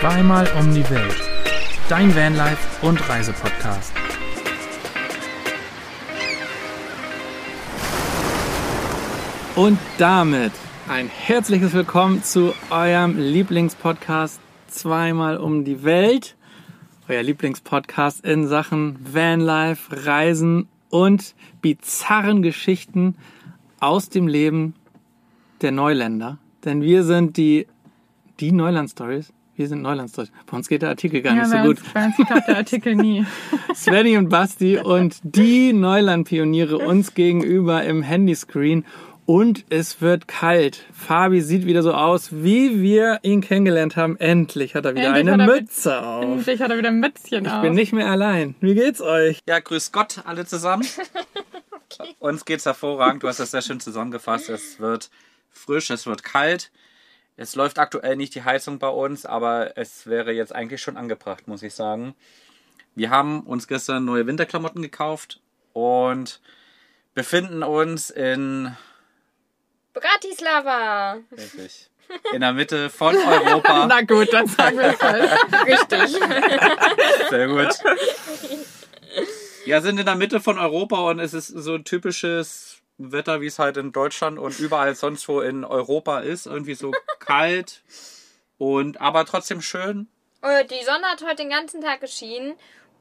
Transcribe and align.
Zweimal 0.00 0.48
um 0.56 0.72
die 0.72 0.88
Welt. 0.90 1.16
Dein 1.88 2.14
Vanlife 2.14 2.86
und 2.86 3.08
Reisepodcast. 3.08 3.92
Und 9.56 9.76
damit 9.98 10.52
ein 10.88 11.08
herzliches 11.08 11.72
Willkommen 11.72 12.22
zu 12.22 12.54
eurem 12.70 13.18
Lieblingspodcast 13.18 14.40
Zweimal 14.68 15.36
um 15.36 15.64
die 15.64 15.82
Welt. 15.82 16.36
Euer 17.08 17.24
Lieblingspodcast 17.24 18.24
in 18.24 18.46
Sachen 18.46 19.00
Vanlife, 19.12 20.06
Reisen 20.06 20.68
und 20.90 21.34
bizarren 21.60 22.42
Geschichten 22.42 23.16
aus 23.80 24.10
dem 24.10 24.28
Leben 24.28 24.74
der 25.60 25.72
Neuländer. 25.72 26.38
Denn 26.64 26.82
wir 26.82 27.02
sind 27.02 27.36
die, 27.36 27.66
die 28.38 28.52
Neuland-Stories. 28.52 29.32
Wir 29.58 29.66
sind 29.68 29.82
Neuland-Stories. 29.82 30.30
Bei 30.50 30.56
uns 30.56 30.68
geht 30.68 30.82
der 30.82 30.90
Artikel 30.90 31.20
gar 31.20 31.34
Ja, 31.34 31.42
nicht 31.42 31.50
so 31.50 31.58
gut. 31.58 31.78
uns, 31.80 31.92
bei 31.92 32.04
uns 32.06 32.14
klappt 32.16 32.46
der 32.48 32.56
Artikel 32.58 32.94
nie. 32.94 33.26
Svenny 33.74 34.16
und 34.16 34.28
Basti 34.28 34.78
und 34.78 35.16
die 35.22 35.72
Neuland-Pioniere 35.72 36.78
uns 36.78 37.14
gegenüber 37.14 37.82
im 37.82 38.02
Handyscreen. 38.02 38.84
Und 39.26 39.64
es 39.68 40.00
wird 40.00 40.26
kalt. 40.28 40.86
Fabi 40.92 41.40
sieht 41.42 41.66
wieder 41.66 41.82
so 41.82 41.92
aus, 41.92 42.28
wie 42.32 42.80
wir 42.80 43.18
ihn 43.22 43.40
kennengelernt 43.42 43.96
haben. 43.96 44.16
Endlich 44.16 44.74
hat 44.76 44.86
er 44.86 44.94
wieder 44.94 45.08
Endlich 45.14 45.28
eine 45.34 45.42
er 45.42 45.46
mit- 45.48 45.60
Mütze 45.62 46.00
auf. 46.06 46.22
Endlich 46.24 46.62
hat 46.62 46.70
er 46.70 46.78
wieder 46.78 46.88
ein 46.88 47.00
Mützchen 47.00 47.44
Ich 47.44 47.50
auf. 47.50 47.60
bin 47.60 47.74
nicht 47.74 47.92
mehr 47.92 48.06
allein. 48.06 48.54
Wie 48.60 48.74
geht's 48.74 49.02
euch? 49.02 49.40
Ja, 49.46 49.58
grüß 49.58 49.90
Gott 49.92 50.22
alle 50.24 50.46
zusammen. 50.46 50.86
Uns 52.20 52.44
geht's 52.44 52.64
hervorragend. 52.64 53.22
Du 53.22 53.28
hast 53.28 53.40
das 53.40 53.50
sehr 53.50 53.62
schön 53.62 53.80
zusammengefasst. 53.80 54.48
Es 54.50 54.78
wird 54.80 55.10
frisch, 55.50 55.90
es 55.90 56.06
wird 56.06 56.22
kalt. 56.22 56.70
Es 57.40 57.54
läuft 57.54 57.78
aktuell 57.78 58.16
nicht 58.16 58.34
die 58.34 58.42
Heizung 58.42 58.80
bei 58.80 58.88
uns, 58.88 59.24
aber 59.24 59.76
es 59.76 60.08
wäre 60.08 60.32
jetzt 60.32 60.52
eigentlich 60.52 60.82
schon 60.82 60.96
angebracht, 60.96 61.46
muss 61.46 61.62
ich 61.62 61.72
sagen. 61.72 62.16
Wir 62.96 63.10
haben 63.10 63.42
uns 63.42 63.68
gestern 63.68 64.04
neue 64.04 64.26
Winterklamotten 64.26 64.82
gekauft 64.82 65.40
und 65.72 66.40
befinden 67.14 67.62
uns 67.62 68.10
in, 68.10 68.76
Bratislava. 69.94 71.18
richtig, 71.30 71.88
in 72.32 72.40
der 72.40 72.54
Mitte 72.54 72.90
von 72.90 73.14
Europa. 73.28 73.86
Na 73.86 74.00
gut, 74.00 74.32
dann 74.32 74.48
sagen 74.48 74.76
wir 74.76 74.94
es 74.94 75.00
halt. 75.00 75.30
Richtig. 75.64 76.20
Sehr 77.30 77.46
gut. 77.46 77.68
Ja, 79.64 79.80
sind 79.80 80.00
in 80.00 80.06
der 80.06 80.16
Mitte 80.16 80.40
von 80.40 80.58
Europa 80.58 81.08
und 81.08 81.20
es 81.20 81.34
ist 81.34 81.46
so 81.46 81.76
ein 81.76 81.84
typisches 81.84 82.78
Wetter, 82.98 83.40
wie 83.40 83.46
es 83.46 83.58
halt 83.58 83.76
in 83.76 83.92
Deutschland 83.92 84.38
und 84.38 84.58
überall 84.58 84.94
sonst 84.94 85.28
wo 85.28 85.40
in 85.40 85.64
Europa 85.64 86.20
ist. 86.20 86.46
Irgendwie 86.46 86.74
so 86.74 86.92
kalt 87.20 87.82
und 88.58 89.00
aber 89.00 89.24
trotzdem 89.24 89.62
schön. 89.62 90.08
Äh, 90.42 90.64
Die 90.64 90.84
Sonne 90.84 91.06
hat 91.06 91.22
heute 91.22 91.36
den 91.36 91.50
ganzen 91.50 91.80
Tag 91.80 92.00
geschienen 92.00 92.54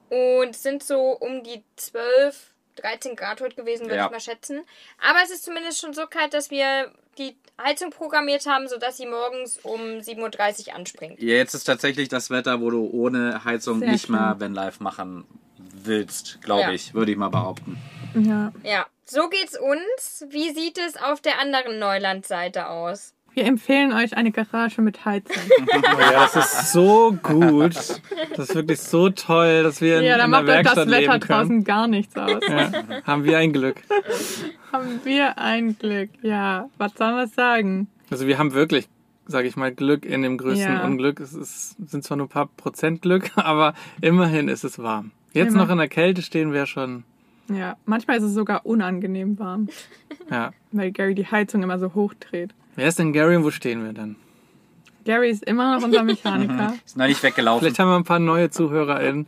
und 0.09 0.51
es 0.51 0.63
sind 0.63 0.83
so 0.83 1.11
um 1.11 1.43
die 1.43 1.63
12, 1.75 2.53
13 2.77 3.15
Grad 3.15 3.41
heute 3.41 3.55
gewesen, 3.55 3.85
würde 3.87 3.95
Ja. 3.97 4.05
ich 4.05 4.11
mal 4.11 4.19
schätzen. 4.19 4.61
Aber 5.01 5.19
es 5.23 5.31
ist 5.31 5.43
zumindest 5.43 5.79
schon 5.79 5.93
so 5.93 6.05
kalt, 6.07 6.33
dass 6.33 6.51
wir 6.51 6.91
die 7.17 7.35
Heizung 7.59 7.89
programmiert 7.89 8.45
haben, 8.45 8.67
sodass 8.67 8.97
sie 8.97 9.07
morgens 9.07 9.57
um 9.63 9.81
7.30 9.81 10.67
Uhr 10.67 10.75
anspringt. 10.75 11.19
Ja, 11.19 11.33
jetzt 11.35 11.55
ist 11.55 11.63
tatsächlich 11.63 12.07
das 12.09 12.29
Wetter, 12.29 12.61
wo 12.61 12.69
du 12.69 12.87
ohne 12.93 13.43
Heizung 13.43 13.79
Sehr 13.79 13.89
nicht 13.91 14.05
schön. 14.05 14.15
mehr 14.15 14.35
Vanlife 14.39 14.83
machen 14.83 15.25
willst, 15.57 16.39
glaube 16.41 16.61
Ja. 16.61 16.71
ich, 16.71 16.93
würde 16.93 17.11
ich 17.11 17.17
mal 17.17 17.29
behaupten. 17.29 17.77
Ja. 18.13 18.51
Ja, 18.63 18.85
so 19.09 19.29
geht's 19.29 19.57
uns. 19.57 20.25
Wie 20.29 20.51
sieht 20.51 20.77
es 20.77 20.95
auf 21.01 21.21
der 21.21 21.39
anderen 21.39 21.79
Neulandseite 21.79 22.69
aus? 22.69 23.13
Wir 23.33 23.45
empfehlen 23.45 23.93
euch 23.93 24.17
eine 24.17 24.31
Garage 24.31 24.81
mit 24.81 25.05
Heizung. 25.05 25.35
Oh 25.71 25.99
ja, 25.99 26.27
das 26.33 26.35
ist 26.35 26.71
so 26.71 27.15
gut. 27.21 27.75
Das 27.75 27.99
ist 28.39 28.55
wirklich 28.55 28.79
so 28.81 29.09
toll, 29.09 29.61
dass 29.61 29.79
wir 29.79 29.99
in, 29.99 30.05
Ja, 30.05 30.17
da 30.17 30.25
in 30.25 30.31
der 30.31 30.39
macht 30.41 30.49
euch 30.49 30.63
das 30.63 30.75
Werkstatt 30.75 30.87
Wetter 30.87 30.99
leben 30.99 31.11
können. 31.19 31.39
draußen 31.39 31.63
gar 31.63 31.87
nichts 31.87 32.17
aus. 32.17 32.41
Ja, 32.49 32.71
haben 33.05 33.23
wir 33.25 33.37
ein 33.37 33.53
Glück. 33.53 33.83
Haben 34.71 35.01
wir 35.03 35.37
ein 35.37 35.77
Glück. 35.77 36.09
Ja, 36.23 36.67
was 36.79 36.93
sollen 36.95 37.15
wir 37.15 37.27
sagen? 37.27 37.87
Also 38.09 38.25
wir 38.25 38.39
haben 38.39 38.53
wirklich, 38.53 38.87
sage 39.27 39.47
ich 39.47 39.55
mal, 39.55 39.71
Glück 39.71 40.03
in 40.03 40.23
dem 40.23 40.39
größten 40.39 40.73
Ja. 40.73 40.83
Unglück. 40.83 41.19
Es 41.19 41.33
ist, 41.33 41.75
sind 41.87 42.03
zwar 42.03 42.17
nur 42.17 42.25
ein 42.25 42.29
paar 42.29 42.47
Prozent 42.47 43.03
Glück, 43.03 43.29
aber 43.35 43.75
immerhin 44.01 44.47
ist 44.47 44.63
es 44.63 44.79
warm. 44.79 45.11
Jetzt 45.33 45.49
Immer. 45.53 45.65
noch 45.65 45.69
in 45.71 45.77
der 45.77 45.89
Kälte 45.89 46.23
stehen 46.23 46.53
wir 46.53 46.65
schon. 46.65 47.03
Ja, 47.49 47.77
manchmal 47.85 48.17
ist 48.17 48.23
es 48.23 48.33
sogar 48.33 48.65
unangenehm 48.65 49.39
warm, 49.39 49.69
Ja. 50.31 50.51
weil 50.71 50.91
Gary 50.91 51.15
die 51.15 51.25
Heizung 51.27 51.63
immer 51.63 51.79
so 51.79 51.93
hoch 51.93 52.13
dreht. 52.13 52.53
Wer 52.75 52.87
ist 52.89 52.99
denn 52.99 53.13
Gary 53.13 53.35
und 53.37 53.43
wo 53.43 53.51
stehen 53.51 53.83
wir 53.83 53.93
denn? 53.93 54.15
Gary 55.05 55.29
ist 55.29 55.45
immer 55.45 55.77
noch 55.77 55.85
unser 55.85 56.03
Mechaniker. 56.03 56.73
Ist 56.85 56.97
noch 56.97 57.07
nicht 57.07 57.23
weggelaufen. 57.23 57.61
Vielleicht 57.61 57.79
haben 57.79 57.87
wir 57.87 57.95
ein 57.95 58.03
paar 58.03 58.19
neue 58.19 58.49
ZuhörerInnen, 58.49 59.25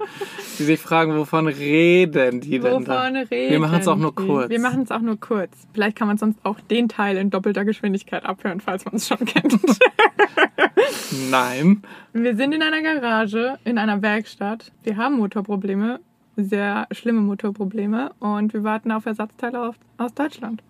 die 0.59 0.63
sich 0.63 0.77
fragen, 0.77 1.15
wovon 1.15 1.47
reden 1.47 2.41
die 2.41 2.59
denn 2.59 2.83
da? 2.83 3.03
Wovon 3.05 3.15
reden 3.15 3.51
Wir 3.51 3.59
machen 3.59 3.79
es 3.79 3.87
auch 3.87 3.95
nur 3.95 4.13
kurz. 4.13 4.49
Wir 4.49 4.59
machen 4.59 4.81
es 4.81 4.91
auch 4.91 4.99
nur 4.99 5.17
kurz. 5.17 5.51
Vielleicht 5.73 5.97
kann 5.97 6.09
man 6.09 6.17
sonst 6.17 6.37
auch 6.43 6.59
den 6.59 6.89
Teil 6.89 7.15
in 7.15 7.29
doppelter 7.29 7.63
Geschwindigkeit 7.63 8.25
abhören, 8.25 8.59
falls 8.59 8.83
man 8.83 8.95
es 8.95 9.07
schon 9.07 9.23
kennt. 9.23 9.57
Nein. 11.31 11.81
Wir 12.13 12.35
sind 12.35 12.53
in 12.53 12.61
einer 12.61 12.81
Garage, 12.81 13.57
in 13.63 13.77
einer 13.77 14.01
Werkstatt. 14.01 14.71
Wir 14.83 14.97
haben 14.97 15.17
Motorprobleme, 15.17 15.99
sehr 16.43 16.87
schlimme 16.91 17.21
Motorprobleme 17.21 18.11
und 18.19 18.53
wir 18.53 18.63
warten 18.63 18.91
auf 18.91 19.05
Ersatzteile 19.05 19.73
aus 19.97 20.13
Deutschland. 20.15 20.61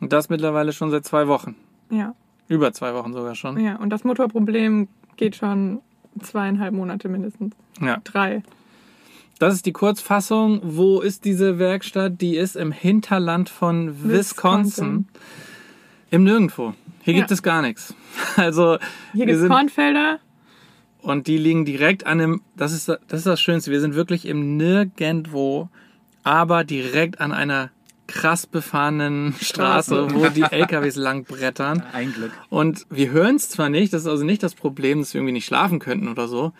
Und 0.00 0.12
das 0.12 0.28
mittlerweile 0.28 0.72
schon 0.72 0.90
seit 0.90 1.04
zwei 1.04 1.28
Wochen. 1.28 1.54
Ja, 1.90 2.14
Über 2.48 2.72
zwei 2.72 2.94
Wochen 2.94 3.12
sogar 3.12 3.34
schon. 3.34 3.58
ja. 3.60 3.76
Und 3.76 3.90
das 3.90 4.04
Motorproblem 4.04 4.88
geht 5.16 5.36
schon 5.36 5.80
zweieinhalb 6.20 6.72
Monate 6.74 7.08
mindestens. 7.08 7.54
Ja. 7.80 7.98
Drei. 8.04 8.42
Das 9.38 9.54
ist 9.54 9.64
die 9.66 9.72
Kurzfassung. 9.72 10.60
Wo 10.62 11.00
ist 11.00 11.24
diese 11.24 11.58
Werkstatt? 11.58 12.20
Die 12.20 12.36
ist 12.36 12.56
im 12.56 12.72
Hinterland 12.72 13.48
von 13.48 13.88
Wisconsin. 14.04 14.10
Wisconsin. 14.10 15.08
Im 16.10 16.24
Nirgendwo. 16.24 16.74
Hier 17.02 17.14
gibt 17.14 17.30
Ja. 17.30 17.34
es 17.34 17.42
gar 17.42 17.62
nichts. 17.62 17.94
Also 18.36 18.78
Hier 19.12 19.26
gibt 19.26 19.38
es 19.38 19.48
Kornfelder. 19.48 20.18
Und 21.02 21.26
die 21.26 21.38
liegen 21.38 21.64
direkt 21.64 22.06
an 22.06 22.18
dem. 22.18 22.42
Das 22.56 22.72
ist 22.72 22.88
das 22.88 23.00
ist 23.10 23.26
das 23.26 23.40
Schönste. 23.40 23.70
Wir 23.70 23.80
sind 23.80 23.94
wirklich 23.94 24.26
im 24.26 24.56
Nirgendwo, 24.56 25.68
aber 26.22 26.64
direkt 26.64 27.20
an 27.20 27.32
einer 27.32 27.70
krass 28.06 28.46
befahrenen 28.46 29.34
Straße, 29.40 30.08
wo 30.12 30.28
die 30.28 30.42
LKWs 30.42 30.96
lang 30.96 31.24
brettern. 31.24 31.82
Ein 31.92 32.12
Glück. 32.12 32.32
Und 32.48 32.86
wir 32.90 33.10
hören 33.10 33.36
es 33.36 33.48
zwar 33.48 33.68
nicht, 33.68 33.92
das 33.92 34.02
ist 34.02 34.08
also 34.08 34.24
nicht 34.24 34.42
das 34.42 34.54
Problem, 34.54 34.98
dass 34.98 35.14
wir 35.14 35.20
irgendwie 35.20 35.32
nicht 35.32 35.46
schlafen 35.46 35.78
könnten 35.78 36.08
oder 36.08 36.28
so, 36.28 36.52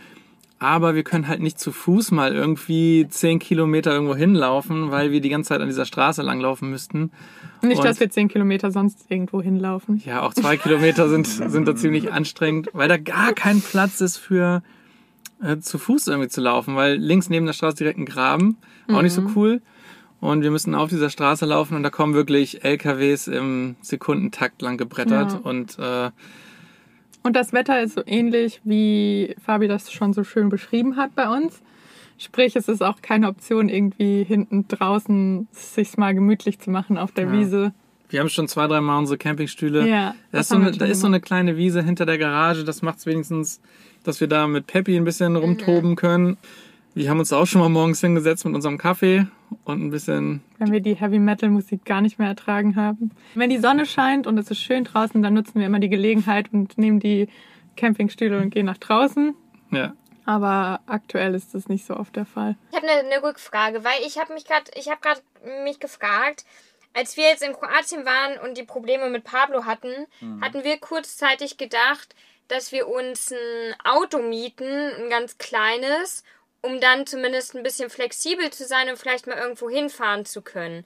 aber 0.60 0.94
wir 0.94 1.02
können 1.02 1.26
halt 1.26 1.40
nicht 1.40 1.58
zu 1.58 1.72
Fuß 1.72 2.10
mal 2.12 2.34
irgendwie 2.34 3.06
zehn 3.08 3.38
Kilometer 3.40 3.92
irgendwo 3.92 4.14
hinlaufen, 4.14 4.90
weil 4.92 5.10
wir 5.10 5.20
die 5.20 5.30
ganze 5.30 5.48
Zeit 5.48 5.60
an 5.60 5.66
dieser 5.68 5.86
Straße 5.86 6.22
langlaufen 6.22 6.70
müssten. 6.70 7.10
Nicht, 7.62 7.78
Und- 7.78 7.84
dass 7.84 7.98
wir 7.98 8.10
zehn 8.10 8.28
Kilometer 8.28 8.70
sonst 8.70 9.06
irgendwo 9.10 9.42
hinlaufen. 9.42 10.00
Ja, 10.04 10.22
auch 10.22 10.34
zwei 10.34 10.56
Kilometer 10.56 11.08
sind, 11.08 11.26
sind 11.26 11.66
da 11.66 11.74
ziemlich 11.74 12.12
anstrengend, 12.12 12.68
weil 12.74 12.88
da 12.88 12.96
gar 12.98 13.32
kein 13.32 13.60
Platz 13.60 14.00
ist 14.00 14.18
für 14.18 14.62
äh, 15.42 15.58
zu 15.58 15.78
Fuß 15.78 16.06
irgendwie 16.08 16.28
zu 16.28 16.40
laufen, 16.42 16.76
weil 16.76 16.96
links 16.96 17.30
neben 17.30 17.46
der 17.46 17.54
Straße 17.54 17.76
direkt 17.78 17.98
ein 17.98 18.04
Graben, 18.04 18.58
auch 18.92 19.00
nicht 19.02 19.14
so 19.14 19.22
cool. 19.34 19.62
Und 20.20 20.42
wir 20.42 20.50
müssen 20.50 20.74
auf 20.74 20.90
dieser 20.90 21.08
Straße 21.08 21.46
laufen 21.46 21.74
und 21.76 21.82
da 21.82 21.88
kommen 21.88 22.12
wirklich 22.12 22.62
LKWs 22.62 23.26
im 23.28 23.76
Sekundentakt 23.80 24.60
lang 24.60 24.76
gebrettert 24.76 25.32
Ja. 25.32 25.38
und 25.38 25.78
äh, 25.78 26.10
Und 27.22 27.36
das 27.36 27.52
Wetter 27.52 27.82
ist 27.82 27.94
so 27.94 28.02
ähnlich, 28.06 28.60
wie 28.64 29.34
Fabi 29.44 29.68
das 29.68 29.92
schon 29.92 30.12
so 30.12 30.24
schön 30.24 30.48
beschrieben 30.48 30.96
hat 30.96 31.14
bei 31.14 31.28
uns. 31.28 31.60
Sprich, 32.18 32.56
es 32.56 32.68
ist 32.68 32.82
auch 32.82 33.00
keine 33.02 33.28
Option, 33.28 33.68
irgendwie 33.68 34.24
hinten 34.24 34.66
draußen 34.68 35.48
sich 35.52 35.96
mal 35.96 36.14
gemütlich 36.14 36.58
zu 36.58 36.70
machen 36.70 36.98
auf 36.98 37.12
der 37.12 37.26
Ja. 37.26 37.32
Wiese. 37.32 37.72
Wir 38.10 38.20
haben 38.20 38.28
schon 38.28 38.48
zwei, 38.48 38.66
dreimal 38.66 38.98
unsere 38.98 39.18
Campingstühle. 39.18 39.88
Ja, 39.88 40.14
da 40.32 40.40
ist, 40.40 40.48
so 40.48 40.56
eine, 40.56 40.72
da 40.72 40.84
ist 40.84 41.00
so 41.00 41.06
eine 41.06 41.20
kleine 41.20 41.56
Wiese 41.56 41.82
hinter 41.82 42.06
der 42.06 42.18
Garage. 42.18 42.64
Das 42.64 42.82
macht 42.82 42.98
es 42.98 43.06
wenigstens, 43.06 43.60
dass 44.02 44.20
wir 44.20 44.26
da 44.26 44.48
mit 44.48 44.66
Peppi 44.66 44.96
ein 44.96 45.04
bisschen 45.04 45.36
rumtoben 45.36 45.94
können. 45.94 46.36
Wir 46.94 47.08
haben 47.08 47.20
uns 47.20 47.32
auch 47.32 47.46
schon 47.46 47.60
mal 47.60 47.68
morgens 47.68 48.00
hingesetzt 48.00 48.44
mit 48.44 48.54
unserem 48.54 48.78
Kaffee 48.78 49.26
und 49.64 49.82
ein 49.82 49.90
bisschen. 49.90 50.42
Wenn 50.58 50.72
wir 50.72 50.80
die 50.80 50.94
Heavy 50.94 51.18
Metal 51.18 51.48
Musik 51.48 51.84
gar 51.84 52.00
nicht 52.00 52.18
mehr 52.18 52.28
ertragen 52.28 52.76
haben. 52.76 53.10
Wenn 53.34 53.50
die 53.50 53.58
Sonne 53.58 53.86
scheint 53.86 54.26
und 54.26 54.38
es 54.38 54.50
ist 54.50 54.60
schön 54.60 54.84
draußen, 54.84 55.22
dann 55.22 55.34
nutzen 55.34 55.60
wir 55.60 55.66
immer 55.66 55.80
die 55.80 55.88
Gelegenheit 55.88 56.52
und 56.52 56.78
nehmen 56.78 57.00
die 57.00 57.28
Campingstühle 57.76 58.40
und 58.40 58.50
gehen 58.50 58.66
nach 58.66 58.78
draußen. 58.78 59.34
Ja. 59.70 59.94
Aber 60.26 60.80
aktuell 60.86 61.34
ist 61.34 61.54
das 61.54 61.68
nicht 61.68 61.86
so 61.86 61.96
oft 61.96 62.14
der 62.14 62.26
Fall. 62.26 62.56
Ich 62.70 62.76
habe 62.76 62.88
eine, 62.88 63.12
eine 63.12 63.22
Rückfrage, 63.22 63.84
weil 63.84 64.06
ich 64.06 64.18
habe 64.18 64.34
mich 64.34 64.44
gerade, 64.44 64.70
ich 64.74 64.88
habe 64.88 65.00
gerade 65.00 65.20
mich 65.64 65.80
gefragt, 65.80 66.44
als 66.92 67.16
wir 67.16 67.24
jetzt 67.24 67.42
in 67.42 67.52
Kroatien 67.52 68.04
waren 68.04 68.38
und 68.44 68.58
die 68.58 68.64
Probleme 68.64 69.08
mit 69.10 69.24
Pablo 69.24 69.64
hatten, 69.64 70.06
hatten 70.40 70.64
wir 70.64 70.78
kurzzeitig 70.78 71.56
gedacht, 71.56 72.14
dass 72.48 72.72
wir 72.72 72.88
uns 72.88 73.32
ein 73.32 73.74
Auto 73.84 74.18
mieten, 74.18 74.64
ein 74.64 75.08
ganz 75.08 75.38
kleines, 75.38 76.24
um 76.62 76.80
dann 76.80 77.06
zumindest 77.06 77.54
ein 77.54 77.62
bisschen 77.62 77.90
flexibel 77.90 78.50
zu 78.50 78.64
sein 78.64 78.88
und 78.88 78.98
vielleicht 78.98 79.26
mal 79.26 79.36
irgendwo 79.36 79.70
hinfahren 79.70 80.24
zu 80.24 80.42
können. 80.42 80.84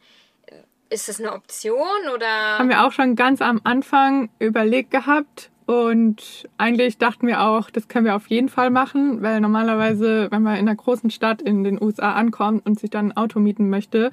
Ist 0.91 1.09
das 1.09 1.19
eine 1.19 1.32
Option 1.32 2.09
oder? 2.15 2.59
Haben 2.59 2.69
wir 2.69 2.85
auch 2.85 2.93
schon 2.93 3.17
ganz 3.17 3.41
am 3.43 3.61
Anfang 3.65 4.31
überlegt 4.38 4.91
gehabt. 4.91 5.50
Und 5.67 6.47
eigentlich 6.59 6.99
dachten 6.99 7.26
wir 7.26 7.41
auch, 7.41 7.71
das 7.71 7.88
können 7.88 8.05
wir 8.05 8.15
auf 8.15 8.26
jeden 8.26 8.50
Fall 8.50 8.69
machen, 8.69 9.23
weil 9.23 9.41
normalerweise, 9.41 10.31
wenn 10.31 10.43
man 10.43 10.56
in 10.56 10.69
einer 10.69 10.76
großen 10.76 11.09
Stadt 11.09 11.41
in 11.41 11.65
den 11.65 11.82
USA 11.82 12.12
ankommt 12.12 12.67
und 12.67 12.79
sich 12.79 12.91
dann 12.91 13.09
ein 13.09 13.17
Auto 13.17 13.41
mieten 13.41 13.70
möchte, 13.70 14.11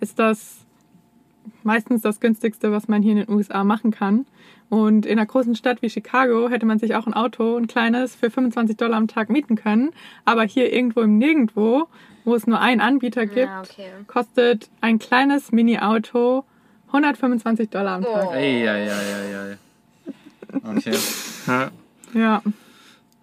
ist 0.00 0.18
das 0.18 0.63
meistens 1.62 2.02
das 2.02 2.20
günstigste, 2.20 2.72
was 2.72 2.88
man 2.88 3.02
hier 3.02 3.12
in 3.12 3.18
den 3.18 3.30
USA 3.30 3.64
machen 3.64 3.90
kann. 3.90 4.26
Und 4.70 5.06
in 5.06 5.18
einer 5.18 5.26
großen 5.26 5.54
Stadt 5.54 5.82
wie 5.82 5.90
Chicago 5.90 6.48
hätte 6.48 6.66
man 6.66 6.78
sich 6.78 6.94
auch 6.94 7.06
ein 7.06 7.14
Auto, 7.14 7.56
ein 7.56 7.66
kleines, 7.66 8.14
für 8.14 8.30
25 8.30 8.76
Dollar 8.76 8.96
am 8.96 9.08
Tag 9.08 9.28
mieten 9.30 9.56
können. 9.56 9.90
Aber 10.24 10.42
hier 10.44 10.72
irgendwo 10.72 11.00
im 11.02 11.18
Nirgendwo, 11.18 11.86
wo 12.24 12.34
es 12.34 12.46
nur 12.46 12.60
einen 12.60 12.80
Anbieter 12.80 13.26
gibt, 13.26 13.46
Ja, 13.48 13.60
okay. 13.62 13.90
kostet 14.06 14.68
ein 14.80 14.98
kleines 14.98 15.52
Mini-Auto 15.52 16.44
125 16.88 17.68
Dollar 17.70 17.96
am 17.96 18.02
Tag. 18.04 18.26
Oh. 18.30 18.32
Ey, 18.32 18.66
ei, 18.68 18.88
ei, 18.88 18.90
ei, 18.90 19.52
ei. 19.52 19.56
Okay. 20.76 20.96
Ja. 22.14 22.42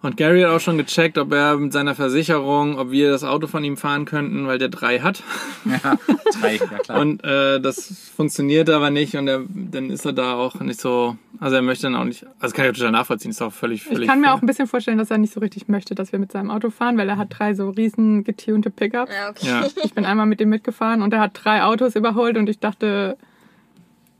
Und 0.02 0.16
Gary 0.16 0.42
hat 0.42 0.50
auch 0.50 0.60
schon 0.60 0.78
gecheckt, 0.78 1.16
ob 1.16 1.32
er 1.32 1.56
mit 1.56 1.72
seiner 1.72 1.94
Versicherung, 1.94 2.76
ob 2.76 2.90
wir 2.90 3.10
das 3.10 3.22
Auto 3.22 3.46
von 3.46 3.62
ihm 3.62 3.76
fahren 3.76 4.04
könnten, 4.04 4.48
weil 4.48 4.58
der 4.58 4.68
drei 4.68 4.98
hat. 5.00 5.22
Ja, 5.64 5.96
drei, 6.40 6.56
ja 6.56 6.78
klar. 6.78 7.00
Und 7.00 7.22
äh, 7.22 7.60
das 7.60 8.10
funktioniert 8.16 8.68
aber 8.68 8.90
nicht 8.90 9.14
und 9.14 9.28
er, 9.28 9.42
dann 9.48 9.90
ist 9.90 10.04
er 10.04 10.12
da 10.12 10.34
auch 10.34 10.56
nicht 10.56 10.80
so, 10.80 11.16
also 11.38 11.54
er 11.54 11.62
möchte 11.62 11.84
dann 11.84 11.94
auch 11.94 12.04
nicht, 12.04 12.26
also 12.40 12.54
kann 12.54 12.64
ich 12.64 12.72
auch 12.72 12.74
total 12.74 12.90
nachvollziehen, 12.90 13.30
ist 13.30 13.40
auch 13.40 13.52
völlig, 13.52 13.84
völlig 13.84 14.02
Ich 14.02 14.08
kann 14.08 14.20
mir 14.20 14.34
auch 14.34 14.42
ein 14.42 14.46
bisschen 14.46 14.66
vorstellen, 14.66 14.98
dass 14.98 15.10
er 15.12 15.18
nicht 15.18 15.32
so 15.32 15.38
richtig 15.38 15.68
möchte, 15.68 15.94
dass 15.94 16.10
wir 16.10 16.18
mit 16.18 16.32
seinem 16.32 16.50
Auto 16.50 16.70
fahren, 16.70 16.98
weil 16.98 17.08
er 17.08 17.16
hat 17.16 17.28
drei 17.30 17.54
so 17.54 17.70
riesen 17.70 18.24
getunte 18.24 18.70
Pickups. 18.70 19.12
Ja, 19.12 19.30
okay. 19.30 19.46
Ja, 19.46 19.66
Ich 19.84 19.94
bin 19.94 20.04
einmal 20.04 20.26
mit 20.26 20.40
ihm 20.40 20.48
mitgefahren 20.48 21.00
und 21.00 21.14
er 21.14 21.20
hat 21.20 21.38
drei 21.42 21.62
Autos 21.62 21.94
überholt 21.94 22.36
und 22.36 22.48
ich 22.48 22.58
dachte, 22.58 23.16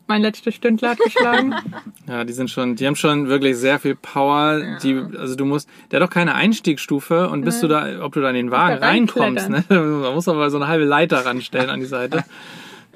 mein 0.06 0.22
letztes 0.22 0.54
Stündler 0.54 0.90
hat 0.90 0.98
geschlagen. 0.98 1.54
ja, 2.08 2.24
die 2.24 2.32
sind 2.32 2.50
schon, 2.50 2.76
die 2.76 2.86
haben 2.86 2.96
schon 2.96 3.28
wirklich 3.28 3.56
sehr 3.56 3.78
viel 3.78 3.94
Power. 3.94 4.78
Die, 4.82 5.00
also 5.18 5.34
du 5.36 5.44
musst, 5.44 5.68
der 5.90 6.00
hat 6.00 6.08
doch 6.08 6.12
keine 6.12 6.34
Einstiegsstufe 6.34 7.28
und 7.30 7.44
bis 7.44 7.60
du 7.60 7.68
da, 7.68 8.04
ob 8.04 8.12
du 8.12 8.20
da 8.20 8.28
in 8.30 8.34
den 8.36 8.50
Wagen 8.50 8.80
da 8.80 8.86
reinkommst, 8.86 9.48
ne? 9.48 9.64
Man 9.68 10.14
muss 10.14 10.28
aber 10.28 10.50
so 10.50 10.56
eine 10.58 10.68
halbe 10.68 10.84
Leiter 10.84 11.24
ranstellen 11.24 11.70
an 11.70 11.80
die 11.80 11.86
Seite. 11.86 12.24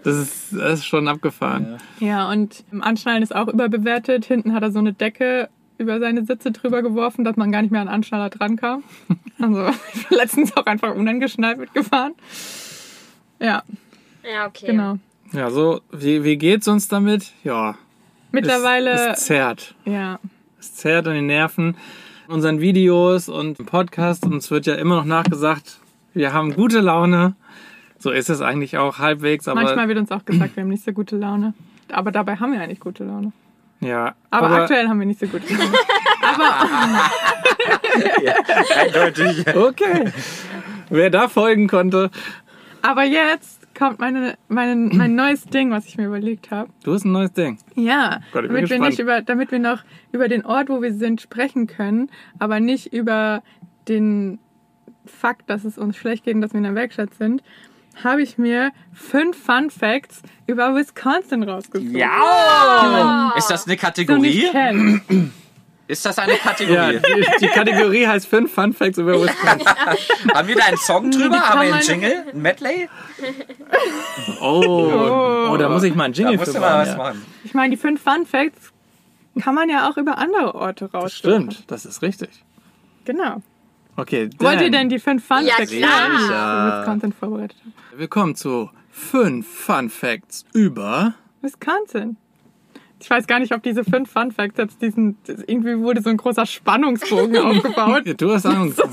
Das 0.03 0.17
ist, 0.17 0.53
das 0.53 0.81
ist 0.81 0.87
schon 0.87 1.08
abgefahren. 1.08 1.79
ja, 1.99 2.31
und 2.31 2.62
im 2.70 2.82
Anschnallen 2.82 3.23
ist 3.23 3.35
auch 3.35 3.49
überbewertet. 3.49 4.25
Hinten 4.25 4.53
hat 4.53 4.62
er 4.62 4.70
so 4.70 4.79
eine 4.79 4.93
Decke 4.93 5.49
über 5.79 5.99
seine 6.00 6.25
Sitze 6.25 6.53
drüber 6.53 6.81
geworfen, 6.82 7.25
dass 7.25 7.37
man 7.37 7.50
gar 7.53 7.61
nicht 7.62 7.70
mehr 7.70 7.81
an 7.81 7.88
den 7.88 7.94
Anschnaller 7.94 8.31
dran 8.31 8.56
kam. 8.56 8.82
Also 9.38 9.69
ich 9.93 10.08
bin 10.08 10.17
letztens 10.17 10.56
auch 10.56 10.64
einfach 10.64 10.94
unangeschnallt 10.94 11.58
mitgefahren. 11.58 12.14
Ja, 13.38 13.62
Ja, 14.23 14.47
okay. 14.47 14.69
genau. 14.69 14.99
Ja, 15.32 15.50
so, 15.50 15.81
wie, 15.93 16.25
wie 16.25 16.37
geht's 16.37 16.69
uns 16.69 16.88
damit? 16.88 17.32
Ja. 17.44 17.76
Mittlerweile, 18.32 18.90
Es, 18.90 19.19
es 19.19 19.25
zerrt. 19.26 19.75
ja, 19.84 20.19
Es 20.58 20.75
zerrt 20.75 21.06
an 21.06 21.14
den 21.14 21.26
Nerven. 21.26 21.76
In 22.28 22.34
unseren 22.34 22.61
Videos 22.61 23.28
und 23.28 23.58
im 23.61 23.67
Podcast 23.67 24.25
uns 24.25 24.50
wird 24.50 24.67
ja 24.67 24.75
immer 24.75 24.96
noch 24.96 25.05
nachgesagt, 25.05 25.78
wir 26.12 26.32
haben 26.32 26.55
gute 26.55 26.81
Laune. 26.81 27.37
So 27.99 28.11
ist 28.11 28.31
es 28.31 28.40
eigentlich 28.40 28.78
auch 28.78 28.99
halbwegs, 28.99 29.46
aber 29.49 29.62
manchmal 29.62 29.88
wird 29.88 29.99
uns 29.99 30.11
auch 30.11 30.25
gesagt, 30.25 30.56
wir 30.56 30.62
haben 30.62 30.70
nicht 30.70 30.84
so 30.84 30.93
gute 30.93 31.17
Laune. 31.17 31.55
Aber 31.93 32.11
dabei 32.11 32.37
haben 32.37 32.52
wir 32.52 32.61
eigentlich 32.61 32.81
gute 32.81 33.05
Laune. 33.05 33.32
ja. 33.81 34.14
Aber, 34.31 34.50
aktuell 34.50 34.88
haben 34.88 34.99
wir 34.99 35.06
nicht 35.06 35.20
so 35.20 35.26
gute 35.26 35.52
Laune. 35.55 35.72
Eindeutig. 38.76 39.46
Okay. 39.55 40.12
Wer 40.90 41.11
da 41.11 41.29
folgen 41.29 41.69
konnte, 41.69 42.11
Aber 42.82 43.05
jetzt 43.05 43.66
kommt 43.76 44.00
meine, 44.00 44.37
mein, 44.49 44.88
mein 44.96 45.14
neues 45.17 45.44
Ding, 45.44 45.70
was 45.70 45.87
ich 45.87 45.96
mir 45.96 46.06
überlegt 46.06 46.50
habe. 46.50 46.70
du 46.82 46.94
hast 46.94 47.05
ein 47.05 47.12
neues 47.12 47.32
Ding. 47.32 47.58
Ja, 47.75 48.20
Gott, 48.32 48.44
ich 48.44 48.50
bin 48.50 48.55
damit 48.55 48.55
wir, 48.55 48.61
gespannt. 48.61 48.90
nicht 48.90 48.99
über, 48.99 49.23
damit 49.23 49.50
wir 49.52 49.58
noch 49.58 49.84
über 50.12 50.28
den 50.28 50.44
Ort, 50.44 50.69
wo 50.69 50.82
wir 50.82 50.94
sind, 50.94 51.20
sprechen 51.20 51.67
können, 51.67 52.11
aber 52.38 52.61
nicht 52.61 52.93
über 52.93 53.43
den 53.88 54.38
Fakt, 55.05 55.49
dass 55.49 55.64
es 55.64 55.78
uns 55.78 55.96
schlecht 55.96 56.25
geht 56.25 56.34
und 56.34 56.40
dass 56.40 56.52
wir 56.52 56.58
in 56.58 56.64
der 56.64 56.75
Werkstatt 56.75 57.14
sind, 57.14 57.43
habe 58.02 58.23
ich 58.23 58.37
mir 58.38 58.73
fünf 58.93 59.37
Fun 59.37 59.70
Facts 59.70 60.22
über 60.46 60.75
Wisconsin 60.75 61.43
rausgesucht. 61.43 61.93
Ja! 61.93 63.32
Ist 63.37 63.50
das 63.50 63.67
eine 63.67 63.76
Kategorie? 63.76 64.20
nicht 64.20 64.52
kennst. 64.52 65.02
Ist 65.88 66.05
das 66.05 66.19
eine 66.19 66.33
Ja, 66.37 66.38
Kategorie? 66.38 67.00
die, 67.00 67.27
die 67.41 67.47
Kategorie 67.49 68.06
heißt 68.06 68.27
fünf 68.27 68.53
Fun 68.53 68.73
Facts 68.73 68.99
über 68.99 69.21
Wisconsin. 69.23 69.67
Haben 70.35 70.49
wir 70.49 70.56
da 70.56 70.65
einen 70.65 70.77
Song 70.79 71.11
drüber? 71.11 71.37
kann 71.38 71.49
Haben 71.61 71.67
wir 71.69 71.75
einen 71.75 71.83
Jingle? 71.87 72.25
Ein 72.33 72.43
Medley? 72.43 72.88
Oh, 74.41 75.49
oh, 75.50 75.56
da 75.56 75.69
muss 75.69 75.83
ich 75.85 75.94
mal 75.94 76.05
einen 76.05 76.15
Da 76.15 76.19
Jingle 76.21 76.37
musst 76.38 76.49
für 76.50 76.55
du 76.55 76.61
mal 76.61 76.81
was 76.81 76.88
ja. 76.88 76.97
machen. 76.97 77.25
Ich 77.44 77.55
meine, 77.55 77.71
die 77.71 77.77
fünf 77.81 78.03
Fun 78.03 78.27
Facts 78.27 78.73
kann 79.41 79.55
man 79.55 79.69
ja 79.69 79.88
auch 79.88 79.97
über 79.97 80.19
andere 80.19 80.55
Orte 80.55 80.87
Das 80.93 80.94
rausfinden. 80.94 81.50
stimmt, 81.53 81.71
das 81.71 81.85
ist 81.87 82.03
richtig. 82.03 82.31
Genau. 83.05 83.43
Okay, 83.97 84.29
Wollt 84.39 84.61
ihr 84.61 84.71
dann 84.71 84.73
denn 84.73 84.89
die 84.91 84.99
fünf 84.99 85.25
Fun 85.27 85.47
Ja, 85.47 85.55
Facts 85.55 85.71
klar. 85.73 86.09
die 86.11 86.15
ich 86.17 86.21
für 86.23 86.81
Wisconsin 86.81 87.12
vorbereitet 87.12 87.56
habe? 87.61 87.99
Willkommen 88.00 88.35
zu 88.35 88.71
fünf 88.91 89.47
Fun 89.49 89.89
Facts 89.89 90.44
über 90.53 91.15
Wisconsin. 91.43 92.17
Ich 92.98 93.10
weiß 93.10 93.26
gar 93.26 93.40
nicht, 93.40 93.54
ob 93.54 93.62
diese 93.62 93.84
fünf 93.84 94.10
Fun 94.10 94.32
Facts 94.32 94.56
jetzt 94.56 94.81
diesen, 94.81 95.19
irgendwie 95.46 95.78
wurde 95.78 96.00
so 96.00 96.08
ein 96.10 96.16
großer 96.16 96.46
Spannungsbogen 96.46 97.37
aufgebaut. 97.44 98.06
Ja, 98.06 98.14
Du 98.14 98.32
hast 98.32 98.46
Angst. 98.46 98.82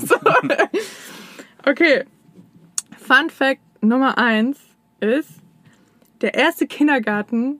Okay. 1.66 2.04
Fun 2.98 3.30
Fact 3.30 3.62
Nummer 3.80 4.18
eins 4.18 4.58
ist, 5.00 5.30
der 6.20 6.34
erste 6.34 6.66
Kindergarten 6.66 7.58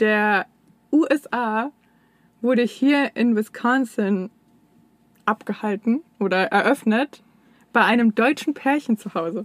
der 0.00 0.46
USA 0.90 1.70
wurde 2.40 2.62
hier 2.62 3.14
in 3.14 3.36
Wisconsin 3.36 4.30
abgehalten 5.26 6.02
oder 6.18 6.46
eröffnet 6.46 7.22
bei 7.72 7.82
einem 7.82 8.14
deutschen 8.14 8.54
Pärchen 8.54 8.96
zu 8.96 9.12
Hause. 9.14 9.44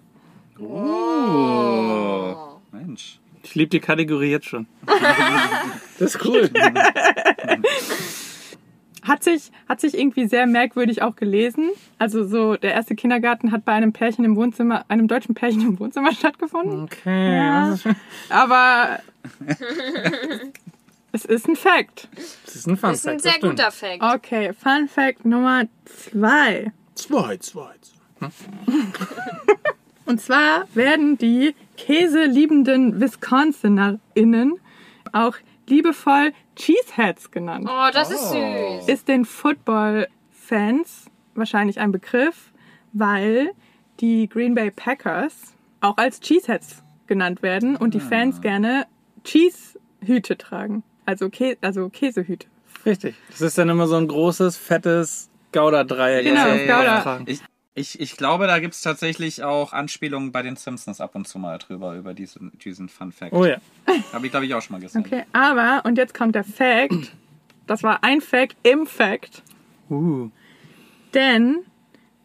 Oh. 0.59 2.35
Mensch. 2.71 3.19
Ich 3.49 3.55
liebe 3.55 3.69
die 3.69 3.79
Kategorie 3.79 4.31
jetzt 4.31 4.47
schon. 4.47 4.67
Das 5.99 6.13
ist 6.13 6.25
cool. 6.25 6.47
Hat 9.03 9.23
sich, 9.23 9.51
hat 9.69 9.79
sich 9.81 9.97
irgendwie 9.97 10.27
sehr 10.27 10.45
merkwürdig 10.45 11.01
auch 11.01 11.15
gelesen. 11.15 11.69
Also 11.97 12.27
so, 12.27 12.55
der 12.57 12.73
erste 12.73 12.93
Kindergarten 12.93 13.51
hat 13.51 13.63
bei 13.65 13.71
einem 13.71 13.93
Pärchen 13.93 14.25
im 14.25 14.35
Wohnzimmer, 14.35 14.83
einem 14.89 15.07
deutschen 15.07 15.33
Pärchen 15.33 15.61
im 15.61 15.79
Wohnzimmer 15.79 16.11
stattgefunden. 16.15 16.83
Okay. 16.83 17.35
Ja. 17.37 17.77
Aber 18.29 18.99
es 21.13 21.25
ist 21.25 21.47
ein 21.47 21.55
Fact. 21.55 22.09
das 22.45 22.55
ist 22.57 22.67
ein 22.67 22.75
Fun 22.77 22.89
Das 22.91 22.99
ist 22.99 23.07
ein 23.07 23.19
Fact. 23.19 23.41
sehr 23.41 23.49
guter 23.49 23.71
Fact. 23.71 24.03
Okay, 24.03 24.51
Fun 24.53 24.87
Fact 24.87 25.25
Nummer 25.25 25.63
zwei. 25.85 26.71
Zwei, 26.95 27.37
zwei. 27.37 27.71
Und 30.05 30.21
zwar 30.21 30.67
werden 30.73 31.17
die 31.17 31.55
käseliebenden 31.77 32.99
WisconsinerInnen 32.99 34.59
auch 35.13 35.35
liebevoll 35.69 36.33
Cheeseheads 36.55 37.31
genannt. 37.31 37.67
Oh, 37.69 37.89
das 37.93 38.11
ist 38.11 38.31
süß. 38.31 38.87
Ist 38.87 39.07
den 39.07 39.25
Football-Fans 39.25 41.05
wahrscheinlich 41.35 41.79
ein 41.79 41.91
Begriff, 41.91 42.51
weil 42.93 43.51
die 43.99 44.27
Green 44.27 44.55
Bay 44.55 44.71
Packers 44.71 45.53
auch 45.81 45.97
als 45.97 46.19
Cheeseheads 46.19 46.83
genannt 47.05 47.41
werden 47.41 47.75
und 47.75 47.93
die 47.93 47.99
Fans 47.99 48.41
gerne 48.41 48.85
Cheesehüte 49.23 50.37
tragen. 50.37 50.83
Also, 51.05 51.29
Kä 51.29 51.57
also 51.61 51.89
Käsehüte. 51.89 52.47
Richtig. 52.85 53.15
Das 53.29 53.41
ist 53.41 53.57
dann 53.57 53.69
immer 53.69 53.87
so 53.87 53.95
ein 53.95 54.07
großes, 54.07 54.57
fettes 54.57 55.29
Gouda-Dreieck. 55.51 56.25
Genau, 56.25 56.45
Gouda. 56.45 57.01
tragen. 57.01 57.25
Ich, 57.27 57.41
ich, 57.77 57.99
ich 57.99 58.17
glaube, 58.17 58.47
da 58.47 58.57
gibt 58.57 58.73
es 58.73 58.81
tatsächlich 58.81 59.43
auch 59.43 59.71
Anspielungen 59.71 60.31
bei 60.31 60.41
den 60.41 60.55
Simpsons 60.55 60.99
ab 60.99 61.13
und 61.13 61.27
zu 61.27 61.37
mal 61.37 61.59
drüber, 61.59 61.95
über 61.95 62.15
diesen, 62.15 62.51
diesen 62.57 62.89
Fun 62.89 63.11
Fact. 63.11 63.33
Oh 63.33 63.45
ja. 63.45 63.57
Habe 64.11 64.25
ich, 64.25 64.31
glaube 64.31 64.47
ich, 64.47 64.53
auch 64.55 64.61
schon 64.61 64.77
mal 64.77 64.81
gesehen. 64.81 65.05
Okay, 65.05 65.23
aber, 65.31 65.85
und 65.85 65.97
jetzt 65.97 66.15
kommt 66.15 66.33
der 66.33 66.43
Fact. 66.43 67.13
Das 67.67 67.83
war 67.83 68.03
ein 68.03 68.21
Fact 68.21 68.57
im 68.63 68.87
Fact. 68.87 69.43
Uh. 69.91 70.29
Denn 71.13 71.59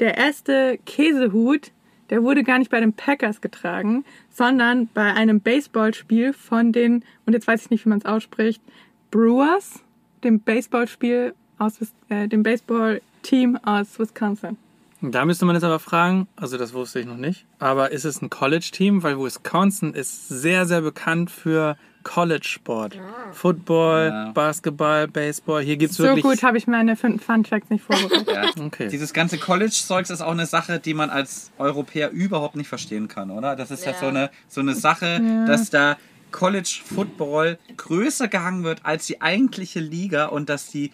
der 0.01 0.17
erste 0.17 0.79
Käsehut, 0.87 1.71
der 2.09 2.23
wurde 2.23 2.45
gar 2.45 2.59
nicht 2.59 2.71
bei 2.71 2.81
den 2.81 2.95
Packers 2.95 3.43
getragen, 3.43 4.07
sondern 4.31 4.89
bei 4.89 5.13
einem 5.13 5.41
Baseballspiel 5.41 6.33
von 6.33 6.73
den, 6.73 7.05
und 7.27 7.35
jetzt 7.35 7.47
weiß 7.47 7.65
ich 7.65 7.71
nicht, 7.71 7.85
wie 7.85 7.91
man 7.91 7.99
es 7.99 8.07
ausspricht, 8.07 8.63
Brewers, 9.11 9.81
dem 10.25 10.41
Baseballspiel 10.41 11.35
aus, 11.59 11.79
äh, 12.09 12.27
dem 12.27 12.43
Baseballteam 12.43 13.59
aus 13.65 13.99
Wisconsin. 13.99 14.57
Da 15.05 15.25
müsste 15.25 15.45
man 15.45 15.57
jetzt 15.57 15.65
aber 15.65 15.81
fragen, 15.81 16.29
also 16.37 16.57
das 16.57 16.73
wusste 16.73 17.01
ich 17.01 17.07
noch 17.07 17.17
nicht, 17.17 17.45
aber 17.59 17.91
ist 17.91 18.05
es 18.05 18.23
ein 18.23 18.31
College-Team? 18.31 19.03
Weil 19.03 19.19
Wisconsin 19.19 19.95
ist 19.95 20.29
sehr, 20.29 20.65
sehr 20.67 20.81
bekannt 20.81 21.31
für 21.31 21.77
College-Sport. 22.05 22.99
Football, 23.33 24.09
Ja. 24.13 24.31
Basketball, 24.33 25.09
Baseball. 25.09 25.63
Hier 25.63 25.77
gibt's 25.77 25.97
So 25.97 26.05
wirklich... 26.05 26.23
gut 26.25 26.43
habe 26.43 26.57
ich 26.59 26.67
meine 26.67 26.97
fünf 26.97 27.25
Fun 27.25 27.45
Facts 27.45 27.71
nicht 27.71 27.85
vorbereitet. 27.85 28.29
Ja. 28.33 28.65
Okay. 28.65 28.89
Dieses 28.89 29.13
ganze 29.13 29.39
College-Zeugs 29.39 30.11
ist 30.11 30.21
auch 30.21 30.31
eine 30.33 30.47
Sache, 30.47 30.79
die 30.79 30.95
man 30.95 31.11
als 31.11 31.51
Europäer 31.59 32.11
überhaupt 32.11 32.57
nicht 32.57 32.69
verstehen 32.69 33.09
kann, 33.09 33.31
oder? 33.31 33.57
Das 33.57 33.71
ist 33.71 33.85
ja, 33.85 33.93
Ja. 33.93 33.99
so, 33.99 34.07
eine, 34.07 34.31
so 34.49 34.61
eine 34.61 34.75
Sache, 34.75 35.21
dass 35.47 35.71
da 35.71 35.97
College 36.31 36.81
Football 36.85 37.59
größer 37.77 38.29
gehangen 38.29 38.65
wird 38.65 38.81
als 38.85 39.07
die 39.07 39.21
eigentliche 39.21 39.81
Liga 39.81 40.27
und 40.27 40.49
dass 40.49 40.71
die 40.71 40.93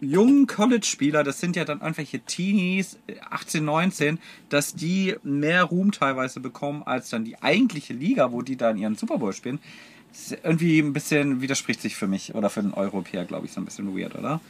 jungen 0.00 0.46
College-Spieler, 0.46 1.24
das 1.24 1.40
sind 1.40 1.56
ja 1.56 1.64
dann 1.64 1.80
irgendwelche 1.80 2.20
Teenies, 2.20 2.98
18, 3.30 3.64
19, 3.64 4.18
dass 4.48 4.74
die 4.74 5.16
mehr 5.22 5.64
Ruhm 5.64 5.92
teilweise 5.92 6.40
bekommen 6.40 6.82
als 6.84 7.10
dann 7.10 7.24
die 7.24 7.40
eigentliche 7.42 7.92
Liga, 7.92 8.32
wo 8.32 8.42
die 8.42 8.56
dann 8.56 8.76
ihren 8.78 8.96
Super 8.96 9.18
Bowl 9.18 9.32
spielen. 9.32 9.58
Das 10.12 10.32
ist 10.32 10.38
irgendwie 10.42 10.78
ein 10.80 10.92
bisschen, 10.92 11.40
widerspricht 11.40 11.80
sich 11.80 11.96
für 11.96 12.06
mich 12.06 12.34
oder 12.34 12.50
für 12.50 12.62
den 12.62 12.74
Europäer, 12.74 13.24
glaube 13.24 13.46
ich, 13.46 13.52
so 13.52 13.60
ein 13.60 13.64
bisschen 13.64 13.96
weird, 13.96 14.16
oder? 14.16 14.40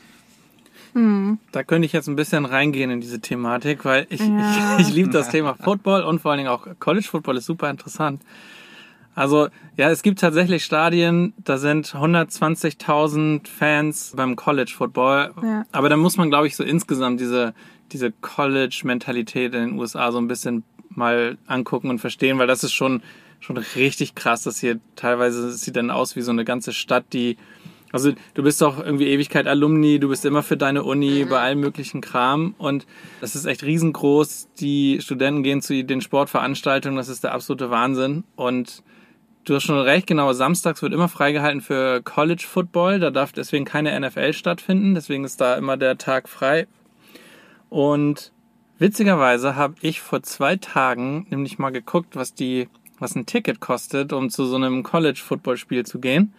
Da 1.52 1.62
könnte 1.62 1.87
ich 1.87 1.92
jetzt 1.92 2.09
ein 2.09 2.16
bisschen 2.16 2.45
reingehen 2.47 2.90
in 2.90 3.00
diese 3.00 3.21
Thematik, 3.21 3.85
weil 3.85 4.07
ich, 4.11 4.21
Ja. 4.21 4.78
ich, 4.78 4.88
ich 4.88 4.95
liebe 4.95 5.11
das 5.11 5.28
Thema 5.28 5.54
Football 5.54 6.02
und 6.02 6.21
vor 6.21 6.33
allen 6.33 6.38
Dingen 6.38 6.50
auch 6.50 6.66
College 6.80 7.07
Football 7.07 7.37
ist 7.37 7.47
super 7.47 7.71
interessant. 7.71 8.23
Also 9.21 9.49
ja, 9.77 9.91
es 9.91 10.03
gibt 10.03 10.19
tatsächlich 10.19 10.65
Stadien, 10.65 11.35
da 11.45 11.59
sind 11.59 11.89
120.000 11.89 13.47
Fans 13.47 14.15
beim 14.17 14.35
College 14.35 14.73
Football. 14.75 15.33
Ja. 15.43 15.65
Aber 15.73 15.91
da 15.91 15.99
muss 15.99 16.17
man, 16.17 16.31
glaube 16.31 16.47
ich, 16.47 16.57
so 16.57 16.65
insgesamt 16.65 17.21
diese, 17.21 17.53
diese 17.93 18.12
College-Mentalität 18.12 19.55
in 19.55 19.61
den 19.61 19.79
USA 19.79 20.11
so 20.11 20.17
ein 20.17 20.27
bisschen 20.27 20.65
mal 20.89 21.37
angucken 21.47 21.91
und 21.91 21.99
verstehen, 21.99 22.39
weil 22.39 22.47
das 22.47 22.65
ist 22.65 22.73
schon, 22.73 23.03
schon 23.41 23.59
richtig 23.59 24.15
krass, 24.15 24.45
dass 24.45 24.59
hier 24.59 24.81
teilweise 24.97 25.53
sieht 25.53 25.77
dann 25.77 25.91
aus 25.91 26.17
wie 26.17 26.23
so 26.23 26.31
eine 26.31 26.47
ganze 26.47 26.73
Stadt, 26.73 27.05
die 27.12 27.37
also 27.93 28.12
du 28.35 28.43
bist 28.43 28.62
doch 28.62 28.83
irgendwie 28.83 29.09
Ewigkeit 29.09 29.47
Alumni, 29.47 29.99
du 29.99 30.09
bist 30.09 30.25
immer 30.25 30.43
für 30.43 30.57
deine 30.57 30.85
Uni 30.85 31.27
bei 31.27 31.41
allem 31.41 31.61
möglichen 31.61 32.00
Kram 32.00 32.55
und 32.57 32.87
das 33.21 33.35
ist 33.35 33.45
echt 33.45 33.65
riesengroß. 33.65 34.49
Die 34.61 35.00
Studenten 35.03 35.43
gehen 35.43 35.61
zu 35.61 35.85
den 35.85 36.00
Sportveranstaltungen, 36.00 36.97
das 36.97 37.09
ist 37.09 37.25
der 37.25 37.35
absolute 37.35 37.71
Wahnsinn 37.71 38.25
und 38.37 38.83
du 39.44 39.54
hast 39.54 39.64
schon 39.64 39.78
recht, 39.78 40.06
genau, 40.06 40.32
samstags 40.32 40.82
wird 40.82 40.92
immer 40.92 41.09
freigehalten 41.09 41.61
für 41.61 42.02
College 42.02 42.44
Football, 42.47 43.00
da 43.00 43.11
darf 43.11 43.32
deswegen 43.32 43.64
keine 43.64 43.99
NFL 43.99 44.32
stattfinden, 44.32 44.94
deswegen 44.94 45.25
ist 45.25 45.40
da 45.40 45.56
immer 45.56 45.76
der 45.76 45.99
Tag 45.99 46.28
frei. 46.28 46.66
Und 47.68 48.32
witzigerweise 48.78 49.56
habe 49.56 49.75
ich 49.80 50.00
vor 50.00 50.23
zwei 50.23 50.56
Tagen 50.56 51.26
nämlich 51.30 51.59
mal 51.59 51.70
geguckt, 51.70 52.16
was 52.16 52.35
die 52.35 52.68
was 52.99 53.14
ein 53.14 53.25
Ticket 53.25 53.61
kostet, 53.61 54.12
um 54.12 54.28
zu 54.28 54.44
so 54.44 54.56
einem 54.56 54.82
College 54.82 55.20
Football 55.25 55.56
Spiel 55.56 55.87
zu 55.87 56.00
gehen 56.00 56.35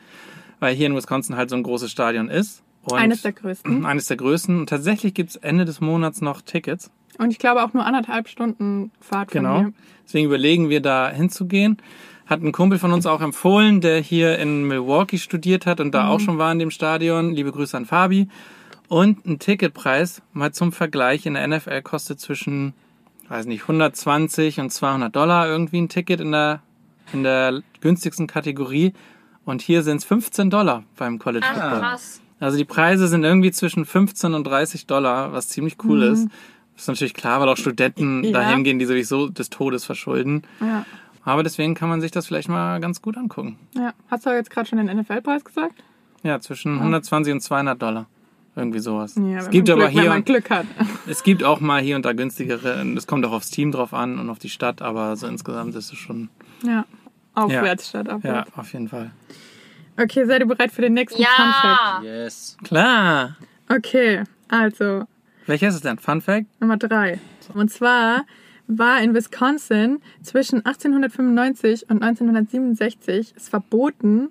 weil 0.61 0.75
hier 0.75 0.85
in 0.85 0.95
Wisconsin 0.95 1.35
halt 1.35 1.49
so 1.49 1.57
ein 1.57 1.63
großes 1.63 1.91
Stadion 1.91 2.29
ist. 2.29 2.63
Und 2.83 2.97
Eines 2.97 3.23
der 3.23 3.33
größten. 3.33 3.85
Eines 3.85 4.05
der 4.05 4.15
größten. 4.15 4.59
Und 4.61 4.69
tatsächlich 4.69 5.13
gibt's 5.13 5.35
Ende 5.35 5.65
des 5.65 5.81
Monats 5.81 6.21
noch 6.21 6.41
Tickets. 6.41 6.89
Und 7.17 7.31
ich 7.31 7.39
glaube 7.39 7.63
auch 7.63 7.73
nur 7.73 7.85
anderthalb 7.85 8.29
Stunden 8.29 8.91
Fahrt 9.01 9.31
von 9.31 9.43
Genau. 9.43 9.65
Deswegen 10.05 10.27
überlegen 10.27 10.69
wir 10.69 10.81
da 10.81 11.09
hinzugehen. 11.09 11.77
Hat 12.25 12.41
ein 12.41 12.51
Kumpel 12.51 12.79
von 12.79 12.91
uns 12.93 13.05
auch 13.05 13.21
empfohlen, 13.21 13.81
der 13.81 13.99
hier 13.99 14.37
in 14.39 14.65
Milwaukee 14.67 15.17
studiert 15.17 15.65
hat 15.65 15.79
und 15.79 15.91
da 15.93 16.07
auch 16.07 16.19
schon 16.19 16.37
war 16.37 16.51
in 16.51 16.59
dem 16.59 16.71
Stadion. 16.71 17.33
Liebe 17.33 17.51
Grüße 17.51 17.75
an 17.75 17.85
Fabi. 17.85 18.29
Und 18.87 19.25
ein 19.25 19.39
Ticketpreis, 19.39 20.21
mal 20.33 20.51
zum 20.51 20.71
Vergleich, 20.71 21.25
in 21.25 21.33
der 21.35 21.47
NFL 21.47 21.81
kostet 21.81 22.19
zwischen, 22.19 22.73
weiß 23.29 23.45
nicht, 23.45 23.61
120 23.63 24.59
und 24.59 24.69
200 24.71 25.13
Dollar 25.15 25.47
irgendwie 25.47 25.81
ein 25.81 25.89
Ticket 25.89 26.19
in 26.21 26.31
der, 26.31 26.61
in 27.13 27.23
der 27.23 27.61
günstigsten 27.81 28.27
Kategorie. 28.27 28.93
Und 29.45 29.61
hier 29.61 29.81
sind's 29.83 30.05
15 30.05 30.49
Dollar 30.49 30.83
beim 30.97 31.19
College 31.19 31.45
Ach, 31.49 31.53
Football. 31.53 31.79
krass. 31.79 32.21
Also 32.39 32.57
die 32.57 32.65
Preise 32.65 33.07
sind 33.07 33.23
irgendwie 33.23 33.51
zwischen 33.51 33.85
15 33.85 34.33
und 34.33 34.45
30 34.45 34.85
Dollar, 34.87 35.31
was 35.33 35.47
ziemlich 35.49 35.77
cool 35.83 36.03
ist. 36.03 36.27
Ist 36.75 36.87
natürlich 36.87 37.13
klar, 37.13 37.39
weil 37.39 37.49
auch 37.49 37.57
Studenten 37.57 38.23
Ja. 38.23 38.31
dahin 38.31 38.63
gehen, 38.63 38.79
die 38.79 38.85
sowieso 38.85 39.27
des 39.29 39.49
Todes 39.49 39.85
verschulden. 39.85 40.43
Ja. 40.59 40.85
Aber 41.23 41.43
deswegen 41.43 41.75
kann 41.75 41.89
man 41.89 42.01
sich 42.01 42.11
das 42.11 42.27
vielleicht 42.27 42.49
mal 42.49 42.79
ganz 42.79 43.01
gut 43.01 43.17
angucken. 43.17 43.57
ja. 43.75 43.93
Hast 44.09 44.25
du 44.25 44.29
jetzt 44.31 44.49
gerade 44.49 44.67
schon 44.67 44.85
den 44.85 44.97
NFL-Preis 44.97 45.43
gesagt? 45.45 45.83
Ja, 46.23 46.39
zwischen 46.39 46.77
120 46.79 47.33
und 47.33 47.41
200 47.41 47.81
Dollar. 47.81 48.07
Irgendwie 48.55 48.79
sowas. 48.79 49.15
Ja, 49.15 49.37
es 49.37 49.45
wenn 49.45 49.51
gibt 49.51 49.69
aber 49.69 49.83
Glück, 49.83 49.93
wenn 49.95 50.01
hier, 50.01 50.09
man 50.09 50.23
Glück 50.25 50.49
hat. 50.49 50.65
es 51.07 51.23
gibt 51.23 51.43
auch 51.43 51.61
mal 51.61 51.81
hier 51.81 51.95
und 51.95 52.03
da 52.05 52.11
günstigere. 52.13 52.85
Es 52.97 53.07
kommt 53.07 53.25
auch 53.25 53.31
aufs 53.31 53.49
Team 53.49 53.71
drauf 53.71 53.93
an 53.93 54.19
und 54.19 54.29
auf 54.29 54.39
die 54.39 54.49
Stadt, 54.49 54.81
aber 54.81 55.15
so 55.15 55.25
insgesamt 55.27 55.73
ist 55.75 55.93
es 55.93 55.97
schon, 55.97 56.29
Ja. 56.63 56.85
Aufwärts 57.33 57.87
statt 57.89 58.07
ja, 58.07 58.15
abwärts. 58.15 58.51
auf 58.57 58.73
jeden 58.73 58.89
Fall. 58.89 59.11
Okay, 59.97 60.25
seid 60.25 60.41
ihr 60.41 60.47
bereit 60.47 60.71
für 60.71 60.81
den 60.81 60.93
nächsten 60.93 61.23
Fun 61.23 61.53
Fact? 61.61 61.63
Ja. 61.63 62.01
Yes. 62.03 62.57
Klar. 62.63 63.37
Okay, 63.69 64.23
also 64.49 65.05
Welcher 65.45 65.69
ist 65.69 65.75
es 65.75 65.81
denn? 65.81 65.97
Fun 65.97 66.19
Fact? 66.21 66.45
Nummer 66.59 66.75
drei. 66.75 67.19
Und 67.53 67.71
zwar 67.71 68.25
war 68.77 69.01
in 69.01 69.13
Wisconsin 69.13 70.01
zwischen 70.21 70.65
1895 70.65 71.89
und 71.89 72.01
1967 72.03 73.33
es 73.35 73.49
verboten, 73.49 74.29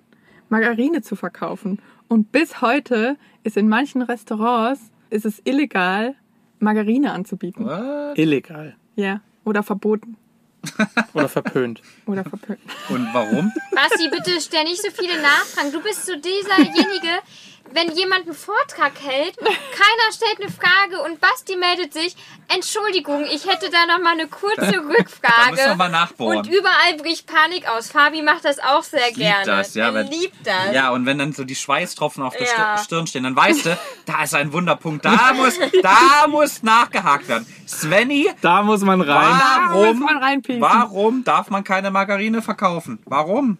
Margarine 0.49 1.01
zu 1.01 1.15
verkaufen. 1.15 1.79
Und 2.07 2.31
bis 2.31 2.61
heute 2.61 3.17
ist 3.43 3.57
in 3.57 3.69
manchen 3.69 4.01
Restaurants 4.01 4.91
ist 5.09 5.25
es 5.25 5.41
illegal, 5.45 6.15
Margarine 6.59 7.11
anzubieten. 7.11 7.65
What? 7.65 8.17
Illegal. 8.17 8.75
Ja, 8.95 9.21
oder 9.43 9.63
verboten 9.63 10.17
Oder 11.13 11.27
verpönt. 11.27 11.81
oder 12.05 12.23
verpönt. 12.23 12.59
Und 12.89 13.07
warum? 13.13 13.51
Basti, 13.73 14.09
bitte 14.09 14.39
stell 14.39 14.63
nicht 14.63 14.81
so 14.81 14.89
viele 14.91 15.19
Nachfragen. 15.21 15.71
Du 15.71 15.81
bist 15.81 16.05
so 16.05 16.13
dieserjenige, 16.15 17.19
wenn 17.73 17.91
jemand 17.95 18.25
einen 18.25 18.35
Vortrag 18.35 18.93
hält, 19.01 19.37
keiner 19.37 20.11
stellt 20.13 20.41
eine 20.41 20.51
Frage 20.51 21.01
und 21.03 21.21
Basti 21.21 21.55
meldet 21.55 21.93
sich. 21.93 22.15
Entschuldigung, 22.53 23.23
ich 23.23 23.47
hätte 23.47 23.69
da 23.69 23.85
noch 23.85 24.03
mal 24.03 24.11
eine 24.13 24.27
kurze 24.27 24.55
Da 24.61 24.65
müssen 24.65 24.89
wir 24.89 24.99
Rückfrage. 24.99 25.75
mal 25.77 25.89
nachbohren. 25.89 26.39
Und 26.39 26.47
überall 26.47 26.95
bricht 26.97 27.27
Panik 27.27 27.69
aus. 27.69 27.89
Fabi 27.89 28.21
macht 28.21 28.43
das 28.43 28.59
auch 28.59 28.83
sehr 28.83 29.05
liebt 29.07 29.17
gerne. 29.19 29.45
das, 29.45 29.73
ja, 29.73 29.93
wenn- 29.93 30.07
liebt 30.07 30.35
das. 30.45 30.73
Ja, 30.73 30.89
und 30.91 31.05
wenn 31.05 31.17
dann 31.17 31.31
so 31.33 31.43
die 31.45 31.55
Schweißtropfen 31.55 32.23
auf 32.23 32.35
der 32.35 32.47
Ja. 32.47 32.77
Stir- 32.77 32.83
Stirn 32.83 33.07
stehen, 33.07 33.23
dann 33.23 33.35
weißt 33.35 33.65
du, 33.65 33.77
da 34.05 34.23
ist 34.23 34.35
ein 34.35 34.51
Wunderpunkt. 34.51 35.05
Da 35.05 35.33
muss, 35.33 35.57
da 35.81 36.27
muss 36.27 36.63
nachgehakt 36.63 37.27
werden. 37.29 37.45
Svenny, 37.67 38.29
Da 38.41 38.63
muss 38.63 38.81
man 38.81 38.99
rein. 39.01 39.39
Da 39.39 39.59
muss 39.73 39.83
warum, 39.85 39.99
man 39.99 40.61
warum 40.61 41.23
darf 41.23 41.49
man 41.49 41.63
keine 41.63 41.89
Margarine 41.89 42.41
verkaufen? 42.41 42.99
Warum? 43.05 43.57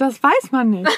Das 0.00 0.22
weiß 0.22 0.50
man 0.50 0.70
nicht. 0.70 0.88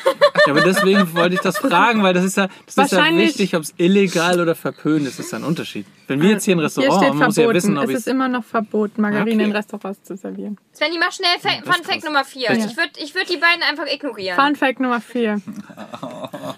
Ja, 0.46 0.52
aber 0.52 0.60
deswegen 0.60 1.12
wollte 1.16 1.34
ich 1.34 1.40
das 1.40 1.58
fragen, 1.58 2.04
weil 2.04 2.14
das 2.14 2.24
ist 2.24 2.36
ja, 2.36 2.46
das 2.66 2.86
ist 2.86 2.92
ja 2.92 3.04
wichtig, 3.16 3.56
ob 3.56 3.62
es 3.62 3.74
illegal 3.76 4.40
oder 4.40 4.54
verpönt 4.54 5.08
ist. 5.08 5.18
Das 5.18 5.26
ist 5.26 5.32
ja 5.32 5.38
ein 5.38 5.44
Unterschied. 5.44 5.86
Wenn 6.06 6.20
wir 6.22 6.30
jetzt 6.30 6.44
hier 6.44 6.54
ein 6.54 6.60
Restaurant 6.60 6.92
haben, 7.04 7.18
muss 7.18 7.36
ja 7.36 7.42
verboten. 7.44 7.54
wissen, 7.56 7.78
ob 7.78 7.84
es 7.84 7.90
ich 7.90 7.96
ist 7.96 8.08
immer 8.08 8.28
noch 8.28 8.44
verboten, 8.44 9.00
Margarine 9.02 9.34
Okay. 9.34 9.44
in 9.44 9.52
Restaurants 9.52 10.02
zu 10.04 10.16
servieren. 10.16 10.56
Svenny, 10.74 10.98
mach 11.00 11.10
schnell 11.12 11.28
Fa 11.40 11.48
das 11.48 11.58
ist 11.58 11.64
Fun 11.64 11.84
Fact 11.84 11.86
krass. 12.00 12.04
Nummer 12.04 12.24
4. 12.24 12.42
Ja. 12.42 12.52
Ich 12.54 12.76
würde 12.76 12.90
ich 13.02 13.14
würd 13.14 13.28
die 13.30 13.36
beiden 13.38 13.62
einfach 13.68 13.86
ignorieren. 13.92 14.36
Fun 14.36 14.54
Fact 14.56 14.78
Nummer 14.80 15.00
4. 15.00 15.40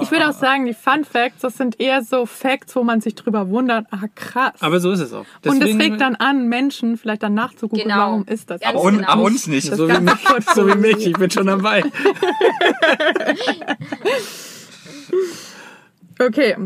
Ich 0.00 0.10
würde 0.10 0.28
auch 0.28 0.32
sagen, 0.32 0.66
die 0.66 0.74
Fun 0.74 1.04
Facts, 1.04 1.40
das 1.40 1.56
sind 1.56 1.80
eher 1.80 2.02
so 2.02 2.26
Facts, 2.26 2.74
wo 2.76 2.82
man 2.84 3.00
sich 3.00 3.14
drüber 3.14 3.48
wundert. 3.48 3.86
Ah, 3.90 4.00
krass. 4.14 4.52
Aber 4.60 4.80
so 4.80 4.90
ist 4.92 5.00
es 5.00 5.12
auch. 5.12 5.24
Und 5.44 5.52
es 5.54 5.58
Deswegen- 5.60 5.80
regt 5.80 6.00
dann 6.00 6.16
an, 6.16 6.48
Menschen 6.48 6.96
vielleicht 6.98 7.22
dann 7.22 7.34
nachzugucken, 7.34 7.84
Genau. 7.84 7.96
warum 7.96 8.24
ist 8.26 8.50
das. 8.50 8.60
Aber, 8.62 8.82
un, 8.82 8.96
genau. 8.98 9.08
aber 9.08 9.22
uns 9.22 9.46
nicht. 9.46 9.70
Das 9.70 9.78
so 9.78 9.88
wie, 9.88 10.00
mich, 10.00 10.14
so 10.54 10.66
wie 10.68 10.74
mich, 10.76 11.06
ich 11.06 11.14
bin 11.16 11.30
schon 11.30 11.46
dabei. 11.46 11.84
Okay, 16.18 16.56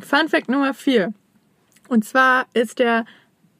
Fun 0.00 0.28
Fact 0.28 0.48
Nummer 0.48 0.72
4. 0.72 1.12
Und 1.88 2.04
zwar 2.04 2.46
ist 2.54 2.78
der 2.78 3.04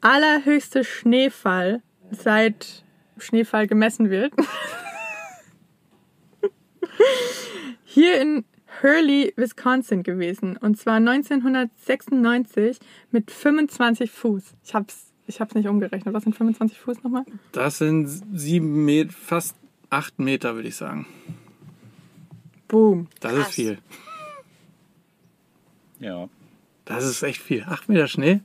allerhöchste 0.01 0.83
Schneefall, 0.83 1.83
seit 2.11 2.83
Schneefall 3.17 3.67
gemessen 3.67 4.09
wird, 4.09 4.33
hier 7.83 8.19
in 8.19 8.45
Hurley, 8.81 9.33
Wisconsin 9.37 10.03
gewesen. 10.03 10.57
Und 10.57 10.77
zwar 10.77 10.95
1996 10.95 12.79
mit 13.11 13.31
25 13.31 14.11
Fuß. 14.11 14.55
Ich 14.63 14.73
hab's, 14.73 15.13
ich 15.27 15.39
hab's 15.39 15.53
nicht 15.53 15.67
umgerechnet. 15.67 16.13
Was 16.13 16.23
sind 16.23 16.35
25 16.35 16.79
Fuß 16.79 17.03
nochmal? 17.03 17.23
Das 17.51 17.77
sind 17.77 18.07
sieben 18.33 18.83
Meter, 18.83 19.11
fast 19.11 19.55
acht 19.89 20.19
Meter, 20.19 20.55
würde 20.55 20.67
ich 20.67 20.75
sagen. 20.75 21.05
Boom. 22.67 23.07
Das 23.19 23.33
Krass. 23.33 23.47
ist 23.49 23.55
viel. 23.55 23.77
Ja. 25.99 26.27
Das 26.85 27.03
ist 27.05 27.21
echt 27.23 27.41
viel. 27.41 27.63
Acht 27.67 27.89
Meter 27.89 28.07
Schnee. 28.07 28.41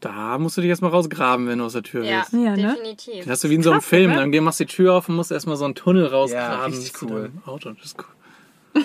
Da 0.00 0.38
musst 0.38 0.56
du 0.56 0.60
dich 0.60 0.68
erstmal 0.70 0.90
rausgraben, 0.90 1.46
wenn 1.48 1.58
du 1.58 1.64
aus 1.64 1.72
der 1.72 1.82
Tür 1.82 2.04
ja, 2.04 2.18
willst. 2.18 2.32
Ja, 2.32 2.56
ne? 2.56 2.74
definitiv. 2.74 3.20
Das 3.20 3.28
hast 3.28 3.44
du 3.44 3.50
wie 3.50 3.54
in 3.54 3.62
so 3.62 3.70
einem 3.70 3.80
Krass, 3.80 3.88
Film. 3.88 4.10
oder? 4.12 4.20
Dann 4.20 4.32
geh- 4.32 4.40
machst 4.40 4.60
du 4.60 4.64
die 4.64 4.72
Tür 4.72 4.94
auf 4.94 5.08
und 5.08 5.16
musst 5.16 5.32
erstmal 5.32 5.56
so 5.56 5.64
einen 5.64 5.74
Tunnel 5.74 6.06
rausgraben. 6.06 6.72
richtig 6.72 6.92
bis 6.92 7.00
zu 7.00 7.06
cool. 7.10 7.30
Auto. 7.46 7.70
Das 7.72 7.84
ist 7.86 7.96
cool. 7.98 8.82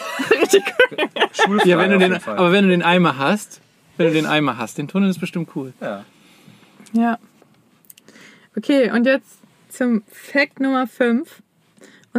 Schulfrei 1.34 1.68
Ja, 1.70 1.77
wenn 1.77 1.91
du 1.91 1.98
den, 1.98 2.13
aber 2.13 2.51
wenn 2.51 2.63
du 2.65 2.70
den 2.70 2.84
Eimer 2.84 3.18
hast, 3.18 3.60
wenn 3.98 4.08
du 4.08 4.13
den 4.13 4.25
Eimer 4.27 4.58
hast, 4.58 4.77
den 4.77 4.88
Tunnel 4.88 5.10
ist 5.10 5.20
bestimmt 5.20 5.50
cool. 5.56 5.74
ja. 5.82 6.06
Ja. 6.94 7.20
Okay, 8.58 8.89
und 8.91 9.06
jetzt 9.06 9.39
zum 9.70 10.01
Fact 10.12 10.60
Nummer 10.60 10.88
5. 10.88 11.41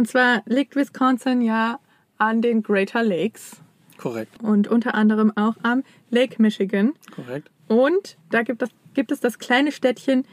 Und 0.01 0.07
zwar 0.07 0.41
liegt 0.47 0.75
Wisconsin 0.75 1.43
ja 1.43 1.79
an 2.17 2.41
den 2.41 2.63
Greater 2.63 3.03
Lakes 3.03 3.57
Korrekt, 3.99 4.41
und 4.41 4.67
unter 4.67 4.95
anderem 4.95 5.31
auch 5.37 5.53
am 5.61 5.83
Lake 6.09 6.41
Michigan. 6.41 6.93
korrekt. 7.15 7.51
Und 7.67 8.17
da 8.31 8.41
gibt 8.41 8.63
es, 8.63 8.69
gibt 8.95 9.11
es 9.11 9.19
das 9.19 9.37
kleine 9.37 9.71
Städtchen 9.71 10.25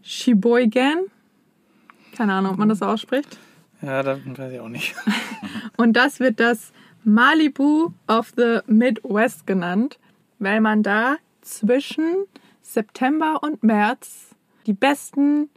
Sheboygan. 0.00 1.00
Keine 2.16 2.32
Ahnung, 2.32 2.52
ob 2.52 2.56
man 2.58 2.70
das 2.70 2.78
so 2.78 2.86
ausspricht. 2.86 3.36
Ja, 3.82 4.02
da 4.02 4.18
weiß 4.24 4.50
ich 4.50 4.60
auch 4.60 4.70
nicht. 4.70 4.94
Und 5.76 5.92
das 5.92 6.18
wird 6.18 6.40
das 6.40 6.72
Malibu 7.04 7.92
of 8.08 8.32
the 8.34 8.60
Midwest 8.66 9.46
genannt, 9.46 9.98
weil 10.38 10.62
man 10.62 10.82
da 10.82 11.16
zwischen 11.42 12.24
September 12.62 13.42
und 13.42 13.62
März 13.62 14.34
die 14.64 14.72
besten 14.72 15.50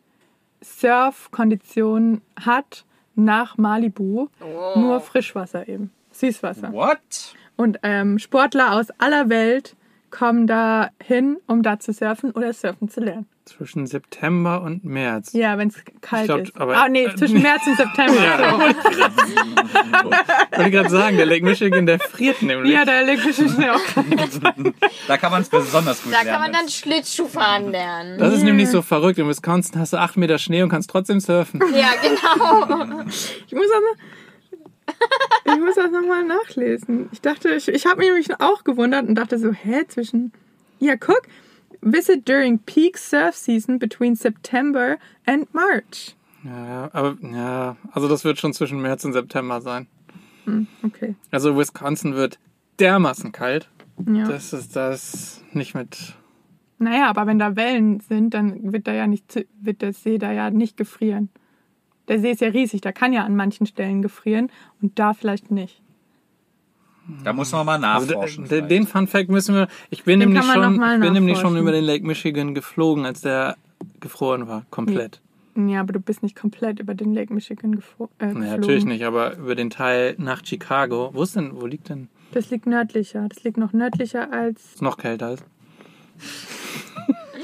Surfkonditionen 0.60 2.22
hat 2.38 2.84
nach 3.16 3.58
Malibu. 3.58 4.28
Oh. 4.42 4.80
Nur 4.80 5.00
Frischwasser 5.02 5.68
eben, 5.68 5.92
Süßwasser. 6.12 6.72
What? 6.74 7.36
Und 7.56 7.80
ähm, 7.84 8.20
Sportler 8.20 8.74
aus 8.74 8.88
aller 8.98 9.30
Welt 9.30 9.76
kommen 10.14 10.46
da 10.48 10.90
hin, 11.04 11.38
um 11.48 11.64
da 11.64 11.80
zu 11.80 11.92
surfen 11.92 12.32
oder 12.32 12.54
surfen 12.54 12.88
zu 12.88 13.02
lernen. 13.02 13.26
Zwischen 13.46 13.88
September 13.88 14.62
und 14.62 14.86
März. 14.86 15.34
Ja, 15.34 15.58
wenn 15.58 15.68
es 15.68 15.76
kalt 16.02 16.26
glaub, 16.28 16.40
ist. 16.42 16.56
aber- 16.56 16.78
ah, 16.78 16.88
nee, 16.88 17.06
äh, 17.06 17.16
zwischen 17.16 17.42
März 17.42 17.64
und 17.68 17.76
September. 17.76 18.14
Ja. 18.24 18.60
Wollte 20.52 20.70
ich 20.70 20.72
gerade 20.72 20.90
sagen, 20.90 21.18
der 21.18 21.26
Lake 21.26 21.44
Michigan, 21.44 21.86
der 21.86 22.00
friert 22.00 22.42
nämlich. 22.42 22.72
Ja, 22.72 22.86
der 22.86 23.00
elektrische 23.02 23.50
Schnee 23.50 23.70
auch 23.70 23.84
kalt. 23.94 24.06
Da 25.08 25.18
kann 25.18 25.32
man 25.32 25.42
es 25.42 25.50
besonders 25.50 26.02
gut 26.04 26.14
Da 26.14 26.18
lernen. 26.22 26.32
kann 26.32 26.42
man 26.42 26.54
dann 26.54 26.70
Schlittschuh 26.70 27.28
fahren 27.28 27.72
lernen. 27.72 28.18
Das 28.20 28.34
ist 28.34 28.44
nämlich 28.44 28.70
so 28.70 28.82
verrückt. 28.82 29.20
In 29.20 29.28
Wisconsin 29.28 29.80
hast 29.80 29.94
du 29.94 29.98
acht 29.98 30.16
Meter 30.16 30.38
Schnee 30.38 30.62
und 30.64 30.70
kannst 30.70 30.90
trotzdem 30.90 31.20
surfen. 31.20 31.60
Ja, 31.74 31.90
genau. 32.02 33.04
Ich 33.48 33.54
muss 33.54 33.66
noch, 33.68 33.98
ich 35.46 35.60
muss 35.60 35.76
das 35.76 35.92
nochmal 35.92 36.24
nachlesen. 36.24 37.10
Ich 37.12 37.22
dachte, 37.22 37.50
ich, 37.50 37.68
ich 37.68 37.86
habe 37.86 38.00
mich 38.00 38.08
nämlich 38.08 38.40
auch 38.40 38.64
gewundert 38.64 39.08
und 39.08 39.16
dachte 39.16 39.38
so, 39.38 39.52
hä, 39.52 39.84
zwischen. 39.88 40.32
Ja, 40.80 40.96
guck. 40.96 41.24
Visit 41.82 42.28
during 42.28 42.60
peak 42.60 42.98
surf 42.98 43.36
season 43.36 43.78
between 43.78 44.16
September 44.16 44.98
and 45.26 45.54
March. 45.54 46.16
Ja, 46.44 46.90
aber 46.94 47.18
ja, 47.22 47.76
also 47.92 48.08
das 48.08 48.24
wird 48.24 48.40
schon 48.40 48.54
zwischen 48.54 48.82
März 48.82 49.04
und 49.06 49.14
September 49.14 49.62
sein. 49.62 49.88
Okay. 50.84 51.16
Also 51.32 51.58
Wisconsin 51.58 52.16
wird 52.16 52.40
dermaßen 52.80 53.32
kalt. 53.32 53.70
Ja. 54.06 54.28
Das 54.28 54.54
ist 54.54 54.76
das 54.76 55.44
nicht 55.52 55.76
mit. 55.76 56.16
Naja, 56.80 57.08
aber 57.08 57.28
wenn 57.28 57.40
da 57.40 57.56
Wellen 57.56 58.00
sind, 58.02 58.34
dann 58.34 58.74
wird 58.74 58.88
da 58.88 58.94
ja 58.94 59.08
nicht, 59.08 59.46
wird 59.62 59.82
der 59.82 59.94
See 59.94 60.18
da 60.18 60.32
ja 60.32 60.50
nicht 60.50 60.76
gefrieren. 60.76 61.30
Der 62.08 62.20
See 62.20 62.32
ist 62.32 62.42
ja 62.42 62.50
riesig, 62.50 62.82
da 62.82 62.92
kann 62.92 63.14
ja 63.14 63.24
an 63.24 63.36
manchen 63.36 63.66
Stellen 63.66 64.02
gefrieren 64.02 64.50
und 64.82 65.00
da 65.00 65.14
vielleicht 65.14 65.52
nicht. 65.52 65.82
Da 67.24 67.34
muss 67.34 67.52
man 67.52 67.66
mal 67.66 67.84
Also 67.84 68.08
nachforschen. 68.14 68.48
de- 68.48 68.66
den 68.68 68.88
Fun 68.88 69.08
Fact 69.08 69.30
müssen 69.30 69.56
wir. 69.56 69.68
Ich 69.90 70.04
bin 70.04 70.20
Den 70.20 70.30
nämlich 70.30 70.48
kann 70.48 70.48
man 70.60 70.64
schon, 70.64 70.74
noch 70.74 70.80
mal 70.80 70.96
ich 70.96 71.02
bin 71.02 71.14
nämlich 71.14 71.38
schon 71.38 71.58
über 71.58 71.72
den 71.72 71.84
Lake 71.84 72.06
Michigan 72.06 72.54
geflogen, 72.56 73.06
als 73.06 73.22
der 73.22 73.58
gefroren 74.00 74.48
war, 74.48 74.66
komplett. 74.70 75.20
Ja, 75.56 75.82
aber 75.82 75.94
du 75.94 76.00
bist 76.00 76.24
nicht 76.24 76.36
komplett 76.36 76.80
über 76.80 76.96
den 76.96 77.14
Lake 77.14 77.34
Michigan 77.34 77.76
gefo- 77.76 78.10
äh, 78.20 78.26
geflogen. 78.28 78.40
Naja, 78.42 78.58
natürlich 78.58 78.86
nicht, 78.86 79.04
aber 79.04 79.36
über 79.38 79.56
den 79.56 79.70
Teil 79.70 80.16
nach 80.18 80.44
Chicago. 80.46 81.12
Wo 81.14 81.24
ist 81.24 81.36
denn, 81.36 81.62
wo 81.62 81.66
liegt 81.66 81.90
denn? 81.90 82.08
Das 82.32 82.50
liegt 82.50 82.66
nördlicher. 82.66 83.28
Das 83.30 83.44
liegt 83.44 83.58
noch 83.58 83.72
nördlicher 83.74 84.32
als 84.32 84.74
Ist 84.76 84.82
noch 84.82 84.98
kälter 84.98 85.34
ist. 85.34 85.44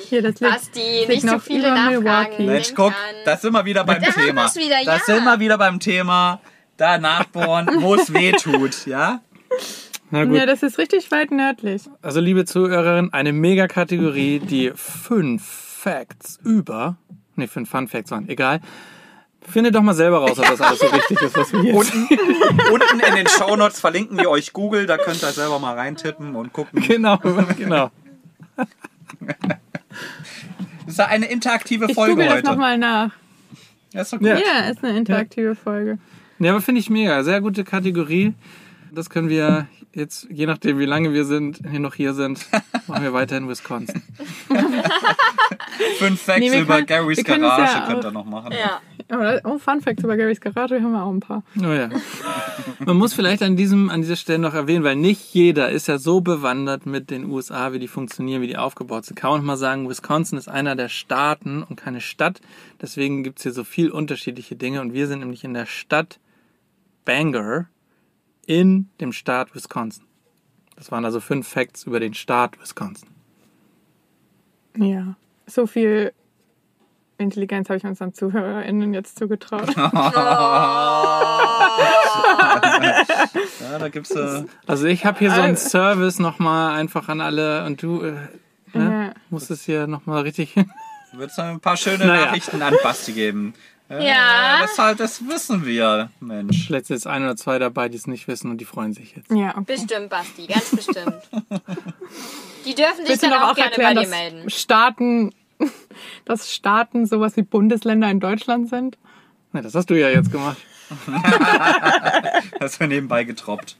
Hier. 0.09 0.21
Das 0.21 0.35
Basti, 0.39 1.05
nicht 1.07 1.21
so 1.27 1.39
viele 1.39 1.73
Nachfragen. 1.73 2.45
Mensch, 2.45 2.73
guck, 2.75 2.87
an- 2.91 2.93
da 3.25 3.37
sind 3.37 3.53
wir 3.53 3.65
wieder 3.65 3.83
beim 3.83 4.01
Da 4.01 4.11
Thema. 4.11 4.53
wieder, 4.55 4.75
Da 4.85 4.97
ja. 4.97 5.03
sind 5.05 5.23
wir 5.23 5.39
wieder 5.39 5.57
beim 5.57 5.79
Thema. 5.79 6.41
Da 6.77 6.97
nachbohren, 6.97 7.67
wo 7.81 7.95
es 7.95 8.13
weh 8.13 8.31
tut, 8.33 8.85
ja? 8.85 9.21
Na 10.11 10.25
gut. 10.25 10.35
Ja, 10.35 10.45
das 10.45 10.63
ist 10.63 10.77
richtig 10.77 11.11
weit 11.11 11.31
nördlich. 11.31 11.83
Also, 12.01 12.19
liebe 12.19 12.45
Zuhörerin, 12.45 13.13
eine 13.13 13.31
Mega-Kategorie, 13.33 14.39
die 14.39 14.71
fünf 14.75 15.43
Facts 15.45 16.39
über. 16.43 16.97
Ne, 17.35 17.47
fünf 17.47 17.69
Fun 17.69 17.87
Facts 17.87 18.11
waren. 18.11 18.27
Egal. 18.27 18.59
Findet 19.41 19.73
doch 19.75 19.81
mal 19.81 19.93
selber 19.93 20.19
raus, 20.19 20.37
ob 20.37 20.45
das 20.45 20.59
alles 20.61 20.79
so 20.79 20.87
richtig 20.87 21.21
ist, 21.21 21.35
was 21.37 21.51
wir 21.53 21.61
hier 21.61 21.73
Unten, 21.75 22.07
unten 22.71 22.99
in 22.99 23.15
den 23.15 23.27
Shownotes 23.27 23.79
verlinken 23.79 24.17
wir 24.17 24.29
euch 24.29 24.51
Google, 24.53 24.85
da 24.85 24.97
könnt 24.97 25.21
ihr 25.23 25.29
selber 25.31 25.59
mal 25.59 25.75
reintippen 25.75 26.35
und 26.35 26.51
gucken. 26.53 26.81
Genau, 26.81 27.17
genau. 27.57 27.89
Das 30.85 30.93
ist 30.93 30.97
ja 30.99 31.05
eine 31.07 31.27
interaktive 31.27 31.85
Ich 31.89 31.93
Folge 31.95 32.13
google 32.13 32.27
das 32.27 32.35
heute. 32.37 32.45
nochmal 32.47 32.77
nach. 32.77 33.11
Ja, 33.93 34.01
ist 34.01 34.13
doch 34.13 34.19
gut. 34.19 34.27
Ja. 34.27 34.37
Ja, 34.37 34.69
ist 34.69 34.83
eine 34.83 34.97
interaktive 34.97 35.55
Folge. 35.55 35.97
Ja, 36.39 36.51
aber 36.51 36.61
finde 36.61 36.79
ich 36.79 36.89
mega. 36.89 37.23
Sehr 37.23 37.41
gute 37.41 37.63
Kategorie. 37.63 38.33
Das 38.91 39.09
können 39.09 39.29
wir 39.29 39.67
jetzt, 39.93 40.27
je 40.31 40.45
nachdem 40.45 40.79
wie 40.79 40.85
lange 40.85 41.13
wir 41.13 41.25
sind, 41.25 41.59
hier 41.69 41.79
noch 41.79 41.93
hier 41.95 42.13
sind, 42.13 42.45
machen 42.87 43.03
wir 43.03 43.13
weiter 43.13 43.37
in 43.37 43.47
Wisconsin. 43.47 44.01
Fünf 45.97 46.21
Facts 46.21 46.39
Nee, 46.39 46.51
wir 46.51 46.61
über 46.61 46.75
können- 46.75 46.87
Garys 46.87 47.17
wir 47.17 47.23
können 47.23 47.43
es 47.43 47.49
Garage 47.49 47.73
ja 47.79 47.87
könnt 47.87 48.03
ihr 48.05 48.11
noch 48.11 48.25
machen. 48.25 48.51
Ja. 48.51 48.81
Aber, 49.11 49.41
oh, 49.43 49.57
Fun 49.57 49.81
Facts 49.81 50.03
über 50.03 50.17
Garys 50.17 50.39
Garage 50.39 50.75
haben 50.81 50.91
wir 50.91 51.03
auch 51.03 51.11
ein 51.11 51.19
paar. 51.19 51.43
Oh 51.59 51.71
ja. 51.71 51.89
Man 52.85 52.95
muss 52.97 53.13
vielleicht 53.13 53.41
an 53.41 53.55
diesem, 53.55 53.89
an 53.89 54.01
dieser 54.01 54.15
Stelle 54.15 54.37
noch 54.39 54.53
erwähnen, 54.53 54.83
weil 54.83 54.95
nicht 54.95 55.33
jeder 55.33 55.69
ist 55.69 55.87
ja 55.87 55.97
so 55.97 56.21
bewandert 56.21 56.85
mit 56.85 57.09
den 57.09 57.25
USA, 57.25 57.73
wie 57.73 57.79
die 57.79 57.87
funktionieren, 57.87 58.41
wie 58.41 58.47
die 58.47 58.57
aufgebaut 58.57 59.05
sind. 59.05 59.15
Kann 59.15 59.31
man 59.31 59.43
mal 59.45 59.57
sagen, 59.57 59.89
Wisconsin 59.89 60.37
ist 60.37 60.47
einer 60.47 60.75
der 60.75 60.89
Staaten 60.89 61.63
und 61.63 61.75
keine 61.75 62.01
Stadt. 62.01 62.39
Deswegen 62.81 63.23
gibt's 63.23 63.41
hier 63.43 63.51
so 63.53 63.63
viel 63.63 63.89
unterschiedliche 63.89 64.55
Dinge. 64.55 64.81
Und 64.81 64.93
wir 64.93 65.07
sind 65.07 65.19
nämlich 65.19 65.43
in 65.43 65.53
der 65.55 65.65
Stadt 65.65 66.19
Bangor 67.05 67.65
in 68.49 68.89
dem 68.99 69.11
Staat 69.13 69.53
Wisconsin. 69.53 70.05
Das 70.75 70.91
waren 70.91 71.05
also 71.05 71.19
fünf 71.19 71.47
Facts 71.47 71.83
über 71.83 71.99
den 71.99 72.15
Staat 72.15 72.59
Wisconsin. 72.59 73.09
Ja. 74.75 75.15
So 75.45 75.67
viel 75.67 76.13
Intelligenz 77.19 77.69
habe 77.69 77.77
ich 77.77 77.83
unseren 77.83 78.11
ZuhörerInnen 78.13 78.91
jetzt 78.95 79.19
zugetraut. 79.19 79.69
Ja, 83.61 83.77
da 83.77 83.89
gibt's 83.89 84.11
äh, 84.11 84.43
Also 84.67 84.87
ich 84.87 85.05
habe 85.05 85.19
hier 85.19 85.31
so 85.31 85.41
einen 85.41 85.57
Service 85.57 86.19
nochmal 86.19 86.75
einfach 86.79 87.07
an 87.09 87.21
alle 87.21 87.65
und 87.65 87.81
du 87.83 88.01
äh, 88.01 88.11
ne, 88.73 89.13
Ja. 89.13 89.13
musst 89.29 89.51
es 89.51 89.63
hier 89.63 89.85
nochmal 89.87 90.23
richtig 90.23 90.53
hin. 90.53 90.71
wird's 91.13 91.37
noch 91.37 91.45
ein 91.45 91.59
paar 91.59 91.77
schöne 91.77 92.05
Naja. 92.05 92.25
Nachrichten 92.27 92.61
an 92.61 92.73
Basti 92.83 93.11
geben. 93.13 93.53
Ja. 93.89 94.59
Das, 94.61 94.77
halt, 94.77 94.99
das 94.99 95.27
wissen 95.27 95.65
wir, 95.65 96.11
Mensch. 96.19 96.67
Vielleicht 96.67 96.85
sind 96.85 96.95
jetzt 96.97 97.07
ein 97.07 97.23
oder 97.23 97.35
zwei 97.35 97.57
dabei, 97.57 97.89
die 97.89 97.97
es 97.97 98.05
nicht 98.05 98.27
wissen 98.27 98.51
und 98.51 98.59
die 98.59 98.65
freuen 98.65 98.93
sich 98.93 99.15
jetzt. 99.15 99.31
Ja, 99.31 99.49
okay. 99.57 99.75
Bestimmt, 99.75 100.09
Basti, 100.09 100.45
ganz 100.45 100.69
bestimmt. 100.75 101.15
Die 102.65 102.75
dürfen 102.75 103.05
sich 103.05 103.17
dann 103.19 103.29
noch 103.31 103.41
auch, 103.41 103.51
auch 103.51 103.55
gerne 103.55 103.71
erklären, 103.71 103.95
bei 103.95 104.01
dir 104.01 104.09
dass 104.09 104.19
melden. 104.19 104.49
Staaten, 104.49 105.33
dass 106.25 106.51
Staaten 106.51 107.05
sowas 107.05 107.37
wie 107.37 107.41
Bundesländer 107.41 108.11
in 108.11 108.19
Deutschland 108.19 108.69
sind? 108.69 108.97
Ne, 109.53 109.61
das 109.61 109.73
hast 109.73 109.89
du 109.89 109.99
ja 109.99 110.09
jetzt 110.09 110.31
gemacht. 110.31 110.57
Das 112.59 112.79
wir 112.79 112.87
nebenbei 112.87 113.23
getroppt. 113.23 113.77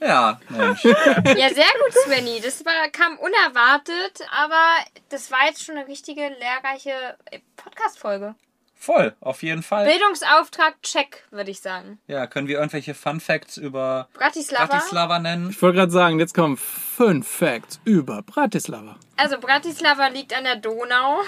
Ja, 0.00 0.38
Mensch. 0.48 0.84
Ja, 0.84 1.48
sehr 1.48 1.64
gut, 1.64 1.92
Svenny. 2.04 2.40
Das 2.42 2.64
war, 2.64 2.88
kam 2.92 3.16
unerwartet, 3.18 4.20
aber 4.30 4.60
das 5.08 5.30
war 5.30 5.46
jetzt 5.46 5.64
schon 5.64 5.76
eine 5.76 5.88
richtige 5.88 6.20
lehrreiche 6.20 7.16
äh, 7.30 7.40
Podcast-Folge. 7.56 8.34
Voll, 8.80 9.14
auf 9.20 9.42
jeden 9.42 9.62
Fall. 9.64 9.86
Bildungsauftrag, 9.86 10.80
check, 10.82 11.24
würde 11.30 11.50
ich 11.50 11.60
sagen. 11.60 11.98
Ja, 12.06 12.28
können 12.28 12.46
wir 12.46 12.58
irgendwelche 12.58 12.94
Fun 12.94 13.18
Facts 13.20 13.56
über 13.56 14.08
Bratislava. 14.14 14.66
Bratislava 14.66 15.18
nennen? 15.18 15.50
Ich 15.50 15.60
wollte 15.60 15.78
gerade 15.78 15.90
sagen, 15.92 16.20
jetzt 16.20 16.32
kommen 16.32 16.56
fünf 16.56 17.26
Facts 17.26 17.80
über 17.84 18.22
Bratislava. 18.22 18.96
Also 19.16 19.38
Bratislava 19.40 20.06
liegt 20.06 20.32
an 20.32 20.44
der 20.44 20.56
Donau. 20.56 21.20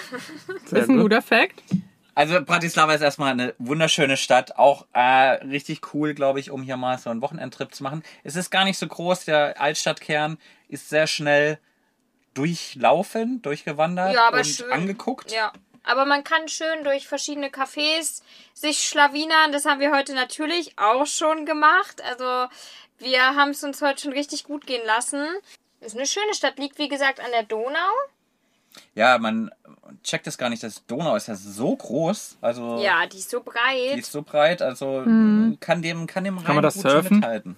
Sehr 0.67 0.83
ist 0.83 0.89
ein 0.89 0.95
gut. 0.97 1.03
guter 1.07 1.23
Fact. 1.23 1.61
Also 2.15 2.41
Bratislava 2.45 2.95
ist 2.95 3.01
erstmal 3.01 3.33
eine 3.33 3.55
wunderschöne 3.59 4.17
Stadt, 4.17 4.57
auch 4.57 4.87
äh, 4.93 5.01
richtig 5.47 5.95
cool, 5.95 6.15
glaube 6.15 6.39
ich, 6.39 6.51
um 6.51 6.63
hier 6.63 6.77
mal 6.77 6.99
so 6.99 7.11
einen 7.11 7.21
Wochenendtrip 7.23 7.75
zu 7.75 7.83
machen. 7.83 8.03
Es 8.25 8.37
ist 8.37 8.51
gar 8.51 8.65
nicht 8.65 8.79
so 8.79 8.87
groß, 8.87 9.25
der 9.25 9.61
Altstadtkern 9.61 10.39
ist 10.69 10.89
sehr 10.89 11.07
schnell 11.09 11.59
durchlaufen, 12.35 13.43
durchgewandert 13.43 14.15
Ja, 14.15 14.29
aber 14.29 14.39
und 14.39 14.47
schön. 14.47 14.71
angeguckt. 14.71 15.33
Ja. 15.33 15.53
Aber 15.91 16.05
man 16.05 16.23
kann 16.25 16.47
schön 16.49 16.85
durch 16.85 17.09
verschiedene 17.09 17.49
Cafés 17.49 18.23
sich 18.55 18.79
schlawinern. 18.89 19.53
Das 19.53 19.65
haben 19.65 19.81
wir 19.81 19.91
heute 19.93 20.15
natürlich 20.15 20.79
auch 20.79 21.07
schon 21.07 21.47
gemacht. 21.47 22.01
Also 22.09 22.47
wir 22.99 23.21
haben 23.35 23.51
es 23.51 23.65
uns 23.65 23.83
heute 23.83 24.03
schon 24.03 24.13
richtig 24.13 24.45
gut 24.45 24.67
gehen 24.67 24.87
lassen. 24.87 25.27
Ist 25.81 25.97
eine 25.97 26.07
schöne 26.07 26.35
Stadt, 26.35 26.59
liegt 26.59 26.79
wie 26.79 26.89
gesagt 26.89 27.19
an 27.21 27.31
der 27.33 27.43
Donau. 27.43 27.91
Ja, 28.95 29.19
man 29.19 29.51
checkt 30.05 30.27
es 30.29 30.39
gar 30.39 30.49
nicht, 30.49 30.63
das 30.63 30.87
Donau 30.87 31.17
ist 31.17 31.27
ja 31.27 31.35
so 31.35 31.75
groß, 31.75 32.37
also 32.41 32.79
Ja, 32.81 33.05
die 33.07 33.19
ist 33.19 33.31
so 33.31 33.41
die 33.41 33.45
breit. 33.51 33.99
ist 33.99 34.13
so 34.13 34.23
breit, 34.23 34.63
also 34.63 35.03
kann 35.59 35.83
dem 35.83 36.07
kann 36.07 36.23
dem 36.23 36.39
Rhein 36.39 36.55
man 36.55 36.63
das 36.63 36.75
gut 36.75 36.83
surfen? 36.89 37.17
mithalten. 37.17 37.57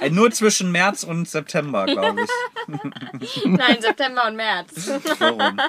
Äh, 0.00 0.10
Nur 0.10 0.30
zwischen 0.30 0.72
März 0.72 1.04
und 1.04 1.28
September, 1.28 1.84
glaube 1.86 2.22
ich. 2.22 3.44
Nein, 3.44 3.80
September 3.80 4.28
und 4.28 4.36
März. 4.36 4.86
So 4.86 4.94
rum. 5.26 5.60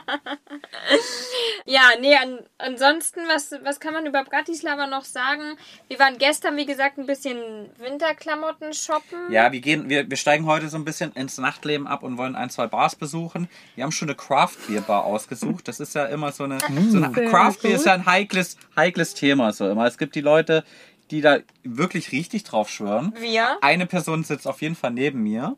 Ja, 1.65 1.82
nee, 2.00 2.15
an, 2.15 2.39
ansonsten, 2.58 3.21
was, 3.28 3.54
was 3.63 3.80
kann 3.80 3.93
man 3.93 4.06
über 4.06 4.24
Bratislava 4.24 4.88
noch 4.88 5.04
sagen? 5.04 5.58
Wir 5.88 6.00
waren 6.00 6.17
gestern, 6.17 6.56
wie 6.58 6.65
gesagt, 6.65 6.97
ein 6.97 7.06
bisschen 7.06 7.69
Winterklamotten 7.78 8.74
shoppen. 8.74 9.32
Ja, 9.32 9.52
wir 9.52 9.60
gehen, 9.60 9.89
wir, 9.89 10.10
wir 10.10 10.17
steigen 10.17 10.45
heute 10.45 10.69
so 10.69 10.78
ein 10.78 10.86
bisschen 10.86 11.12
ins 11.13 11.38
Nachtleben 11.38 11.88
ab 11.88 12.04
und 12.04 12.17
wollen 12.17 12.36
ein, 12.36 12.50
zwei 12.50 12.67
Bars 12.67 12.95
besuchen. 12.95 13.50
Wir 13.76 13.84
haben 13.84 13.91
schon 13.91 14.10
eine 14.10 14.15
Craft 14.15 14.58
Beer 14.67 14.82
Bar 14.82 15.04
ausgesucht. 15.04 15.67
Das 15.67 15.80
ist 15.80 15.95
ja 15.95 16.06
immer 16.06 16.32
so 16.32 16.45
eine, 16.45 16.60
so 16.89 16.97
eine 16.97 17.12
Craft 17.12 17.58
Beer 17.62 17.76
ist 17.76 17.86
ja 17.86 17.93
ein 17.93 18.06
heikles, 18.06 18.58
heikles 18.76 19.13
Thema 19.13 19.52
so 19.54 19.69
immer. 19.69 19.86
Es 19.86 19.97
gibt 19.97 20.15
die 20.15 20.21
Leute, 20.21 20.63
die 21.12 21.21
da 21.21 21.38
wirklich 21.63 22.12
richtig 22.12 22.43
drauf 22.43 22.69
schwören. 22.69 23.13
Wir? 23.19 23.58
Eine 23.62 23.86
Person 23.86 24.24
sitzt 24.24 24.47
auf 24.47 24.62
jeden 24.62 24.76
Fall 24.76 24.91
neben 24.91 25.21
mir. 25.21 25.58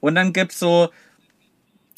Und 0.00 0.14
dann 0.14 0.32
gibt's 0.32 0.58
so 0.58 0.90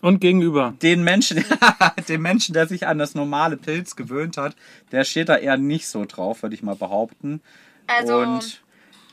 Und 0.02 0.20
gegenüber. 0.20 0.74
den 0.82 1.02
Menschen, 1.04 1.44
den 2.08 2.22
Menschen, 2.22 2.52
der 2.52 2.66
sich 2.66 2.86
an 2.86 2.98
das 2.98 3.14
normale 3.14 3.56
Pilz 3.56 3.96
gewöhnt 3.96 4.36
hat, 4.36 4.56
der 4.92 5.04
steht 5.04 5.28
da 5.28 5.36
eher 5.36 5.56
nicht 5.56 5.88
so 5.88 6.04
drauf, 6.04 6.42
würde 6.42 6.54
ich 6.54 6.62
mal 6.62 6.76
behaupten. 6.76 7.40
Also- 7.86 8.18
Und 8.18 8.62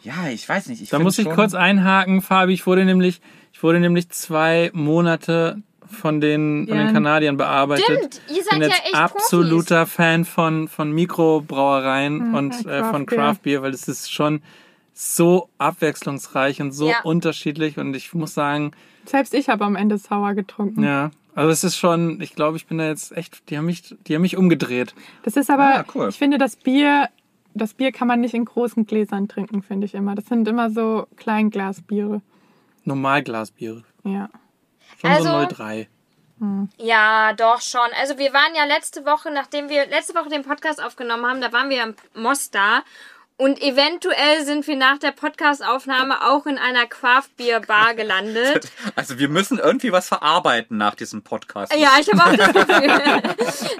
ja, 0.04 0.28
ich 0.30 0.48
weiß 0.48 0.68
nicht. 0.68 0.82
Ich 0.82 0.90
Da 0.90 1.00
muss 1.00 1.18
ich 1.18 1.26
schon- 1.26 1.36
kurz 1.36 1.54
einhaken, 1.54 2.22
Fabi. 2.22 2.54
Ich 2.54 2.66
wurde 2.68 2.84
nämlich, 2.86 3.22
ich 3.54 3.64
wurde 3.64 3.80
nämlich 3.80 4.10
zwei 4.10 4.70
Monate 4.74 5.62
von 5.94 6.20
den, 6.22 6.68
von 6.68 6.78
Ja. 6.78 6.84
den 6.86 6.94
Kanadiern 6.94 7.38
bearbeitet. 7.38 7.86
Stimmt, 7.86 8.22
ihr 8.30 8.38
Ich 8.38 8.44
seid 8.44 8.60
bin 8.60 8.62
ja 8.64 8.68
jetzt 8.70 8.86
echt 8.86 8.96
absoluter 8.96 9.86
Fan 9.86 10.26
von, 10.26 10.68
von 10.68 10.92
Mikrobrauereien 10.92 12.30
Mhm, 12.30 12.34
und 12.34 12.60
äh, 12.66 12.80
Craft 12.80 12.90
von. 12.92 13.06
Craft 13.06 13.38
Beer, 13.44 13.62
weil 13.62 13.74
es 13.74 13.88
ist 13.88 14.12
schon 14.12 14.42
so 14.94 15.50
abwechslungsreich 15.58 16.62
und 16.62 16.72
so 16.72 16.90
Ja. 16.90 17.02
unterschiedlich 17.04 17.78
und 17.80 17.96
ich 17.96 18.14
muss 18.14 18.34
sagen, 18.34 18.72
Selbst 19.06 19.34
ich 19.34 19.50
habe 19.50 19.66
am 19.66 19.76
Ende 19.76 19.98
sauer 19.98 20.34
getrunken. 20.34 20.84
ja, 20.84 21.12
also 21.36 21.50
es 21.50 21.64
ist 21.64 21.78
schon, 21.78 22.22
ich 22.22 22.36
glaube, 22.36 22.58
ich 22.58 22.68
bin 22.68 22.78
da 22.78 22.88
jetzt 22.88 23.12
echt, 23.18 23.50
die 23.50 23.58
haben 23.58 23.66
mich, 23.66 23.96
die 24.08 24.14
haben 24.16 24.22
mich 24.22 24.38
umgedreht. 24.38 24.94
Das 25.24 25.36
ist 25.36 25.50
aber, 25.50 25.80
Ah, 25.80 25.86
cool. 25.96 26.10
ich 26.10 26.18
finde, 26.20 26.38
das 26.38 26.56
Bier, 26.56 27.10
das 27.56 27.74
Bier 27.74 27.92
kann 27.92 28.08
man 28.08 28.22
nicht 28.22 28.36
in 28.36 28.46
großen 28.46 28.86
Gläsern 28.86 29.28
trinken, 29.28 29.64
finde 29.64 29.86
ich 29.86 29.94
immer. 29.96 30.14
Das 30.16 30.26
sind 30.28 30.48
immer 30.48 30.70
so 30.70 31.08
Kleinglasbiere. 31.18 32.22
Normalglasbiere. 32.86 33.84
Ja. 34.04 34.30
Schon 35.02 35.10
Also- 35.12 35.30
so 35.30 35.46
03. 35.48 35.88
Ja, 36.78 37.32
doch 37.34 37.62
schon. 37.62 37.88
Also 38.02 38.18
wir 38.18 38.34
waren 38.34 38.54
ja 38.54 38.66
letzte 38.66 39.06
Woche, 39.06 39.32
nachdem 39.32 39.70
wir 39.70 39.86
letzte 39.86 40.14
Woche 40.16 40.28
den 40.30 40.44
Podcast 40.44 40.84
aufgenommen 40.84 41.26
haben, 41.26 41.40
da 41.42 41.54
waren 41.54 41.70
wir 41.70 41.82
im 41.84 41.96
Mostar. 42.16 42.84
Und 43.38 43.62
eventuell 43.62 44.44
sind 44.46 44.68
wir 44.68 44.76
nach 44.76 44.98
der 45.00 45.12
Podcastaufnahme 45.12 46.22
auch 46.30 46.46
in 46.46 46.58
einer 46.58 46.86
Craft 46.86 47.30
Beer 47.38 47.62
Bar 47.62 47.94
gelandet. 47.96 48.70
Also 48.96 49.18
wir 49.20 49.30
müssen 49.30 49.58
irgendwie 49.58 49.92
was 49.94 50.08
verarbeiten 50.10 50.78
nach 50.78 50.96
diesem 50.96 51.24
Podcast. 51.24 51.74
Ja, 51.76 51.92
ich 52.00 52.12
habe 52.12 52.24
auch 52.24 52.36
das 52.36 52.68
Gefühl. 52.68 53.22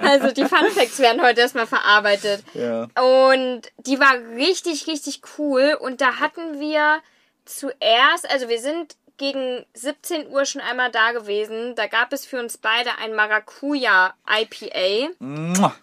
Also 0.00 0.32
die 0.32 0.44
Fun 0.44 0.70
Facts 0.70 0.98
werden 1.00 1.22
heute 1.22 1.40
erstmal 1.42 1.66
verarbeitet. 1.66 2.44
Ja. 2.54 2.84
Und 3.00 3.62
die 3.78 4.00
war 4.00 4.14
richtig, 4.36 4.86
richtig 4.86 5.20
cool. 5.38 5.76
Und 5.80 6.00
da 6.00 6.18
hatten 6.18 6.60
wir 6.60 6.98
zuerst, 7.44 8.28
also 8.30 8.48
wir 8.48 8.58
sind 8.58 8.96
gegen 9.16 9.64
17 9.74 10.28
Uhr 10.28 10.44
schon 10.44 10.60
einmal 10.60 10.90
da 10.90 11.12
gewesen. 11.12 11.74
Da 11.74 11.86
gab 11.86 12.12
es 12.12 12.26
für 12.26 12.40
uns 12.40 12.58
beide 12.58 12.98
ein 12.98 13.14
Maracuja 13.14 14.14
IPA. 14.28 15.10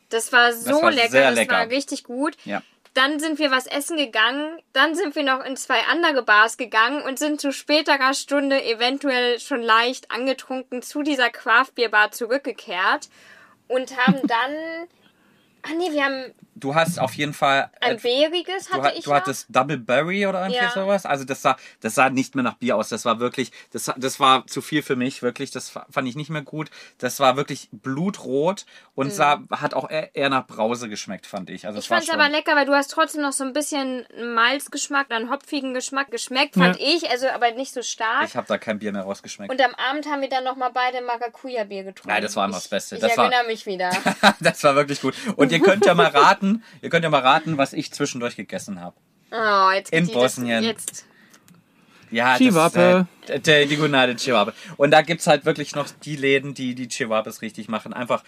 Das 0.09 0.31
war 0.33 0.53
so 0.53 0.81
war 0.81 0.91
lecker, 0.91 1.21
das 1.21 1.35
lecker. 1.35 1.55
war 1.55 1.69
richtig 1.69 2.03
gut. 2.03 2.35
Ja. 2.45 2.61
Dann 2.93 3.21
sind 3.21 3.39
wir 3.39 3.51
was 3.51 3.67
essen 3.67 3.95
gegangen, 3.95 4.59
dann 4.73 4.95
sind 4.95 5.15
wir 5.15 5.23
noch 5.23 5.45
in 5.45 5.55
zwei 5.55 5.79
andere 5.89 6.23
Bars 6.23 6.57
gegangen 6.57 7.01
und 7.03 7.19
sind 7.19 7.39
zu 7.39 7.53
späterer 7.53 8.13
Stunde 8.13 8.61
eventuell 8.65 9.39
schon 9.39 9.61
leicht 9.61 10.11
angetrunken 10.11 10.81
zu 10.81 11.01
dieser 11.01 11.29
Craft 11.29 11.71
Beer 11.75 11.87
Bar 11.87 12.11
zurückgekehrt 12.11 13.07
und 13.69 13.95
haben 13.95 14.19
dann 14.27 14.89
Ah 15.63 15.73
nee, 15.77 15.91
wir 15.91 16.05
haben 16.05 16.33
Du 16.62 16.74
hast 16.76 17.00
auf 17.00 17.13
jeden 17.15 17.34
Fall. 17.34 17.69
ein 17.82 17.97
äh, 17.97 18.00
Bäriges 18.00 18.67
Du, 18.67 18.74
hatte 18.74 18.84
hat- 18.88 18.95
ich 18.97 19.04
du 19.04 19.10
noch. 19.10 19.17
hattest 19.17 19.47
Double 19.50 19.78
Berry 19.78 20.26
oder 20.26 20.39
irgendwie 20.41 20.62
Ja. 20.63 20.71
sowas. 20.71 21.06
Also 21.06 21.26
das 21.26 21.41
sah, 21.41 21.58
das 21.82 21.95
sah 21.95 22.10
nicht 22.10 22.36
mehr 22.36 22.43
nach 22.43 22.54
Bier 22.56 22.78
aus. 22.78 22.88
Das 22.89 23.04
war 23.04 23.19
wirklich, 23.19 23.52
das, 23.71 23.91
das 23.97 24.19
war 24.19 24.47
zu 24.47 24.62
viel 24.62 24.82
für 24.82 24.95
mich, 24.95 25.21
wirklich. 25.21 25.52
Das 25.52 25.69
fa- 25.69 25.86
fand 25.89 26.08
ich 26.08 26.15
nicht 26.15 26.30
mehr 26.30 26.41
gut. 26.43 26.69
Das 27.00 27.19
war 27.19 27.36
wirklich 27.36 27.67
blutrot 27.71 28.65
und 28.95 29.12
sah, 29.12 29.41
hat 29.52 29.74
auch 29.74 29.89
eher, 29.89 30.30
nach 30.30 30.47
Brause 30.47 30.88
geschmeckt, 30.88 31.26
fand 31.28 31.50
ich. 31.50 31.65
Also 31.65 31.76
Mhm. 31.76 31.80
Ich 31.80 31.86
es 31.86 31.89
war 31.91 31.97
fand's 31.97 32.12
schon, 32.12 32.19
aber 32.19 32.30
lecker, 32.30 32.56
weil 32.56 32.65
du 32.65 32.74
hast 32.74 32.91
trotzdem 32.91 33.21
noch 33.21 33.34
so 33.34 33.43
ein 33.43 33.54
bisschen 33.54 34.06
Malzgeschmack, 34.36 35.12
einen 35.12 35.30
hopfigen 35.32 35.74
Geschmack 35.74 36.12
geschmeckt, 36.12 36.56
fand 36.56 36.80
Ja. 36.80 36.86
ich, 36.95 37.10
also 37.10 37.28
aber 37.30 37.52
nicht 37.52 37.74
so 37.74 37.82
stark. 37.82 38.26
Ich 38.26 38.36
habe 38.36 38.47
da 38.47 38.58
kein 38.58 38.80
Bier 38.80 38.91
mehr 38.91 39.04
rausgeschmeckt. 39.04 39.52
und 39.52 39.62
am 39.62 39.74
Abend 39.76 40.06
haben 40.08 40.21
wir 40.21 40.30
dann 40.30 40.43
noch 40.43 40.56
mal 40.56 40.69
beide 40.69 41.02
Maracuja-Bier 41.02 41.84
getrunken. 41.84 42.10
Nein, 42.10 42.21
das 42.21 42.36
war 42.36 42.45
immer 42.45 42.58
ich, 42.58 42.63
das 42.63 42.67
Beste. 42.69 42.95
Ich 42.95 43.02
Das 43.02 43.15
war- 43.17 43.26
erinnere 43.32 43.47
mich 43.47 43.65
wieder. 43.65 43.89
das 44.39 44.63
war 44.63 44.76
wirklich 44.76 45.02
gut. 45.02 45.15
Und 45.36 45.52
ihr 45.52 45.60
könnt 45.60 45.86
ja 45.86 45.93
mal 45.93 46.08
raten, 46.13 46.50
ihr 46.81 46.89
könnt 46.89 47.03
ja 47.03 47.09
mal 47.09 47.21
raten, 47.21 47.57
was 47.57 47.73
ich 47.73 47.91
zwischendurch 47.91 48.35
gegessen 48.35 48.79
habe. 48.81 48.95
Oh, 49.31 49.71
jetzt 49.73 49.93
In 49.93 50.07
Bosnien. 50.07 50.63
Jetzt. 50.63 51.05
Ja, 52.11 52.37
Chihuahua. 52.37 53.07
Das, 53.25 53.29
äh, 53.29 53.39
der, 53.39 53.65
die 53.65 53.77
Gunade 53.77 54.15
Chihuahua. 54.15 54.53
Und 54.77 54.91
da 54.91 55.01
gibt's 55.01 55.27
halt 55.27 55.45
wirklich 55.45 55.75
noch 55.75 55.87
die 56.03 56.17
Läden, 56.17 56.53
die 56.53 56.75
die 56.75 56.89
Chihuahuas 56.89 57.41
richtig 57.41 57.69
machen. 57.69 57.93
Einfach 57.93 58.23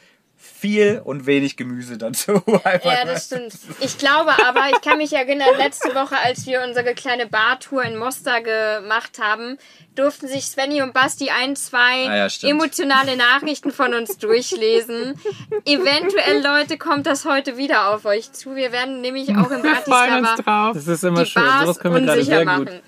viel 0.64 1.02
und 1.04 1.26
wenig 1.26 1.58
Gemüse 1.58 1.98
dazu. 1.98 2.42
Ja, 2.84 3.04
das 3.06 3.26
stimmt. 3.26 3.54
Ich 3.82 3.98
glaube 3.98 4.32
aber, 4.48 4.70
ich 4.72 4.80
kann 4.82 4.98
mich 4.98 5.12
erinnern, 5.12 5.50
letzte 5.58 5.94
Woche, 5.94 6.16
als 6.24 6.46
wir 6.46 6.64
unsere 6.66 6.94
kleine 6.94 7.28
Bartour 7.28 7.84
in 7.84 7.98
Mostar 7.98 8.40
gemacht 8.42 9.20
haben, 9.20 9.58
durften 9.96 10.30
sich 10.30 10.46
Svenny 10.46 10.82
und 10.82 10.94
Basti 10.94 11.30
ein, 11.30 11.58
zwei 11.58 12.08
Ah 12.08 12.28
ja, 12.28 12.50
emotionale 12.50 13.18
Nachrichten 13.18 13.72
von 13.72 13.94
uns 13.94 14.18
durchlesen. 14.18 15.20
Eventuell, 15.66 16.42
Leute, 16.42 16.78
kommt 16.78 17.08
das 17.08 17.26
heute 17.26 17.58
wieder 17.58 17.94
auf 17.94 18.06
euch 18.06 18.32
zu. 18.32 18.56
Wir 18.56 18.72
werden 18.72 19.02
nämlich 19.02 19.36
auch 19.36 19.50
uns 19.50 19.62
Bratislava 19.62 20.36
drauf. 20.36 20.76
Das 20.76 20.88
ist 20.88 21.04
immer 21.04 21.24
die 21.24 21.30
schön. 21.30 21.44
Bars 21.44 21.64
Sowas 21.64 21.80
können 21.80 21.96
wir 21.96 22.02
gerade 22.02 22.20
unsicher 22.20 22.38
sehr 22.38 22.46
machen. 22.46 22.66
gut. 22.66 22.82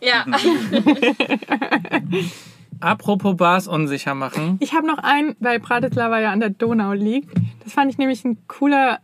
Ja, 0.00 0.26
Apropos 2.82 3.36
Bars 3.36 3.68
unsicher 3.68 4.14
machen. 4.14 4.56
Ich 4.60 4.74
habe 4.74 4.86
noch 4.86 4.98
einen, 4.98 5.36
weil 5.40 5.60
Bratislava 5.60 6.20
ja 6.20 6.32
an 6.32 6.40
der 6.40 6.50
Donau 6.50 6.92
liegt. 6.92 7.30
Das 7.64 7.72
fand 7.72 7.90
ich 7.90 7.98
nämlich 7.98 8.24
ein 8.24 8.38
cooler, 8.48 8.98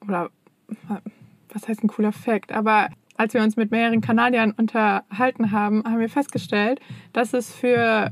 oder 0.00 0.30
was 1.52 1.68
heißt 1.68 1.82
ein 1.82 1.88
cooler 1.88 2.12
Fact, 2.12 2.52
aber 2.52 2.88
als 3.16 3.34
wir 3.34 3.42
uns 3.42 3.56
mit 3.56 3.70
mehreren 3.70 4.00
Kanadiern 4.00 4.52
unterhalten 4.52 5.50
haben, 5.50 5.82
haben 5.84 5.98
wir 5.98 6.08
festgestellt, 6.10 6.80
dass 7.12 7.32
es 7.32 7.52
für 7.54 8.10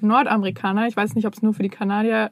Nordamerikaner, 0.00 0.86
ich 0.86 0.96
weiß 0.96 1.14
nicht, 1.14 1.26
ob 1.26 1.34
es 1.34 1.42
nur 1.42 1.54
für 1.54 1.62
die 1.62 1.68
Kanadier 1.70 2.30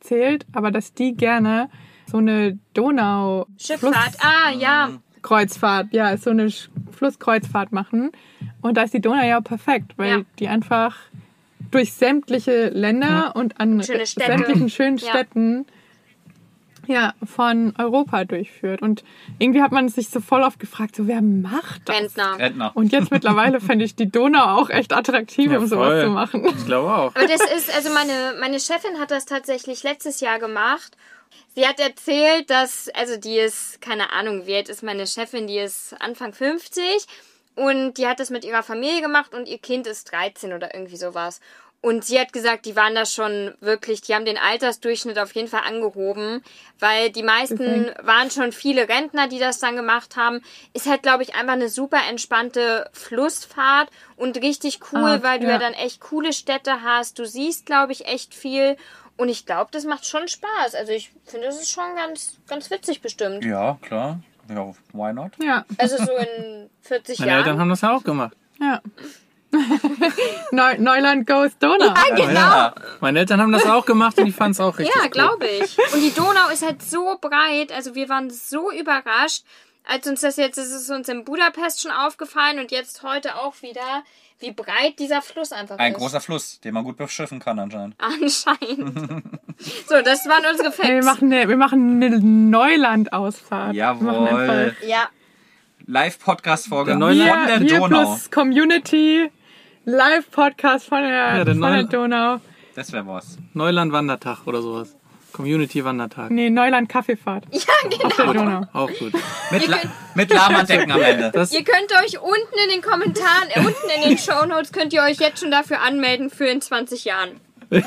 zählt, 0.00 0.46
aber 0.52 0.70
dass 0.70 0.94
die 0.94 1.14
gerne 1.14 1.70
so 2.06 2.18
eine 2.18 2.58
Donau 2.74 3.46
Schifffahrt. 3.56 4.16
Ah, 4.20 4.50
ja. 4.52 4.90
Kreuzfahrt, 5.22 5.92
ja, 5.92 6.16
so 6.16 6.30
eine 6.30 6.48
Flusskreuzfahrt 6.90 7.72
machen. 7.72 8.10
Und 8.60 8.76
da 8.76 8.82
ist 8.82 8.94
die 8.94 9.00
Donau 9.00 9.22
ja 9.24 9.40
perfekt, 9.40 9.92
weil 9.96 10.18
Ja. 10.20 10.24
die 10.38 10.48
einfach 10.48 10.96
durch 11.70 11.92
sämtliche 11.92 12.68
Länder 12.68 13.32
und 13.36 13.60
an 13.60 13.82
Schöne 13.82 14.06
Städte. 14.06 14.26
sämtlichen 14.32 14.70
schönen 14.70 14.96
Ja. 14.98 15.10
Städten 15.10 15.66
ja, 16.86 17.12
von 17.22 17.74
Europa 17.76 18.24
durchführt. 18.24 18.80
Und 18.80 19.04
irgendwie 19.38 19.60
hat 19.60 19.72
man 19.72 19.90
sich 19.90 20.08
so 20.08 20.20
voll 20.20 20.42
oft 20.42 20.58
gefragt, 20.58 20.96
so 20.96 21.06
wer 21.06 21.20
macht 21.20 21.82
das? 21.86 21.94
Rentner. 21.96 22.38
Rentner. 22.38 22.70
Und 22.74 22.92
jetzt 22.92 23.10
mittlerweile 23.10 23.60
fände 23.60 23.84
ich 23.84 23.94
die 23.94 24.10
Donau 24.10 24.58
auch 24.58 24.70
echt 24.70 24.94
attraktiv, 24.94 25.52
Ja, 25.52 25.58
um 25.58 25.66
sowas 25.66 25.88
voll. 25.88 26.04
zu 26.04 26.10
machen. 26.10 26.46
Ich 26.46 26.64
glaube 26.64 26.90
auch. 26.94 27.14
Aber 27.14 27.26
das 27.26 27.42
ist, 27.56 27.74
also 27.76 27.90
meine, 27.92 28.34
meine 28.40 28.58
Chefin 28.58 28.98
hat 28.98 29.10
das 29.10 29.26
tatsächlich 29.26 29.82
letztes 29.82 30.20
Jahr 30.20 30.38
gemacht. 30.38 30.96
Sie 31.54 31.66
hat 31.66 31.78
erzählt, 31.78 32.48
dass, 32.48 32.88
also 32.94 33.18
die 33.18 33.36
ist, 33.36 33.82
keine 33.82 34.10
Ahnung, 34.14 34.46
wie 34.46 34.54
alt 34.56 34.70
ist 34.70 34.82
meine 34.82 35.06
Chefin, 35.06 35.46
die 35.46 35.58
ist 35.58 35.94
Anfang 36.00 36.32
50 36.32 37.06
und 37.58 37.94
die 37.94 38.06
hat 38.06 38.20
das 38.20 38.30
mit 38.30 38.44
ihrer 38.44 38.62
Familie 38.62 39.02
gemacht 39.02 39.34
und 39.34 39.48
ihr 39.48 39.58
Kind 39.58 39.86
ist 39.86 40.10
13 40.12 40.52
oder 40.52 40.74
irgendwie 40.74 40.96
sowas. 40.96 41.40
Und 41.80 42.04
sie 42.04 42.18
hat 42.18 42.32
gesagt, 42.32 42.66
die 42.66 42.74
waren 42.74 42.96
da 42.96 43.06
schon 43.06 43.54
wirklich, 43.60 44.00
die 44.00 44.12
haben 44.12 44.24
den 44.24 44.36
Altersdurchschnitt 44.36 45.16
auf 45.16 45.32
jeden 45.36 45.46
Fall 45.46 45.60
angehoben, 45.64 46.42
weil 46.80 47.10
die 47.10 47.22
meisten 47.22 47.92
waren 48.02 48.32
schon 48.32 48.50
viele 48.50 48.88
Rentner, 48.88 49.28
die 49.28 49.38
das 49.38 49.60
dann 49.60 49.76
gemacht 49.76 50.16
haben. 50.16 50.42
Ist 50.72 50.86
halt, 50.88 51.04
glaube 51.04 51.22
ich, 51.22 51.36
einfach 51.36 51.52
eine 51.52 51.68
super 51.68 52.00
entspannte 52.08 52.90
Flussfahrt 52.92 53.90
und 54.16 54.42
richtig 54.42 54.80
cool, 54.92 55.20
Ah, 55.20 55.22
weil 55.22 55.38
du 55.38 55.46
ja 55.46 55.52
ja. 55.52 55.58
dann 55.58 55.72
echt 55.74 56.00
coole 56.00 56.32
Städte 56.32 56.82
hast. 56.82 57.16
Du 57.20 57.24
siehst, 57.24 57.64
glaube 57.64 57.92
ich, 57.92 58.06
echt 58.06 58.34
viel. 58.34 58.76
Und 59.16 59.28
ich 59.28 59.46
glaube, 59.46 59.70
das 59.70 59.84
macht 59.84 60.04
schon 60.04 60.26
Spaß. 60.26 60.74
Also 60.74 60.90
ich 60.92 61.12
finde, 61.26 61.46
das 61.46 61.60
ist 61.60 61.70
schon 61.70 61.94
ganz, 61.94 62.38
ganz 62.48 62.70
witzig 62.70 63.02
bestimmt. 63.02 63.44
Ja, 63.44 63.78
klar. 63.82 64.20
Ja, 64.48 64.72
why 64.92 65.12
not? 65.12 65.32
Ja, 65.42 65.64
Also 65.78 65.96
so 65.98 66.12
in 66.16 66.70
40 66.82 67.18
Meine 67.18 67.32
Eltern 67.32 67.46
Jahren. 67.48 67.60
haben 67.60 67.68
das 67.70 67.80
ja 67.82 67.94
auch 67.94 68.02
gemacht. 68.04 68.36
ja. 68.60 68.80
Neu 70.50 70.76
Neuland 70.78 71.26
Goes 71.26 71.56
Donau. 71.58 71.86
Ja, 71.86 72.14
genau. 72.14 72.32
Ja. 72.34 72.74
Meine 73.00 73.20
Eltern 73.20 73.40
haben 73.40 73.52
das 73.52 73.64
auch 73.64 73.86
gemacht 73.86 74.18
und 74.18 74.26
ich 74.26 74.34
fand 74.36 74.54
es 74.54 74.60
auch 74.60 74.78
richtig 74.78 74.94
Ja, 74.94 75.04
cool. 75.04 75.10
glaube 75.10 75.46
ich. 75.46 75.78
Und 75.94 76.02
die 76.02 76.12
Donau 76.14 76.48
ist 76.52 76.62
halt 76.64 76.82
so 76.82 77.16
breit. 77.20 77.72
Also 77.72 77.94
wir 77.94 78.08
waren 78.10 78.28
so 78.30 78.70
überrascht, 78.70 79.44
als 79.84 80.06
uns 80.06 80.20
das 80.20 80.36
jetzt, 80.36 80.58
es 80.58 80.70
ist 80.70 80.90
uns 80.90 81.08
in 81.08 81.24
Budapest 81.24 81.80
schon 81.80 81.90
aufgefallen 81.92 82.58
und 82.58 82.70
jetzt 82.70 83.02
heute 83.02 83.36
auch 83.36 83.54
wieder, 83.62 84.02
wie 84.40 84.52
breit 84.52 84.98
dieser 84.98 85.20
Fluss 85.22 85.52
einfach 85.52 85.78
Ein 85.78 85.92
ist. 85.92 85.98
großer 85.98 86.20
Fluss, 86.20 86.60
den 86.60 86.74
man 86.74 86.84
gut 86.84 86.96
beschiffen 86.96 87.40
kann 87.40 87.58
anscheinend. 87.58 87.96
Anscheinend. 87.98 89.22
so, 89.88 90.00
das 90.04 90.26
waren 90.26 90.44
unsere 90.50 90.70
Facts. 90.72 90.88
Wir 90.88 91.02
machen 91.04 91.32
eine, 91.32 91.48
wir 91.48 91.56
machen 91.56 92.02
eine 92.02 92.18
Neuland-Ausfahrt. 92.20 93.74
Wir 93.74 93.94
machen 93.94 94.26
Jawohl. 94.26 94.76
ja, 94.86 95.08
Live-Podcast-Folge 95.86 96.92
von 96.92 97.00
Neuland- 97.00 97.48
der 97.48 97.78
Donau. 97.78 97.88
plus 98.04 98.30
Community, 98.30 99.30
Live-Podcast 99.84 100.86
von 100.86 100.98
der, 101.02 101.10
Ja, 101.10 101.44
der 101.44 101.54
von 101.54 101.60
der 101.62 101.70
Neuland- 101.70 101.92
Donau. 101.92 102.40
Das 102.74 102.92
wäre 102.92 103.06
was. 103.06 103.38
Neuland 103.54 103.90
Wandertag 103.92 104.46
oder 104.46 104.62
sowas. 104.62 104.94
Community-Wandertag. 105.38 106.30
Nee, 106.32 106.50
Neuland 106.50 106.88
Kaffeefahrt. 106.88 107.44
Ja, 107.52 107.60
genau. 107.88 108.06
Auf 108.06 108.16
der 108.16 108.32
Donau. 108.32 108.66
Auch 108.72 108.90
gut. 108.90 109.12
Mit, 109.52 109.68
La 109.68 109.78
mit 110.14 110.30
Lamadecken 110.30 110.90
am 110.90 111.00
Ende. 111.00 111.30
Das, 111.32 111.52
Ihr 111.52 111.62
könnt 111.62 111.92
euch 112.04 112.18
unten 112.18 112.58
in 112.64 112.70
den 112.70 112.82
Kommentaren, 112.82 113.48
äh, 113.54 113.60
unten 113.60 113.88
in 113.96 114.08
den 114.08 114.18
Shownotes, 114.24 114.72
könnt 114.72 114.92
ihr 114.92 115.02
euch 115.02 115.18
jetzt 115.20 115.40
schon 115.40 115.52
dafür 115.52 115.80
anmelden 115.80 116.28
für 116.28 116.46
in 116.46 116.60
20 116.60 117.04
Jahren. 117.04 117.40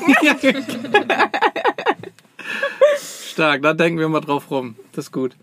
stark, 3.32 3.62
da 3.62 3.74
denken 3.74 3.98
wir 3.98 4.08
mal 4.08 4.20
drauf 4.20 4.50
rum. 4.50 4.76
Das 4.92 5.06
ist 5.06 5.12
gut. 5.12 5.36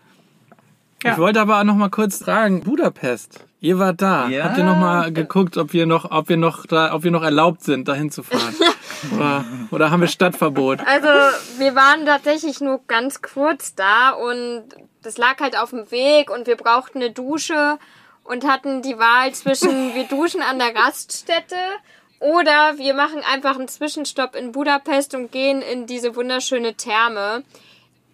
Ja. 1.03 1.11
Ich 1.13 1.17
wollte 1.19 1.39
aber 1.41 1.59
auch 1.59 1.63
noch 1.63 1.75
mal 1.75 1.89
kurz 1.89 2.23
fragen, 2.23 2.61
Budapest. 2.61 3.45
Ihr 3.61 3.77
wart 3.77 4.01
da. 4.01 4.27
Ja. 4.29 4.45
Habt 4.45 4.57
ihr 4.57 4.63
noch 4.63 4.77
mal 4.77 5.11
geguckt, 5.11 5.57
ob 5.57 5.73
wir 5.73 5.85
noch, 5.85 6.11
ob 6.11 6.29
wir 6.29 6.37
noch 6.37 6.65
da, 6.65 6.93
ob 6.93 7.03
wir 7.03 7.11
noch 7.11 7.23
erlaubt 7.23 7.63
sind, 7.63 7.87
dahin 7.87 8.09
zu 8.09 8.23
fahren? 8.23 8.55
oder, 9.15 9.45
oder 9.71 9.91
haben 9.91 9.99
wir 9.99 10.07
Stadtverbot? 10.07 10.79
Also, 10.85 11.07
wir 11.57 11.75
waren 11.75 12.05
tatsächlich 12.05 12.61
nur 12.61 12.79
ganz 12.87 13.21
kurz 13.21 13.75
da 13.75 14.11
und 14.11 14.63
das 15.01 15.17
lag 15.17 15.39
halt 15.39 15.57
auf 15.57 15.71
dem 15.71 15.91
Weg 15.91 16.29
und 16.29 16.47
wir 16.47 16.55
brauchten 16.55 16.99
eine 16.99 17.11
Dusche 17.11 17.77
und 18.23 18.47
hatten 18.47 18.81
die 18.81 18.97
Wahl 18.97 19.33
zwischen 19.33 19.69
wir 19.95 20.05
duschen 20.05 20.41
an 20.41 20.59
der 20.59 20.73
Raststätte 20.73 21.55
oder 22.19 22.77
wir 22.77 22.93
machen 22.93 23.21
einfach 23.29 23.57
einen 23.57 23.67
Zwischenstopp 23.67 24.35
in 24.35 24.53
Budapest 24.53 25.15
und 25.15 25.31
gehen 25.31 25.61
in 25.61 25.85
diese 25.85 26.15
wunderschöne 26.15 26.75
Therme. 26.75 27.43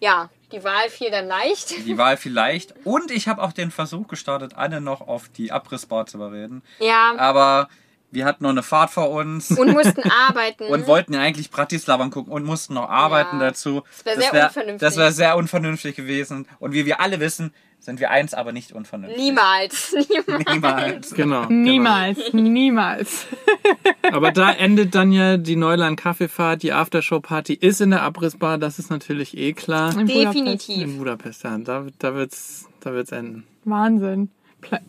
Ja, 0.00 0.28
die 0.52 0.62
Wahl 0.62 0.88
fiel 0.90 1.10
dann 1.10 1.26
leicht. 1.26 1.70
Die 1.70 1.98
Wahl 1.98 2.16
vielleicht. 2.16 2.74
Und 2.84 3.10
ich 3.10 3.28
habe 3.28 3.42
auch 3.42 3.52
den 3.52 3.70
Versuch 3.70 4.08
gestartet, 4.08 4.54
Anne 4.56 4.80
noch 4.80 5.00
auf 5.00 5.28
die 5.28 5.52
Abrissbar 5.52 6.06
zu 6.06 6.18
überreden. 6.18 6.62
Ja, 6.78 7.14
Aber 7.18 7.68
wir 8.16 8.24
hatten 8.24 8.42
noch 8.42 8.50
eine 8.50 8.62
Fahrt 8.64 8.90
vor 8.90 9.10
uns. 9.10 9.50
und 9.52 9.72
mussten 9.72 10.02
arbeiten. 10.28 10.64
und 10.64 10.86
wollten 10.88 11.12
ja 11.14 11.20
eigentlich 11.20 11.50
Bratislava 11.50 12.08
gucken 12.08 12.32
und 12.32 12.44
mussten 12.44 12.74
noch 12.74 12.88
arbeiten 12.88 13.38
Ja. 13.38 13.46
dazu. 13.50 13.82
Das 14.04 14.16
wär 14.16 14.22
sehr 14.22 14.32
wär- 14.32 14.46
unvernünftig. 14.48 14.80
Das 14.80 14.96
wäre 14.96 15.12
sehr 15.12 15.36
unvernünftig 15.36 15.94
gewesen. 15.96 16.48
Und 16.58 16.72
wie 16.72 16.86
wir 16.86 17.00
alle 17.00 17.20
wissen, 17.20 17.52
sind 17.78 18.00
wir 18.00 18.10
eins 18.10 18.32
aber 18.34 18.50
nicht 18.52 18.72
unvernünftig. 18.72 19.22
Niemals. 19.22 19.94
Niemals. 20.26 20.48
Niemals. 20.54 21.14
Genau. 21.14 21.44
Niemals, 21.48 22.32
niemals. 22.32 23.26
Genau. 24.02 24.16
Aber 24.16 24.32
da 24.32 24.50
endet 24.52 24.94
dann 24.94 25.12
ja 25.12 25.36
die 25.36 25.56
Neuland 25.56 25.98
Kaffeefahrt, 26.00 26.62
die 26.62 26.72
Aftershow-Party 26.72 27.52
ist 27.54 27.80
in 27.80 27.90
der 27.90 28.02
Abrissbar, 28.02 28.56
das 28.58 28.78
ist 28.78 28.90
natürlich 28.90 29.36
eh 29.36 29.52
klar. 29.52 29.90
In 29.96 30.06
Budapest. 30.06 30.34
Definitiv. 30.34 30.82
In 30.82 30.98
Budapest, 30.98 31.42
ja. 31.44 31.58
Da, 31.58 31.86
da 31.98 32.14
wird's, 32.14 32.66
da 32.80 32.92
wird's 32.92 33.12
enden. 33.12 33.44
Wahnsinn. 33.64 34.30
Pla- 34.62 34.80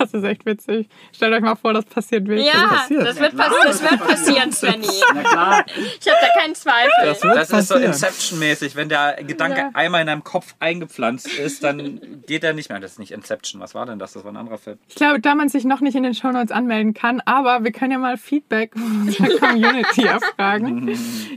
Das 0.00 0.14
ist 0.14 0.24
echt 0.24 0.46
witzig. 0.46 0.88
Stellt 1.14 1.34
euch 1.34 1.42
mal 1.42 1.54
vor, 1.56 1.74
das 1.74 1.84
passiert 1.84 2.26
wirklich. 2.26 2.46
Ja, 2.46 2.68
passiert. 2.68 3.06
das 3.06 3.20
wird, 3.20 3.36
pass 3.36 3.52
das 3.64 3.82
wird 3.82 4.00
passieren, 4.00 4.50
Svenny. 4.52 4.88
Na 5.14 5.22
klar. 5.22 5.64
Ich 6.00 6.08
habe 6.08 6.18
da 6.20 6.40
keinen 6.40 6.54
Zweifel. 6.54 6.90
Das 7.04 7.22
wird 7.22 7.36
Das 7.36 7.50
ist 7.50 7.68
so 7.68 7.74
passieren. 7.74 7.92
Inception-mäßig. 7.92 8.76
Wenn 8.76 8.88
der 8.88 9.22
Gedanke 9.22 9.58
Ja. 9.58 9.70
einmal 9.74 10.00
in 10.00 10.06
deinem 10.06 10.24
Kopf 10.24 10.54
eingepflanzt 10.58 11.28
ist, 11.38 11.62
dann 11.64 12.22
geht 12.26 12.44
er 12.44 12.54
nicht 12.54 12.70
mehr. 12.70 12.80
Das 12.80 12.92
ist 12.92 12.98
nicht 12.98 13.12
Inception. 13.12 13.60
Was 13.60 13.74
war 13.74 13.84
denn 13.86 13.98
das? 13.98 14.14
Das 14.14 14.24
war 14.24 14.32
ein 14.32 14.36
anderer 14.38 14.58
Film. 14.58 14.78
Ich 14.88 14.94
glaube, 14.94 15.20
da 15.20 15.34
man 15.34 15.48
sich 15.50 15.64
noch 15.64 15.80
nicht 15.80 15.94
in 15.96 16.02
den 16.02 16.14
Shownotes 16.14 16.50
anmelden 16.50 16.94
kann, 16.94 17.20
aber 17.26 17.62
wir 17.62 17.72
können 17.72 17.92
ja 17.92 17.98
mal 17.98 18.16
Feedback 18.16 18.72
von 18.72 19.02
unserer 19.02 19.28
Community 19.38 20.04
erfragen. 20.06 20.86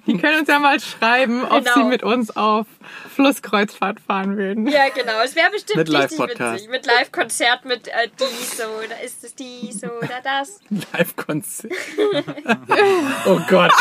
Die 0.07 0.17
können 0.17 0.39
uns 0.39 0.47
ja 0.47 0.59
mal 0.59 0.79
schreiben, 0.79 1.43
ob 1.43 1.63
Genau. 1.65 1.73
sie 1.75 1.83
mit 1.83 2.03
uns 2.03 2.35
auf 2.35 2.65
Flusskreuzfahrt 3.13 3.99
fahren 3.99 4.37
würden. 4.37 4.67
Ja, 4.67 4.83
genau. 4.93 5.21
Es 5.23 5.35
wäre 5.35 5.49
bestimmt 5.51 5.77
Mit 5.77 5.89
richtig 5.93 6.17
Live-Podcast. 6.17 6.53
witzig. 6.55 6.69
Mit 6.69 6.85
Live-Konzert, 6.85 7.65
mit 7.65 7.87
äh, 7.87 8.09
dies 8.53 8.65
oder 8.65 9.01
ist 9.03 9.23
es 9.23 9.35
dies 9.35 9.83
oder 9.83 10.21
das. 10.23 10.59
Live-Konzert. 10.93 11.71
oh 13.25 13.39
Gott, 13.49 13.71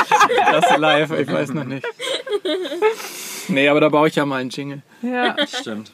das 0.50 0.78
live, 0.78 1.12
ich 1.12 1.28
weiß 1.30 1.50
noch 1.54 1.64
nicht. 1.64 1.86
Nee, 3.48 3.68
aber 3.68 3.80
da 3.80 3.88
baue 3.88 4.08
ich 4.08 4.16
ja 4.16 4.26
mal 4.26 4.40
einen 4.40 4.50
Jingle. 4.50 4.82
Ja, 5.02 5.36
Stimmt. 5.46 5.92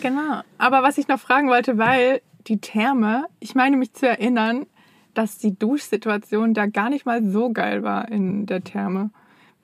genau. 0.00 0.42
Aber 0.58 0.82
was 0.82 0.98
ich 0.98 1.08
noch 1.08 1.20
fragen 1.20 1.48
wollte, 1.48 1.78
weil 1.78 2.20
die 2.46 2.60
Therme, 2.60 3.26
ich 3.40 3.54
meine 3.54 3.76
mich 3.76 3.92
zu 3.94 4.08
erinnern, 4.08 4.66
dass 5.14 5.38
die 5.38 5.58
Duschsituation 5.58 6.54
da 6.54 6.66
gar 6.66 6.90
nicht 6.90 7.04
mal 7.04 7.22
so 7.24 7.50
geil 7.50 7.82
war 7.82 8.08
in 8.08 8.46
der 8.46 8.62
Therme. 8.62 9.10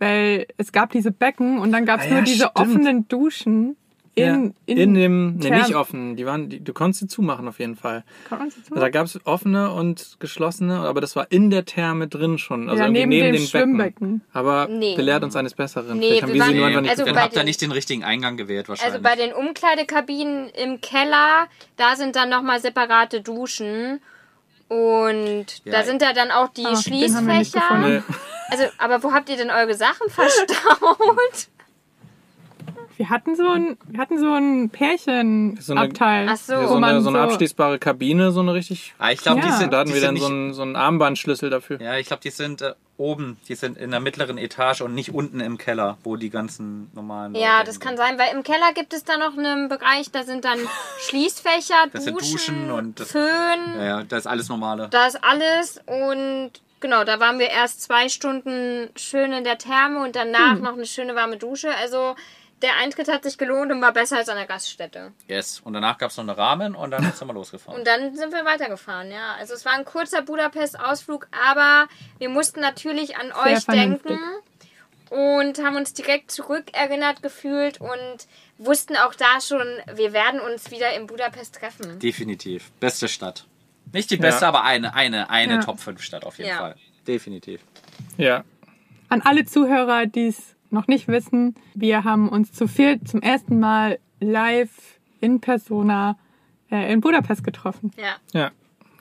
Weil 0.01 0.49
es 0.57 0.73
gab 0.73 0.91
diese 0.91 1.13
Becken 1.13 1.59
und 1.59 1.71
dann 1.71 1.87
gab 1.87 2.01
es 2.01 2.07
Ah 2.07 2.09
ja, 2.09 2.15
nur 2.15 2.23
diese 2.23 2.49
stimmt. 2.51 2.57
offenen 2.57 3.09
Duschen 3.09 3.77
in, 4.17 4.55
ja, 4.67 4.75
in, 4.77 4.95
dem, 4.95 5.37
nee, 5.37 5.51
nicht 5.51 5.75
offen. 5.75 6.15
Die 6.17 6.25
waren, 6.25 6.49
die, 6.49 6.63
du 6.63 6.73
konntest 6.73 7.01
sie 7.01 7.07
zumachen 7.09 7.49
auf 7.49 7.59
jeden 7.59 7.75
Fall. 7.75 8.05
Man 8.31 8.49
sie? 8.51 8.61
Da 8.73 8.89
gab 8.89 9.07
es 9.07 9.19
offene 9.27 9.73
und 9.73 10.17
geschlossene, 10.21 10.79
aber 10.81 11.01
das 11.01 11.17
war 11.17 11.27
in 11.33 11.51
der 11.51 11.65
Therme 11.65 12.07
drin 12.07 12.39
schon. 12.39 12.69
Also 12.69 12.83
Ja, 12.85 12.89
neben 12.89 13.09
neben 13.09 13.25
dem 13.27 13.33
den 13.33 13.33
Becken. 13.33 13.49
Schwimmbecken. 13.49 14.21
Aber 14.33 14.69
Nee. 14.69 14.95
belehrt 14.95 15.25
uns 15.25 15.35
eines 15.35 15.55
Besseren. 15.55 15.99
Nee, 15.99 16.07
Vielleicht 16.07 16.23
haben 16.23 16.29
wir 16.33 16.35
wir 16.35 16.43
sie 16.45 16.49
waren- 16.51 16.57
nur 16.59 16.67
einfach 16.67 16.81
nicht 16.83 16.91
also 16.91 17.05
Dann 17.05 17.15
bei 17.15 17.21
habt 17.23 17.33
ihr 17.35 17.41
den- 17.41 17.47
nicht 17.47 17.61
den 17.61 17.73
richtigen 17.73 18.05
Eingang 18.05 18.37
gewählt 18.37 18.69
wahrscheinlich. 18.69 18.95
Also 18.95 19.03
bei 19.03 19.17
den 19.17 19.33
Umkleidekabinen 19.33 20.49
im 20.51 20.81
Keller, 20.81 21.49
da 21.77 21.97
sind 21.97 22.15
dann 22.15 22.31
nochmal 22.31 22.61
separate 22.61 23.21
Duschen. 23.21 24.01
Und 24.69 25.47
Ja. 25.65 25.73
da 25.73 25.83
sind 25.83 26.01
da 26.03 26.13
dann 26.13 26.31
auch 26.31 26.49
die 26.49 26.65
Ah, 26.65 26.77
Schließfächer. 26.77 28.03
Also, 28.51 28.65
aber 28.79 29.03
wo 29.03 29.13
habt 29.13 29.29
ihr 29.29 29.37
denn 29.37 29.51
eure 29.51 29.75
Sachen 29.75 30.09
verstaut? 30.11 31.49
Wir 32.97 33.11
hatten 33.11 33.35
so 33.37 33.49
ein, 33.49 33.77
wir 33.89 33.99
hatten 34.01 34.19
so 34.19 34.33
ein 34.33 34.71
Pärchenabteil. 34.71 36.29
Ach 36.31 36.37
so. 36.37 36.53
Ja, 36.53 36.63
wo 36.65 36.69
so, 36.69 36.81
man 36.81 36.91
eine, 36.91 37.01
so 37.01 37.09
eine 37.09 37.21
abschließbare 37.21 37.79
Kabine, 37.79 38.31
so 38.31 38.41
eine 38.41 38.55
richtig. 38.55 38.95
ah, 38.99 39.11
ich 39.11 39.21
glaube, 39.21 39.41
Ja. 39.41 39.47
die 39.47 39.53
sind, 39.53 39.73
Da 39.73 39.79
hatten 39.81 39.89
die 39.89 39.95
wir 39.95 40.01
sind 40.01 40.07
dann 40.09 40.15
nicht, 40.15 40.23
so 40.23 40.29
einen, 40.29 40.55
so 40.55 40.63
einen 40.63 40.77
Armbandschlüssel 40.77 41.51
dafür. 41.51 41.81
Ja, 41.81 41.97
ich 41.97 42.07
glaube, 42.07 42.23
die 42.23 42.31
sind 42.31 42.63
äh, 42.63 42.75
oben. 42.97 43.37
Die 43.49 43.55
sind 43.57 43.77
in 43.77 43.91
der 43.91 44.01
mittleren 44.01 44.39
Etage 44.39 44.83
und 44.83 44.95
nicht 44.95 45.13
unten 45.13 45.41
im 45.41 45.59
Keller, 45.59 45.99
wo 46.05 46.17
die 46.17 46.31
ganzen 46.31 46.91
normalen. 46.95 47.35
Ja, 47.35 47.55
Leute 47.59 47.67
das 47.67 47.75
sind. 47.77 47.85
kann 47.85 47.97
sein, 47.97 48.19
weil 48.19 48.33
im 48.35 48.43
Keller 48.45 48.73
gibt 48.75 48.93
es 48.95 49.05
da 49.05 49.17
noch 49.19 49.37
einen 49.37 49.69
Bereich, 49.69 50.11
da 50.13 50.23
sind 50.23 50.45
dann 50.45 50.59
Schließfächer, 51.09 51.87
Das 51.93 52.05
sind 52.05 52.17
Duschen, 52.17 52.33
Duschen 52.37 52.71
und 52.71 53.01
das- 53.01 53.11
Föhn, 53.11 53.75
Ja, 53.79 53.85
ja, 53.85 54.03
das 54.05 54.21
ist 54.21 54.27
alles 54.27 54.49
normale. 54.49 54.89
da 54.91 55.07
ist 55.07 55.23
alles 55.25 55.81
und 55.87 56.51
genau, 56.81 57.05
da 57.05 57.19
waren 57.21 57.39
wir 57.39 57.49
erst 57.51 57.83
zwei 57.83 58.09
Stunden 58.09 58.89
schön 58.97 59.33
in 59.33 59.45
der 59.45 59.59
Therme 59.59 60.03
und 60.05 60.15
danach 60.17 60.59
noch 60.61 60.75
eine 60.75 60.87
schöne 60.87 61.15
warme 61.17 61.37
Dusche. 61.37 61.71
Also 61.81 62.15
der 62.65 62.77
Eintritt 62.79 63.09
hat 63.09 63.23
sich 63.25 63.37
gelohnt 63.39 63.71
und 63.71 63.81
war 63.83 63.93
besser 63.93 64.17
als 64.17 64.29
an 64.29 64.37
der 64.37 64.47
Gaststätte. 64.47 65.13
Yes. 65.29 65.61
Und 65.61 65.75
danach 65.75 65.99
gab 65.99 66.11
es 66.11 66.17
noch 66.17 66.25
eine 66.25 66.37
Rahmen 66.37 66.75
und 66.75 66.91
dann 66.91 67.13
sind 67.13 67.29
wir 67.29 67.35
losgefahren. 67.35 67.79
Und 67.79 67.87
dann 67.87 68.17
sind 68.17 68.33
wir 68.33 68.45
weitergefahren, 68.45 69.11
ja. 69.13 69.35
Also 69.39 69.55
es 69.55 69.65
war 69.65 69.73
ein 69.75 69.85
kurzer 69.85 70.23
Budapest-Ausflug, 70.23 71.29
aber 71.49 71.87
wir 72.19 72.29
mussten 72.31 72.61
natürlich 72.61 73.17
an 73.17 73.27
Sehr 73.45 73.53
euch 73.57 73.65
vernünftig. 73.65 74.17
denken 74.17 74.21
und 75.11 75.63
haben 75.65 75.77
uns 75.77 75.93
direkt 75.93 76.31
zurückerinnert 76.31 77.23
gefühlt 77.23 77.81
und 77.81 78.17
wussten 78.59 78.97
auch 78.97 79.15
da 79.15 79.41
schon, 79.41 79.67
wir 79.95 80.13
werden 80.13 80.41
uns 80.41 80.71
wieder 80.71 80.95
in 80.95 81.07
Budapest 81.07 81.55
treffen. 81.57 81.99
Definitiv. 81.99 82.73
Beste 82.81 83.09
Stadt. 83.09 83.47
Nicht 83.93 84.11
die 84.11 84.17
beste, 84.17 84.43
Ja. 84.43 84.49
aber 84.49 84.65
eine, 84.65 84.95
eine, 84.95 85.29
eine 85.31 85.55
Ja. 85.57 85.61
Top 85.61 85.79
5 85.79 86.03
Stadt 86.03 86.25
auf 86.25 86.39
jeden 86.39 86.51
Ja. 86.51 86.59
Fall. 86.59 86.77
Definitiv. 87.07 87.61
Ja. 88.17 88.43
An 89.11 89.21
alle 89.23 89.45
Zuhörer, 89.45 90.07
die 90.07 90.29
es 90.29 90.54
noch 90.75 90.89
nicht 90.89 91.09
wissen, 91.09 91.55
wir 91.75 92.05
haben 92.05 92.29
uns 92.29 92.53
zu 92.53 92.69
viert 92.69 93.09
zum 93.09 93.23
ersten 93.23 93.59
Mal 93.59 93.99
live 94.21 94.99
in 95.21 95.41
Persona 95.41 96.19
äh, 96.71 96.93
in 96.93 97.01
Budapest 97.01 97.45
getroffen. 97.45 97.91
Ja. 97.97 98.17
Ja. 98.39 98.51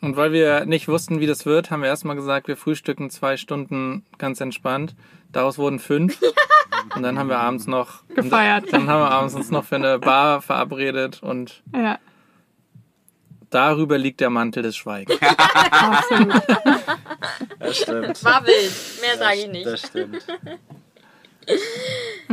Und 0.01 0.15
weil 0.17 0.31
wir 0.33 0.65
nicht 0.65 0.88
wussten, 0.88 1.19
wie 1.19 1.27
das 1.27 1.45
wird, 1.45 1.71
haben 1.71 1.81
wir 1.81 1.89
erstmal 1.89 2.15
gesagt, 2.15 2.47
wir 2.47 2.57
frühstücken 2.57 3.09
zwei 3.09 3.38
Stunden 3.38 4.05
ganz 4.17 4.41
entspannt. 4.41 4.95
Daraus 5.31 5.57
wurden 5.57 5.79
fünf. 5.79 6.19
Und 6.95 7.03
dann 7.03 7.17
haben 7.17 7.29
wir 7.29 7.39
abends 7.39 7.65
noch 7.67 8.03
Gefeiert. 8.09 8.71
Dann 8.71 8.89
haben 8.89 9.01
wir 9.01 9.12
abends 9.12 9.33
uns 9.36 9.49
noch 9.49 9.63
für 9.63 9.75
eine 9.75 9.99
Bar 9.99 10.41
verabredet 10.41 11.23
und 11.23 11.63
Ja, 11.73 11.97
darüber 13.53 13.97
liegt 13.97 14.19
der 14.19 14.29
Mantel 14.29 14.63
des 14.63 14.75
Schweigens. 14.75 15.19
absolut. 15.71 16.33
Das 17.59 17.77
stimmt. 17.77 18.23
War 18.25 18.45
wild, 18.45 18.73
mehr 19.01 19.17
sage 19.17 19.38
ich 19.38 19.47
nicht. 19.47 19.65
Das 19.65 19.88
stimmt. 19.88 20.25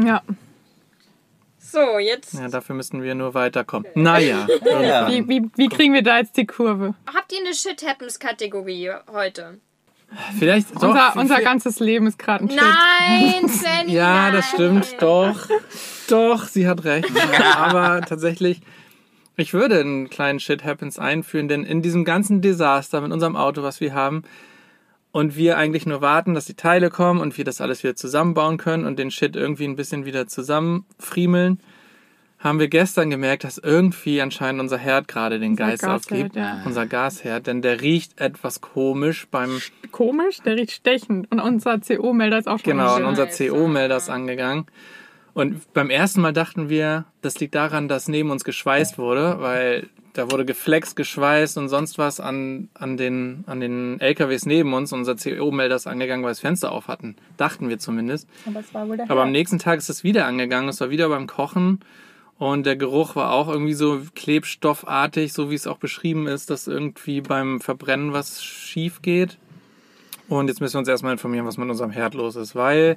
Ja. 0.05 0.23
So, 1.59 1.99
jetzt 1.99 2.35
Ja, 2.35 2.49
dafür 2.49 2.75
müssen 2.75 3.03
wir 3.03 3.15
nur 3.15 3.35
weiterkommen. 3.35 3.89
Naja, 3.95 4.47
Ja. 4.65 5.09
Wie, 5.11 5.29
wie, 5.29 5.49
wie 5.57 5.69
kriegen 5.69 5.95
wir 5.95 6.03
da 6.03 6.19
jetzt 6.19 6.37
die 6.37 6.47
Kurve? 6.47 6.95
habt 7.15 7.33
ihr 7.33 7.39
eine 7.39 7.55
Shit 7.55 7.87
Happens 7.87 8.19
Kategorie 8.19 8.91
heute? 9.13 9.59
vielleicht 10.39 10.75
doch. 10.75 10.89
unser, 10.89 11.17
unser 11.17 11.41
ganzes 11.41 11.79
Leben 11.79 12.09
ist 12.09 12.19
gerade 12.19 12.45
ein 12.45 12.51
Shit. 12.51 12.61
Nein, 12.61 13.49
Svenny. 13.49 13.93
Ja, 13.93 14.25
nein. 14.25 14.33
das 14.35 14.49
stimmt, 14.51 14.97
doch. 15.01 15.37
Doch, 16.09 16.45
sie 16.47 16.67
hat 16.67 16.83
recht. 16.85 17.09
Aber 17.57 18.01
tatsächlich, 18.01 18.61
ich 19.37 19.55
würde 19.55 19.79
einen 19.79 20.11
kleinen 20.11 20.41
Shit 20.41 20.65
Happens 20.65 20.99
einführen, 20.99 21.47
denn 21.47 21.63
in 21.65 21.83
diesem 21.83 22.05
ganzen 22.05 22.41
Desaster 22.43 23.01
mit 23.01 23.13
unserem 23.13 23.37
Auto, 23.37 23.63
was 23.63 23.81
wir 23.81 23.95
haben, 23.95 24.25
und 25.13 25.37
wir 25.37 25.57
eigentlich 25.59 25.87
nur 25.87 26.01
warten, 26.01 26.35
dass 26.35 26.45
die 26.45 26.55
Teile 26.55 26.91
kommen 26.91 27.21
und 27.21 27.37
wir 27.37 27.45
das 27.45 27.61
alles 27.61 27.83
wieder 27.83 27.97
zusammenbauen 27.97 28.57
können 28.59 28.85
und 28.85 28.99
den 28.99 29.11
Shit 29.11 29.37
irgendwie 29.37 29.65
ein 29.65 29.77
bisschen 29.77 30.05
wieder 30.05 30.27
zusammenfriemeln, 30.27 31.61
haben 32.39 32.59
wir 32.59 32.69
gestern 32.69 33.11
gemerkt, 33.11 33.45
dass 33.45 33.59
irgendwie 33.59 34.23
anscheinend 34.23 34.63
unser 34.63 34.79
Herd 34.79 35.09
gerade 35.09 35.39
den 35.39 35.51
Unser 35.53 35.65
Geist 35.67 35.83
Gasherd, 35.83 35.97
aufgibt. 36.01 36.37
ja. 36.37 36.63
Unser 36.65 36.87
Gasherd, 36.87 37.47
denn 37.47 37.61
der 37.61 37.83
riecht 37.83 38.19
etwas 38.21 38.61
komisch 38.63 39.27
beim 39.31 39.61
Komisch, 39.93 40.39
der 40.41 40.57
riecht 40.57 40.73
stechend. 40.73 41.31
Und 41.31 41.41
unser 41.41 41.79
CO-Melder 41.81 42.39
ist 42.39 42.47
auch 42.49 42.59
schon 42.61 42.73
Genau, 42.73 42.97
und 42.97 43.05
unser. 43.05 43.27
CO-Melder 43.27 43.97
ist 43.99 44.09
angegangen. 44.09 44.65
Und 45.35 45.73
beim 45.75 45.91
ersten 45.91 46.23
Mal 46.23 46.33
dachten 46.33 46.71
wir, 46.71 47.05
das 47.21 47.39
liegt 47.41 47.55
daran, 47.55 47.89
dass 47.89 48.09
neben 48.09 48.31
uns 48.31 48.43
geschweißt 48.45 48.97
wurde, 48.97 49.37
weil 49.41 49.89
da 50.13 50.31
wurde 50.31 50.45
geflext, 50.45 50.97
geschweißt 50.97 51.57
und 51.59 51.69
sonst 51.69 51.99
was 51.99 52.19
an, 52.19 52.69
an, 52.75 52.97
den, 52.97 53.45
an 53.47 53.61
den 53.61 54.01
LKWs 54.01 54.45
neben 54.45 54.75
uns. 54.75 54.93
Unser 54.93 55.15
CO-Melder 55.15 55.77
ist 55.77 55.87
angegangen, 55.87 56.25
weil 56.25 56.31
wir 56.31 56.33
das 56.33 56.41
Fenster 56.41 56.73
auf 56.73 56.89
hatten. 56.89 57.17
Dachten 57.37 57.69
wir 57.69 57.79
zumindest. 57.79 58.29
Aber 58.47 58.61
es 58.61 58.75
war 58.75 58.89
wohl 58.89 58.97
der 58.97 59.11
Aber 59.11 59.23
am 59.23 59.31
nächsten 59.31 59.59
Tag 59.59 59.79
ist 59.79 59.89
es 59.89 60.03
wieder 60.03 60.27
angegangen. 60.27 60.69
Es 60.69 60.81
war 60.81 60.91
wieder 60.91 61.09
beim 61.09 61.27
Kochen. 61.27 61.81
Und 62.39 62.65
der 62.65 62.77
Geruch 62.77 63.17
war 63.17 63.33
auch 63.33 63.49
irgendwie 63.49 63.75
so 63.75 64.01
klebstoffartig, 64.15 65.33
so 65.33 65.51
wie 65.51 65.55
es 65.55 65.67
auch 65.67 65.77
beschrieben 65.77 66.27
ist, 66.27 66.49
dass 66.49 66.67
irgendwie 66.67 67.21
beim 67.21 67.61
Verbrennen 67.61 68.13
was 68.13 68.43
schief 68.43 69.03
geht. 69.03 69.37
Und 70.29 70.49
jetzt 70.49 70.61
müssen 70.61 70.75
wir 70.75 70.79
uns 70.79 70.89
erstmal 70.89 71.13
informieren, 71.13 71.45
was 71.45 71.59
mit 71.59 71.69
unserem 71.69 71.91
Herd 71.91 72.15
los 72.15 72.37
ist, 72.37 72.55
weil 72.55 72.97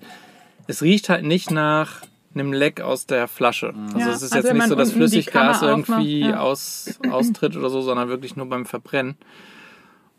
es 0.68 0.82
riecht 0.82 1.10
halt 1.10 1.26
nicht 1.26 1.52
nach 1.52 2.04
einem 2.36 2.54
Leck 2.54 2.82
aus 2.82 3.06
der 3.06 3.28
Flasche. 3.28 3.74
Also 3.94 3.98
Ja, 4.00 4.10
es 4.12 4.22
ist 4.22 4.34
also 4.34 4.48
jetzt 4.48 4.54
nicht 4.58 4.68
so, 4.68 4.76
dass 4.76 4.92
Flüssiggas 4.92 5.64
aufmacht, 5.64 5.90
irgendwie 5.90 6.20
ja. 6.22 6.40
aus, 6.40 7.00
austritt 7.10 7.56
oder 7.58 7.70
so, 7.70 7.82
sondern 7.82 8.10
wirklich 8.10 8.36
nur 8.36 8.48
beim 8.48 8.66
Verbrennen. 8.66 9.16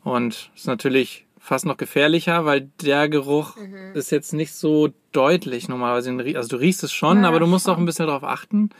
Und 0.02 0.50
ist 0.54 0.66
natürlich 0.66 1.26
fast 1.38 1.66
noch 1.66 1.76
gefährlicher, 1.76 2.44
weil 2.44 2.70
der 2.82 3.08
Geruch 3.08 3.56
ist 3.94 4.10
jetzt 4.10 4.32
nicht 4.32 4.54
so 4.54 4.90
deutlich 5.12 5.68
normalerweise. 5.68 6.10
Also 6.36 6.48
du 6.48 6.56
riechst 6.56 6.82
es 6.84 6.92
schon, 6.92 7.22
Ja, 7.22 7.28
aber 7.28 7.40
du 7.40 7.46
musst 7.46 7.66
schon. 7.66 7.74
auch 7.74 7.78
ein 7.78 7.84
bisschen 7.86 8.06
darauf 8.06 8.24
achten. 8.24 8.70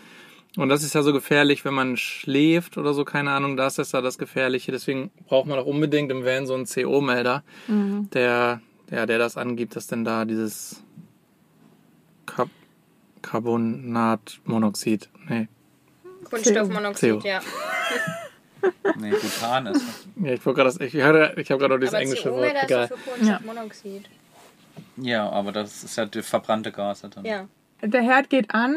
Und 0.57 0.69
das 0.69 0.85
ist 0.85 0.95
ja 0.95 1.03
so 1.03 1.13
gefährlich, 1.13 1.65
wenn 1.65 1.75
man 1.75 1.97
schläft 1.97 2.79
oder 2.79 2.95
so, 2.95 3.05
keine 3.05 3.33
Ahnung, 3.33 3.57
das 3.57 3.79
ist 3.79 3.93
ja 3.93 4.01
das 4.01 4.19
Gefährliche. 4.19 4.71
Deswegen 4.71 5.11
braucht 5.27 5.49
man 5.49 5.59
auch 5.59 5.67
unbedingt 5.67 6.13
im 6.13 6.25
Van 6.25 6.47
so 6.47 6.55
einen 6.55 6.67
CO-Melder, 6.67 7.43
Mhm. 7.67 8.09
der, 8.13 8.61
der, 8.89 9.07
der 9.07 9.19
das 9.19 9.37
angibt, 9.37 9.75
dass 9.75 9.89
denn 9.89 10.05
da 10.05 10.25
dieses 10.25 10.84
Carbonatmonoxid, 13.25 15.09
nee, 15.29 15.49
Kunststoffmonoxid, 16.31 17.21
CO. 17.23 17.27
ja. 17.29 17.41
Nee, 18.97 19.11
Butan 19.11 19.67
ist 19.67 19.83
ja, 20.17 20.33
ich 20.33 20.47
wollte 20.47 20.63
gerade 20.63 20.71
das, 20.71 20.81
ich 20.81 20.95
ich 20.95 21.03
habe 21.05 21.37
gerade 21.37 21.69
noch 21.75 21.79
dieses 21.79 21.93
Aber 21.93 22.03
englische 22.03 22.31
Wort, 22.31 22.41
CO-Melder 22.41 22.61
ist 22.61 22.65
egal. 22.71 22.89
für 22.89 23.11
Kunststoffmonoxid. 23.11 24.05
Ja, 24.97 25.29
aber 25.29 25.53
das 25.53 25.85
ist 25.85 25.97
ja 25.97 26.07
die 26.07 26.23
verbrannte 26.23 26.73
Gase 26.73 27.11
dann. 27.11 27.25
Ja. 27.27 27.47
Der 27.83 28.01
Herd 28.03 28.31
geht 28.31 28.55
an, 28.55 28.77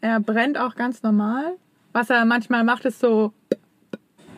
er 0.00 0.20
brennt 0.20 0.56
auch 0.56 0.76
ganz 0.76 1.02
normal. 1.02 1.56
Was 1.92 2.10
er 2.10 2.24
manchmal 2.24 2.62
macht, 2.62 2.84
ist 2.84 3.00
so. 3.00 3.32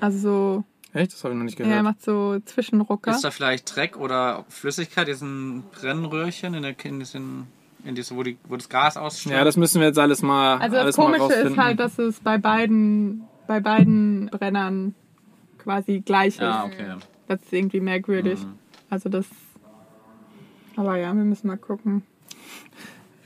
Also 0.00 0.18
so. 0.18 0.64
Echt? 0.98 1.12
Das 1.12 1.24
habe 1.24 1.34
ich 1.34 1.38
noch 1.38 1.44
nicht 1.44 1.58
Ja, 1.58 1.64
er 1.66 1.68
gehört. 1.68 1.84
macht 1.84 2.02
so 2.02 2.38
Zwischenrucker. 2.40 3.10
Ist 3.10 3.22
da 3.24 3.30
vielleicht 3.30 3.74
Dreck 3.76 3.98
oder 3.98 4.44
Flüssigkeit, 4.48 5.08
diesen 5.08 5.64
Brennröhrchen 5.72 6.54
in, 6.54 6.62
der, 6.62 6.74
in, 6.84 7.00
diesen, 7.00 7.48
in 7.86 7.94
diese, 7.94 8.16
wo, 8.16 8.22
die, 8.22 8.36
wo 8.48 8.56
das 8.56 8.68
Gas 8.68 8.96
ausstrahlt? 8.96 9.36
Ja, 9.36 9.44
das 9.44 9.56
müssen 9.56 9.80
wir 9.80 9.88
jetzt 9.88 9.98
alles 9.98 10.22
mal, 10.22 10.58
Also 10.58 10.76
das 10.76 10.96
Komische 10.96 11.32
ist 11.32 11.56
halt, 11.56 11.78
dass 11.78 11.98
es 11.98 12.20
bei 12.20 12.36
beiden, 12.36 13.24
bei 13.46 13.60
beiden 13.60 14.26
Brennern 14.26 14.94
quasi 15.58 16.00
gleich 16.00 16.34
ist. 16.34 16.40
Ja, 16.40 16.64
okay. 16.64 16.94
Das 17.28 17.40
ist 17.42 17.52
irgendwie 17.52 17.80
merkwürdig. 17.80 18.40
Mhm. 18.40 18.58
Also 18.90 19.08
das. 19.08 19.26
Aber 20.76 20.96
ja, 20.96 21.12
wir 21.14 21.24
müssen 21.24 21.46
mal 21.46 21.56
gucken. 21.56 22.02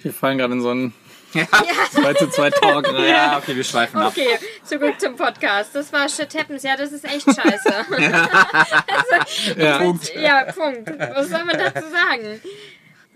Wir 0.03 0.12
fallen 0.12 0.38
gerade 0.38 0.55
in 0.55 0.61
so 0.61 0.70
einen 0.70 0.94
2 1.33 2.14
zu 2.14 2.29
2 2.29 2.51
Talk 2.51 2.92
rein. 2.92 3.09
Ja, 3.09 3.38
okay, 3.38 3.55
wir 3.55 3.64
schweifen 3.64 3.99
ab. 3.99 4.12
Okay, 4.16 4.38
zurück 4.64 4.99
zum 4.99 5.16
Podcast. 5.16 5.75
Das 5.75 5.92
war 5.92 6.09
Shit 6.09 6.35
Happens. 6.35 6.62
Ja, 6.62 6.77
das 6.77 6.92
ist 6.92 7.05
echt 7.05 7.25
scheiße. 7.25 7.75
also, 7.90 9.61
Ja. 9.61 9.79
Punkt. 9.79 10.12
Ja, 10.16 10.44
Punkt. 10.53 10.90
Was 11.14 11.29
soll 11.29 11.44
man 11.44 11.59
dazu 11.59 11.87
sagen? 11.88 12.40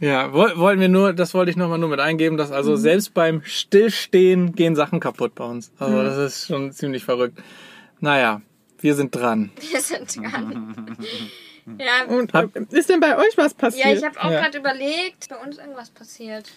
Ja, 0.01 0.33
woll- 0.33 0.57
wollten 0.59 0.81
wir 0.81 0.89
nur, 0.89 1.13
das 1.13 1.35
wollte 1.35 1.51
ich 1.51 1.57
nochmal 1.57 1.79
nur 1.79 1.89
mit 1.89 2.01
eingeben, 2.01 2.37
dass 2.37 2.49
Mhm. 2.51 2.55
also 2.57 2.77
selbst 2.77 3.15
beim 3.15 3.43
Stillstehen 3.45 4.55
gehen 4.55 4.75
Sachen 4.77 5.01
kaputt 5.01 5.35
bei 5.35 5.45
uns. 5.45 5.71
Also 5.79 6.03
das 6.03 6.19
ist 6.19 6.47
schon 6.49 6.73
ziemlich 6.73 7.05
verrückt. 7.05 7.39
Naja, 8.01 8.43
wir 8.81 8.95
sind 8.95 9.15
dran. 9.15 9.51
Wir 9.71 9.81
sind 9.81 10.17
dran. 10.17 10.97
Ja, 11.79 12.05
Und 12.15 12.35
Hab- 12.35 12.55
ist 12.55 12.91
denn 12.91 13.01
bei 13.01 13.17
euch 13.17 13.39
was 13.39 13.55
passiert? 13.55 13.87
ja 13.87 13.93
ich 13.95 14.05
habe 14.05 14.21
auch 14.23 14.31
Ja. 14.31 14.43
gerade 14.43 14.59
überlegt, 14.59 15.31
bei 15.31 15.37
uns 15.37 15.57
irgendwas 15.57 15.89
passiert. 15.89 16.51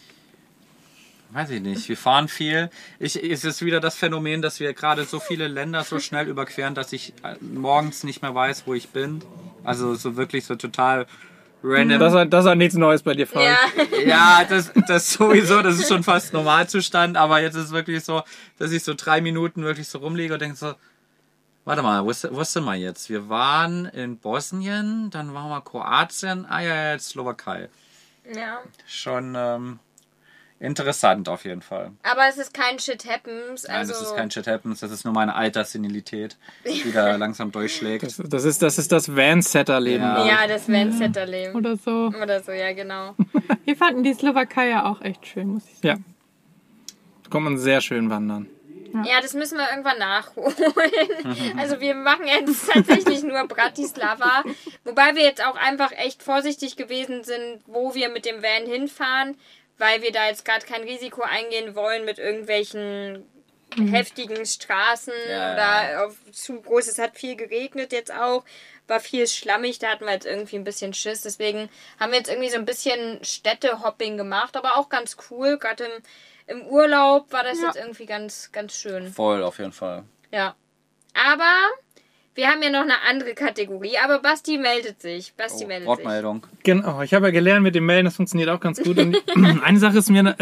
Weiß 1.32 1.50
ich 1.50 1.62
nicht. 1.62 1.88
Wir 1.88 1.96
fahren 1.96 2.28
viel. 2.28 2.70
Ich, 3.00 3.16
es 3.24 3.46
ist 3.46 3.64
wieder 3.64 3.80
das 3.80 3.96
Phänomen, 3.96 4.42
dass 4.42 4.60
wir 4.60 4.74
gerade 4.74 5.06
so 5.06 5.22
viele 5.22 5.48
Länder 5.48 5.86
so 5.86 6.00
schnell 6.00 6.28
überqueren, 6.28 6.76
dass 6.76 6.92
ich 6.92 7.14
äh, 7.24 7.36
morgens 7.42 8.04
nicht 8.04 8.22
mehr 8.22 8.36
weiß, 8.36 8.64
wo 8.66 8.74
ich 8.74 8.90
bin. 8.90 9.22
Also 9.64 9.96
so 9.96 10.18
wirklich 10.18 10.44
so 10.44 10.56
total 10.56 11.06
random. 11.64 12.00
Das, 12.00 12.14
hat- 12.14 12.32
das 12.34 12.46
hat 12.46 12.58
nichts 12.58 12.76
Neues 12.76 13.02
bei 13.04 13.14
dir, 13.14 13.28
Frank. 13.28 13.46
Ja, 13.46 14.00
Ja, 14.06 14.44
das, 14.48 14.72
das 14.88 15.12
sowieso, 15.14 15.62
das 15.62 15.80
ist 15.80 15.88
schon 15.88 16.04
fast 16.04 16.34
Normalzustand, 16.34 17.18
aber 17.18 17.42
jetzt 17.42 17.56
ist 17.56 17.66
es 17.66 17.72
wirklich 17.72 18.04
so, 18.04 18.22
dass 18.58 18.72
ich 18.72 18.84
so 18.84 18.94
drei 18.96 19.22
Minuten 19.22 19.64
wirklich 19.64 19.88
so 19.88 20.00
rumliege 20.00 20.34
und 20.34 20.42
denke 20.42 20.56
so, 20.58 20.74
warte 21.66 21.82
mal, 21.82 22.04
wo, 22.06 22.10
ist, 22.12 22.28
wo 22.32 22.44
sind 22.44 22.64
wir 22.66 22.76
jetzt? 22.76 23.10
Wir 23.10 23.28
waren 23.30 23.86
in 23.86 24.18
Bosnien, 24.18 25.10
dann 25.10 25.34
waren 25.34 25.50
wir 25.50 25.62
Kroatien, 25.62 26.46
ah 26.48 26.62
ja, 26.62 26.92
jetzt 26.94 27.10
Slowakei. 27.10 27.70
ja. 28.34 28.60
Schon 28.88 29.34
ähm, 29.36 29.80
interessant 30.60 31.30
auf 31.30 31.46
jeden 31.46 31.62
Fall. 31.62 31.92
Aber 32.04 32.28
es 32.28 32.38
ist 32.38 32.54
kein 32.54 32.80
Shit 32.80 33.06
Happens. 33.08 33.64
Nein, 33.68 33.78
Also, 33.78 33.94
das 33.94 34.02
ist 34.02 34.16
kein 34.16 34.32
Shit 34.32 34.48
Happens, 34.48 34.80
das 34.80 34.92
ist 34.92 35.06
nur 35.06 35.14
meine 35.14 35.36
Alterssenilität, 35.36 36.38
die 36.66 36.92
da 36.92 37.16
langsam 37.16 37.52
durchschlägt. 37.52 38.04
Das, 38.04 38.18
das 38.18 38.44
ist 38.44 38.62
das, 38.62 38.78
ist 38.78 38.92
das 38.92 39.16
Van-Setter-Leben. 39.16 40.04
Ja. 40.04 40.26
Ja, 40.26 40.48
das 40.48 40.68
Van-Setter-Leben. 40.68 41.56
Oder 41.56 41.78
so. 41.78 42.12
Oder 42.22 42.42
so, 42.42 42.52
ja, 42.52 42.74
genau. 42.74 43.16
Wir 43.66 43.76
fanden 43.76 44.04
die 44.04 44.14
Slowakei 44.14 44.70
ja 44.70 44.86
auch 44.86 45.02
echt 45.02 45.28
schön, 45.28 45.48
muss 45.50 45.64
ich 45.66 45.80
sagen. 45.80 45.88
Ja. 45.88 45.96
Da 47.24 47.30
kommt 47.30 47.44
man 47.46 47.58
sehr 47.58 47.82
schön 47.82 48.10
wandern. 48.10 48.48
Ja, 49.06 49.22
das 49.22 49.34
müssen 49.34 49.58
wir 49.58 49.70
irgendwann 49.70 50.00
nachholen. 50.00 50.56
Also 51.58 51.80
wir 51.80 51.94
machen 51.94 52.26
jetzt 52.26 52.72
tatsächlich 52.72 53.24
nur 53.24 53.46
Bratislava. 53.48 54.44
Wobei 54.86 55.16
wir 55.16 55.24
jetzt 55.24 55.46
auch 55.46 55.56
einfach 55.56 55.92
echt 55.92 56.24
vorsichtig 56.24 56.78
gewesen 56.78 57.24
sind, 57.24 57.60
wo 57.66 57.94
wir 57.94 58.10
mit 58.10 58.26
dem 58.26 58.42
Van 58.42 58.66
hinfahren, 58.66 59.36
weil 59.78 60.02
wir 60.02 60.12
da 60.12 60.28
jetzt 60.28 60.46
gerade 60.46 60.66
kein 60.66 60.84
Risiko 60.84 61.22
eingehen 61.22 61.76
wollen 61.76 62.06
mit 62.06 62.20
irgendwelchen 62.20 63.26
heftigen 63.76 64.46
Straßen 64.46 65.14
Ja, 65.30 65.54
oder 65.54 66.06
auf 66.08 66.16
zu 66.32 66.62
groß. 66.62 66.88
Es 66.88 66.98
hat 67.00 67.18
viel 67.18 67.36
geregnet 67.36 67.92
jetzt 67.92 68.12
auch, 68.14 68.44
war 68.88 69.00
viel 69.00 69.28
schlammig, 69.28 69.78
da 69.80 69.90
hatten 69.90 70.06
wir 70.06 70.14
jetzt 70.14 70.26
irgendwie 70.26 70.56
ein 70.56 70.64
bisschen 70.64 70.94
Schiss. 70.94 71.22
Deswegen 71.22 71.70
haben 72.00 72.12
wir 72.12 72.18
jetzt 72.18 72.30
irgendwie 72.30 72.50
so 72.50 72.56
ein 72.58 72.66
bisschen 72.66 73.24
Städtehopping 73.24 74.18
gemacht, 74.18 74.56
aber 74.56 74.78
auch 74.78 74.90
ganz 74.90 75.18
cool. 75.30 75.58
Gerade 75.60 75.84
im, 75.86 76.60
im 76.62 76.66
Urlaub 76.68 77.32
war 77.34 77.44
das 77.44 77.60
Ja. 77.60 77.68
jetzt 77.68 77.76
irgendwie 77.76 78.06
ganz, 78.06 78.52
ganz 78.52 78.74
schön. 78.74 79.12
Voll, 79.12 79.44
auf 79.44 79.60
jeden 79.60 79.74
Fall. 79.74 80.06
Ja. 80.32 80.56
Aber 81.14 81.52
wir 82.38 82.48
haben 82.50 82.62
ja 82.62 82.70
noch 82.70 82.82
eine 82.82 83.02
andere 83.10 83.34
Kategorie, 83.34 83.98
aber 84.04 84.20
Basti 84.20 84.60
meldet 84.60 85.02
sich. 85.02 85.34
Basti 85.36 85.66
Oh, 85.66 85.68
meldet 85.68 85.90
sich. 85.90 85.98
Wortmeldung. 85.98 86.46
Genau, 86.64 87.02
ich 87.02 87.14
habe 87.16 87.26
ja 87.26 87.32
gelernt 87.32 87.64
mit 87.64 87.74
dem 87.74 87.88
Melden, 87.88 88.06
das 88.06 88.16
funktioniert 88.16 88.50
auch 88.50 88.60
ganz 88.60 88.82
gut. 88.82 89.00
Und 89.00 89.18
eine 89.64 89.80
Sache 89.80 89.98
ist 89.98 90.12
mir, 90.12 90.36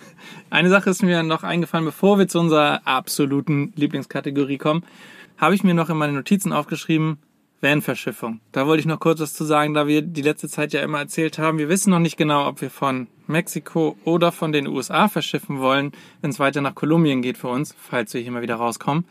eine 0.50 0.68
Sache 0.70 0.90
ist 0.90 1.02
mir 1.02 1.24
noch 1.24 1.42
eingefallen, 1.42 1.84
bevor 1.84 2.20
wir 2.20 2.28
zu 2.28 2.38
unserer 2.38 2.82
absoluten 2.86 3.72
Lieblingskategorie 3.74 4.58
kommen, 4.58 4.84
habe 5.38 5.56
ich 5.56 5.64
mir 5.64 5.74
noch 5.74 5.90
in 5.90 5.96
meine 5.96 6.12
Notizen 6.12 6.52
aufgeschrieben, 6.52 7.18
Van-Verschiffung. 7.60 8.40
Da 8.52 8.68
wollte 8.68 8.80
ich 8.80 8.86
noch 8.86 9.00
kurz 9.00 9.18
was 9.18 9.34
zu 9.34 9.44
sagen, 9.44 9.74
da 9.74 9.88
wir 9.88 10.02
die 10.02 10.22
letzte 10.22 10.48
Zeit 10.48 10.72
ja 10.72 10.82
immer 10.82 11.00
erzählt 11.00 11.38
haben, 11.38 11.58
wir 11.58 11.68
wissen 11.68 11.90
noch 11.90 11.98
nicht 11.98 12.16
genau, 12.16 12.46
ob 12.46 12.60
wir 12.60 12.70
von 12.70 13.08
Mexiko 13.26 13.96
oder 14.04 14.30
von 14.30 14.52
den 14.52 14.68
USA 14.68 15.08
verschiffen 15.08 15.58
wollen, 15.58 15.90
wenn 16.20 16.30
es 16.30 16.38
weiter 16.38 16.60
nach 16.60 16.76
Kolumbien 16.76 17.22
geht 17.22 17.38
für 17.38 17.48
uns, 17.48 17.74
falls 17.76 18.14
wir 18.14 18.20
hier 18.20 18.30
mal 18.30 18.42
wieder 18.42 18.54
rauskommen. 18.54 19.04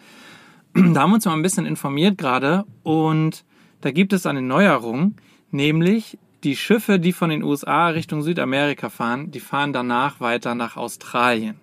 Da 0.93 1.01
haben 1.01 1.12
wir 1.12 1.15
uns 1.15 1.25
mal 1.25 1.34
ein 1.34 1.41
bisschen 1.41 1.65
informiert 1.65 2.17
gerade 2.17 2.65
und 2.84 3.43
da 3.82 3.91
gibt 3.91 4.13
es 4.13 4.25
eine 4.25 4.41
Neuerung, 4.41 5.15
nämlich 5.51 6.17
die 6.43 6.55
Schiffe, 6.55 6.99
die 6.99 7.12
von 7.12 7.29
den 7.29 7.43
USA 7.43 7.88
Richtung 7.89 8.21
Südamerika 8.21 8.89
fahren, 8.89 9.32
die 9.32 9.39
fahren 9.39 9.73
danach 9.73 10.19
weiter 10.21 10.55
nach 10.55 10.77
Australien. 10.77 11.60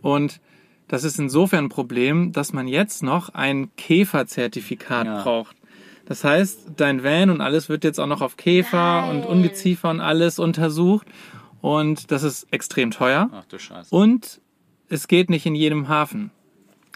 Und 0.00 0.40
das 0.88 1.04
ist 1.04 1.18
insofern 1.18 1.66
ein 1.66 1.68
Problem, 1.68 2.32
dass 2.32 2.52
man 2.52 2.66
jetzt 2.68 3.02
noch 3.02 3.30
ein 3.30 3.70
Käferzertifikat 3.76 5.06
Ja. 5.06 5.22
braucht. 5.22 5.56
Das 6.06 6.24
heißt, 6.24 6.72
dein 6.76 7.04
Van 7.04 7.30
und 7.30 7.40
alles 7.40 7.68
wird 7.68 7.84
jetzt 7.84 8.00
auch 8.00 8.06
noch 8.08 8.22
auf 8.22 8.36
Käfer 8.36 9.02
Nein. 9.02 9.16
und 9.18 9.26
Ungeziefer 9.26 9.88
und 9.90 10.00
alles 10.00 10.38
untersucht. 10.38 11.06
Und 11.60 12.10
das 12.10 12.24
ist 12.24 12.52
extrem 12.52 12.90
teuer. 12.90 13.30
Ach 13.32 13.44
du 13.44 13.58
Scheiße. 13.58 13.94
Und 13.94 14.40
es 14.88 15.06
geht 15.06 15.30
nicht 15.30 15.46
in 15.46 15.54
jedem 15.54 15.88
Hafen. 15.88 16.30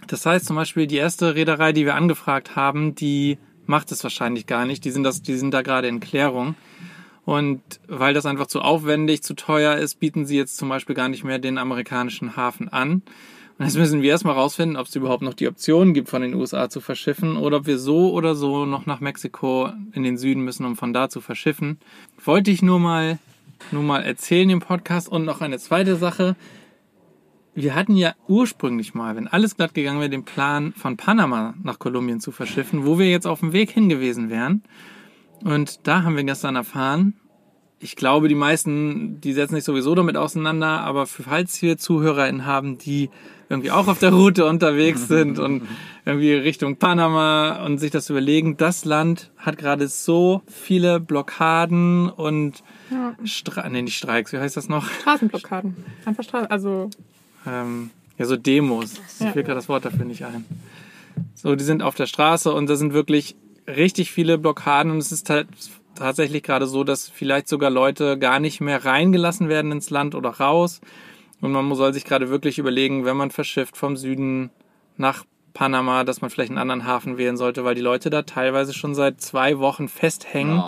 Das 0.07 0.25
heißt 0.25 0.47
zum 0.47 0.57
Beispiel, 0.57 0.87
die 0.87 0.97
erste 0.97 1.35
Reederei, 1.35 1.73
die 1.73 1.85
wir 1.85 1.95
angefragt 1.95 2.57
haben, 2.57 2.95
die 2.95 3.39
macht 3.67 3.91
es 3.93 4.03
wahrscheinlich 4.03 4.47
gar 4.47 4.65
nicht. 4.65 4.85
Die 4.85 4.91
sind, 4.91 5.03
das, 5.03 5.23
die 5.23 5.37
sind 5.37 5.53
da 5.53 5.63
gerade 5.63 5.89
in 5.89 6.01
Klärung. 6.01 6.55
Und 7.25 7.61
weil 7.89 8.15
das 8.15 8.25
einfach 8.25 8.47
zu 8.47 8.61
aufwendig, 8.61 9.23
zu 9.23 9.35
teuer 9.35 9.77
ist, 9.77 9.99
bieten 9.99 10.27
sie 10.27 10.37
jetzt 10.37 10.57
zum 10.57 10.69
Beispiel 10.69 10.95
gar 10.95 11.09
nicht 11.09 11.25
mehr 11.25 11.41
den 11.41 11.59
amerikanischen 11.59 12.37
Hafen 12.37 12.69
an. 12.69 13.03
Und 13.59 13.65
jetzt 13.65 13.77
müssen 13.77 14.03
wir 14.03 14.11
erstmal 14.11 14.35
rausfinden, 14.35 14.77
ob 14.77 14.87
es 14.87 14.95
überhaupt 14.95 15.23
noch 15.23 15.35
die 15.35 15.49
Option 15.49 15.93
gibt, 15.93 16.09
von 16.09 16.23
den 16.23 16.35
USA 16.35 16.69
zu 16.69 16.81
verschiffen 16.81 17.37
oder 17.37 17.59
ob 17.59 17.67
wir 17.67 17.79
so 17.79 18.13
oder 18.13 18.35
so 18.35 18.67
noch 18.67 18.87
nach 18.87 19.01
Mexiko 19.01 19.71
in 19.93 20.03
den 20.03 20.19
Süden 20.19 20.43
müssen, 20.43 20.65
um 20.67 20.77
von 20.77 20.93
da 20.93 21.09
zu 21.09 21.21
verschiffen. 21.21 21.79
Wollte 22.23 22.51
ich 22.51 22.63
nur 22.63 22.79
mal, 22.79 23.19
nur 23.73 23.83
mal 23.83 24.03
erzählen 24.03 24.51
im 24.51 24.61
Podcast 24.61 25.09
und 25.09 25.25
noch 25.25 25.41
eine 25.41 25.59
zweite 25.59 25.97
Sache 25.97 26.37
wir 27.57 27.75
hatten 27.75 27.97
ja 27.97 28.15
ursprünglich 28.29 28.95
mal, 28.95 29.17
wenn 29.17 29.29
alles 29.29 29.57
glatt 29.57 29.75
gegangen 29.75 29.99
wäre, 29.99 30.11
den 30.11 30.25
Plan 30.25 30.73
von 30.75 30.97
Panama 30.97 31.55
nach 31.63 31.79
Kolumbien 31.79 32.21
zu 32.21 32.31
verschiffen, 32.31 32.85
wo 32.85 32.99
wir 32.99 33.11
jetzt 33.11 33.27
auf 33.27 33.41
dem 33.41 33.53
Weg 33.53 33.71
hin 33.71 33.89
gewesen 33.89 34.29
wären. 34.29 34.63
Und 35.43 35.87
da 35.87 36.03
haben 36.03 36.17
wir 36.17 36.25
gestern 36.25 36.55
erfahren, 36.55 37.15
ich 37.79 37.97
glaube, 37.97 38.29
die 38.29 38.35
meisten, 38.35 39.21
die 39.21 39.33
setzen 39.33 39.55
sich 39.55 39.65
sowieso 39.65 39.95
damit 39.95 40.17
auseinander, 40.17 40.81
aber 40.81 41.07
falls 41.07 41.61
wir 41.61 41.77
ZuhörerInnen 41.77 42.47
haben, 42.47 42.79
die 42.79 43.11
irgendwie 43.49 43.71
auch 43.71 43.87
auf 43.87 43.99
der 43.99 44.13
Route 44.13 44.47
unterwegs 44.47 45.09
sind 45.09 45.39
und 45.39 45.63
irgendwie 46.05 46.33
Richtung 46.33 46.77
Panama 46.77 47.65
und 47.65 47.79
sich 47.79 47.91
das 47.91 48.09
überlegen, 48.11 48.57
das 48.57 48.85
Land 48.85 49.31
hat 49.37 49.59
gerade 49.59 49.89
so 49.89 50.43
viele 50.47 51.01
Blockaden 51.01 52.09
und 52.09 52.63
Ja. 52.91 53.15
Stra 53.25 53.69
nee, 53.69 53.83
nicht 53.83 53.97
Streiks, 53.97 54.33
wie 54.33 54.39
heißt 54.39 54.57
das 54.57 54.69
noch? 54.69 54.89
Straßenblockaden. 54.89 55.77
Einfach 56.07 56.25
Straßen. 56.25 56.51
Also, 56.51 56.91
ähm, 57.47 57.91
ja, 58.19 58.25
so 58.25 58.37
Demos. 58.37 58.95
Ja. 59.19 59.29
Ich 59.29 59.35
will 59.35 59.43
gerade 59.43 59.57
das 59.57 59.69
Wort 59.69 59.85
dafür 59.85 60.05
nicht 60.05 60.25
ein. 60.25 60.45
So, 61.35 61.55
die 61.55 61.65
sind 61.65 61.83
auf 61.83 61.95
der 61.95 62.07
Straße 62.07 62.53
und 62.53 62.69
da 62.69 62.77
sind 62.77 62.93
wirklich 62.93 63.37
richtig 63.67 64.13
viele 64.13 64.39
Blockaden 64.39 64.93
und 64.93 64.99
es 64.99 65.13
ist 65.13 65.31
halt 65.31 65.49
tatsächlich 65.95 66.43
gerade 66.43 66.67
so, 66.67 66.85
dass 66.85 67.09
vielleicht 67.09 67.49
sogar 67.49 67.71
Leute 67.71 68.19
gar 68.19 68.39
nicht 68.39 68.61
mehr 68.61 68.85
reingelassen 68.85 69.49
werden 69.49 69.73
ins 69.73 69.91
Land 69.91 70.15
oder 70.15 70.31
raus. 70.31 70.81
Und 71.41 71.53
man 71.53 71.75
soll 71.75 71.93
sich 71.93 72.05
gerade 72.05 72.31
wirklich 72.31 72.59
überlegen, 72.59 73.05
wenn 73.05 73.17
man 73.17 73.31
verschifft 73.31 73.77
vom 73.77 73.97
Süden 73.97 74.51
nach 74.97 75.25
Panama, 75.53 76.05
dass 76.05 76.21
man 76.21 76.31
vielleicht 76.31 76.51
einen 76.51 76.59
anderen 76.59 76.87
Hafen 76.87 77.19
wählen 77.19 77.37
sollte, 77.37 77.65
weil 77.65 77.75
die 77.75 77.81
Leute 77.81 78.11
da 78.11 78.23
teilweise 78.23 78.75
schon 78.75 78.95
seit 78.95 79.21
zwei 79.21 79.59
Wochen 79.59 79.89
festhängen 79.89 80.63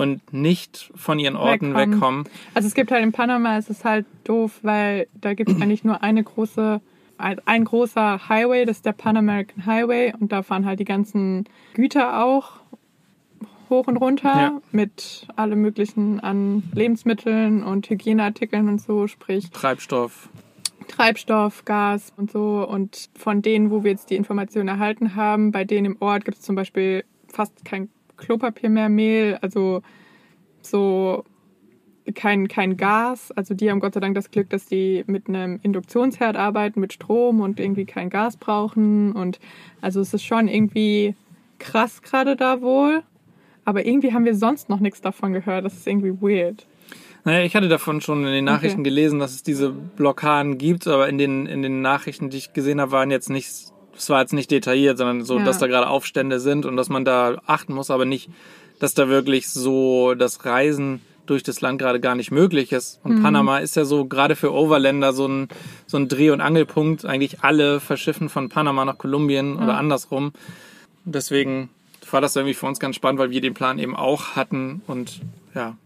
und 0.00 0.32
nicht 0.32 0.90
von 0.94 1.18
ihren 1.18 1.36
Orten 1.36 1.74
Wegkommen. 1.74 1.92
wegkommen. 1.94 2.24
also 2.54 2.66
es 2.66 2.74
gibt 2.74 2.90
halt 2.90 3.02
in 3.02 3.12
Panama, 3.12 3.56
es 3.58 3.68
ist 3.70 3.84
halt 3.84 4.06
doof, 4.24 4.58
weil 4.62 5.06
da 5.20 5.34
gibt 5.34 5.50
es 5.50 5.56
eigentlich 5.62 5.84
nur 5.84 6.02
eine 6.02 6.22
große, 6.24 6.80
ein, 7.18 7.64
großer 7.64 8.28
Highway, 8.28 8.64
das 8.64 8.78
ist 8.78 8.86
der 8.86 8.92
Pan 8.92 9.16
American 9.16 9.66
Highway 9.66 10.12
und 10.18 10.32
da 10.32 10.42
fahren 10.42 10.64
halt 10.66 10.80
die 10.80 10.84
ganzen 10.84 11.44
Güter 11.74 12.24
auch 12.24 12.52
hoch 13.68 13.86
und 13.86 13.98
runter 13.98 14.34
Ja. 14.34 14.60
mit 14.72 15.28
allem 15.36 15.60
möglichen 15.60 16.18
an 16.18 16.64
Lebensmitteln 16.74 17.62
und 17.62 17.88
Hygieneartikeln 17.88 18.68
und 18.68 18.80
so, 18.80 19.06
sprich 19.06 19.50
Treibstoff. 19.50 20.28
Treibstoff, 20.88 21.64
Gas 21.64 22.12
und 22.16 22.32
so. 22.32 22.66
Und 22.68 23.10
von 23.16 23.42
denen, 23.42 23.70
wo 23.70 23.84
wir 23.84 23.92
jetzt 23.92 24.10
die 24.10 24.16
Informationen 24.16 24.66
erhalten 24.68 25.14
haben, 25.14 25.52
bei 25.52 25.62
denen 25.64 25.84
im 25.86 25.96
Ort 26.00 26.24
gibt 26.24 26.38
es 26.38 26.42
zum 26.42 26.56
Beispiel 26.56 27.04
fast 27.28 27.64
kein 27.64 27.88
Klopapier 28.20 28.70
mehr, 28.70 28.88
Mehl, 28.88 29.38
also 29.40 29.82
so 30.62 31.24
kein, 32.14 32.48
kein 32.48 32.76
Gas. 32.76 33.32
Also 33.32 33.54
die 33.54 33.70
haben 33.70 33.80
Gott 33.80 33.94
sei 33.94 34.00
Dank 34.00 34.14
das 34.14 34.30
Glück, 34.30 34.50
dass 34.50 34.66
die 34.66 35.04
mit 35.06 35.28
einem 35.28 35.60
Induktionsherd 35.62 36.36
arbeiten, 36.36 36.80
mit 36.80 36.92
Strom 36.92 37.40
und 37.40 37.60
irgendwie 37.60 37.84
kein 37.84 38.10
Gas 38.10 38.36
brauchen. 38.36 39.12
Und 39.12 39.38
also 39.80 40.00
es 40.00 40.14
ist 40.14 40.24
schon 40.24 40.48
irgendwie 40.48 41.14
krass 41.58 42.02
gerade 42.02 42.36
da 42.36 42.60
wohl. 42.60 43.02
Aber 43.64 43.84
irgendwie 43.84 44.12
haben 44.12 44.24
wir 44.24 44.34
sonst 44.34 44.68
noch 44.68 44.80
nichts 44.80 45.00
davon 45.00 45.32
gehört. 45.32 45.64
Das 45.64 45.74
ist 45.74 45.86
irgendwie 45.86 46.20
weird. 46.20 46.66
Naja, 47.24 47.44
ich 47.44 47.54
hatte 47.54 47.68
davon 47.68 48.00
schon 48.00 48.24
in 48.24 48.32
den 48.32 48.44
Nachrichten 48.46 48.80
Okay. 48.80 48.90
gelesen, 48.90 49.18
dass 49.18 49.32
es 49.32 49.42
diese 49.42 49.70
Blockaden 49.70 50.56
gibt, 50.56 50.86
aber 50.86 51.08
in 51.08 51.18
den, 51.18 51.46
in 51.46 51.62
den 51.62 51.82
Nachrichten, 51.82 52.30
die 52.30 52.38
ich 52.38 52.54
gesehen 52.54 52.80
habe, 52.80 52.92
waren 52.92 53.10
jetzt 53.10 53.28
nicht, 53.28 53.72
es 53.96 54.08
war 54.10 54.20
jetzt 54.20 54.32
nicht 54.32 54.50
detailliert, 54.50 54.98
sondern 54.98 55.22
so, 55.24 55.38
Ja. 55.38 55.44
dass 55.44 55.58
da 55.58 55.66
gerade 55.66 55.88
Aufstände 55.88 56.40
sind 56.40 56.66
und 56.66 56.76
dass 56.76 56.88
man 56.88 57.04
da 57.04 57.40
achten 57.46 57.74
muss, 57.74 57.90
aber 57.90 58.04
nicht, 58.04 58.30
dass 58.78 58.94
da 58.94 59.08
wirklich 59.08 59.48
so 59.48 60.14
das 60.14 60.44
Reisen 60.44 61.00
durch 61.26 61.42
das 61.44 61.60
Land 61.60 61.78
gerade 61.78 62.00
gar 62.00 62.14
nicht 62.16 62.30
möglich 62.32 62.72
ist. 62.72 62.98
Und 63.04 63.22
Panama 63.22 63.58
ist 63.58 63.76
ja 63.76 63.84
so 63.84 64.04
gerade 64.06 64.34
für 64.34 64.52
Overländer 64.52 65.12
so 65.12 65.28
ein, 65.28 65.48
so 65.86 65.96
ein 65.96 66.08
Dreh- 66.08 66.30
und 66.30 66.40
Angelpunkt. 66.40 67.04
Eigentlich 67.04 67.44
alle 67.44 67.78
verschiffen 67.78 68.28
von 68.28 68.48
Panama 68.48 68.84
nach 68.84 68.98
Kolumbien 68.98 69.56
oder 69.56 69.76
andersrum. 69.76 70.32
Deswegen 71.04 71.68
war 72.10 72.20
das 72.20 72.34
irgendwie 72.34 72.54
für 72.54 72.66
uns 72.66 72.80
ganz 72.80 72.96
spannend, 72.96 73.20
weil 73.20 73.30
wir 73.30 73.40
den 73.40 73.54
Plan 73.54 73.78
eben 73.78 73.94
auch 73.94 74.34
hatten 74.34 74.82
und 74.88 75.20
ja, 75.54 75.76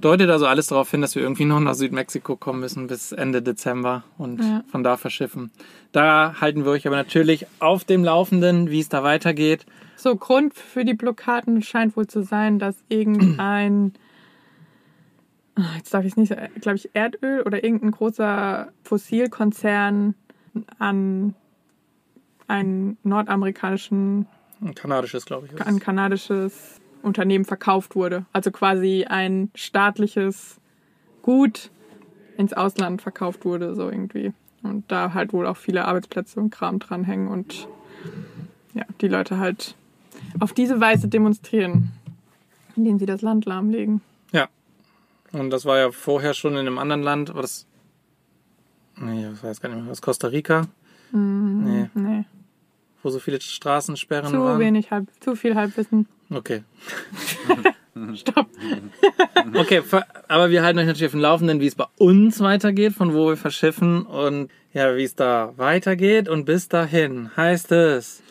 deutet 0.00 0.28
also 0.30 0.46
alles 0.46 0.66
darauf 0.68 0.90
hin, 0.90 1.00
dass 1.00 1.14
wir 1.14 1.22
irgendwie 1.22 1.44
noch 1.44 1.60
nach 1.60 1.74
Südmexiko 1.74 2.36
kommen 2.36 2.60
müssen 2.60 2.86
bis 2.86 3.12
Ende 3.12 3.42
Dezember 3.42 4.04
und 4.18 4.40
Ja. 4.42 4.64
von 4.68 4.82
da 4.82 4.96
verschiffen. 4.96 5.50
Da 5.92 6.36
halten 6.40 6.64
wir 6.64 6.72
euch 6.72 6.86
aber 6.86 6.96
natürlich 6.96 7.46
auf 7.60 7.84
dem 7.84 8.04
Laufenden, 8.04 8.70
wie 8.70 8.80
es 8.80 8.88
da 8.88 9.02
weitergeht. 9.02 9.66
So, 9.96 10.14
Grund 10.16 10.54
für 10.54 10.84
die 10.84 10.94
Blockaden 10.94 11.62
scheint 11.62 11.96
wohl 11.96 12.06
zu 12.06 12.22
sein, 12.22 12.58
dass 12.58 12.76
irgendein, 12.88 13.94
jetzt 15.76 15.94
darf 15.94 16.04
ich 16.04 16.12
es 16.12 16.16
nicht, 16.16 16.34
glaube 16.60 16.76
ich, 16.76 16.90
Erdöl 16.92 17.42
oder 17.42 17.64
irgendein 17.64 17.92
großer 17.92 18.68
Fossilkonzern 18.84 20.14
an 20.78 21.34
einen 22.48 22.96
nordamerikanischen, 23.02 24.26
Ein 24.62 24.74
kanadisches, 24.74 25.24
glaube 25.26 25.46
ich. 25.52 25.60
an 25.66 25.80
kanadisches 25.80 26.80
Unternehmen 27.06 27.44
verkauft 27.44 27.94
wurde. 27.94 28.26
Also 28.32 28.50
quasi 28.50 29.04
ein 29.08 29.50
staatliches 29.54 30.60
Gut 31.22 31.70
ins 32.36 32.52
Ausland 32.52 33.00
verkauft 33.02 33.44
wurde, 33.44 33.74
so 33.74 33.88
irgendwie. 33.90 34.32
Und 34.62 34.84
da 34.90 35.14
halt 35.14 35.32
wohl 35.32 35.46
auch 35.46 35.56
viele 35.56 35.84
Arbeitsplätze 35.86 36.38
und 36.40 36.50
Kram 36.50 36.78
dranhängen 36.78 37.28
und 37.28 37.68
ja, 38.74 38.84
die 39.00 39.08
Leute 39.08 39.38
halt 39.38 39.74
auf 40.40 40.52
diese 40.52 40.80
Weise 40.80 41.08
demonstrieren, 41.08 41.92
indem 42.76 42.98
sie 42.98 43.06
das 43.06 43.22
Land 43.22 43.46
lahmlegen. 43.46 44.02
Ja. 44.32 44.48
Und 45.32 45.50
das 45.50 45.64
war 45.64 45.78
ja 45.78 45.90
vorher 45.92 46.34
schon 46.34 46.52
in 46.54 46.60
einem 46.60 46.78
anderen 46.78 47.02
Land, 47.02 47.30
aber 47.30 47.42
das. 47.42 47.66
Nee, 48.96 49.28
ich 49.32 49.42
weiß 49.42 49.60
gar 49.60 49.68
nicht 49.68 49.82
mehr. 49.82 49.90
Was 49.90 50.02
Costa 50.02 50.28
Rica? 50.28 50.66
Nee, 51.12 51.88
Nee, 51.94 52.24
wo 53.02 53.10
so 53.10 53.18
viele 53.18 53.40
Straßensperren 53.40 54.30
zu 54.30 54.40
waren. 54.40 54.58
wenig, 54.58 54.90
halb, 54.90 55.08
zu 55.20 55.36
viel 55.36 55.54
Halbwissen. 55.54 56.06
Okay. 56.30 56.62
Stopp. 58.14 58.46
Okay, 59.54 59.80
aber 60.28 60.50
wir 60.50 60.62
halten 60.62 60.80
euch 60.80 60.86
natürlich 60.86 61.06
auf 61.06 61.12
dem 61.12 61.20
Laufenden, 61.20 61.60
wie 61.60 61.68
es 61.68 61.76
bei 61.76 61.86
uns 61.98 62.40
weitergeht, 62.40 62.94
von 62.94 63.14
wo 63.14 63.28
wir 63.28 63.36
verschiffen 63.36 64.04
und 64.04 64.50
ja, 64.72 64.96
wie 64.96 65.04
es 65.04 65.14
da 65.14 65.52
weitergeht. 65.56 66.28
Und 66.28 66.44
bis 66.44 66.68
dahin 66.68 67.30
heißt 67.36 67.70
es, 67.72 68.22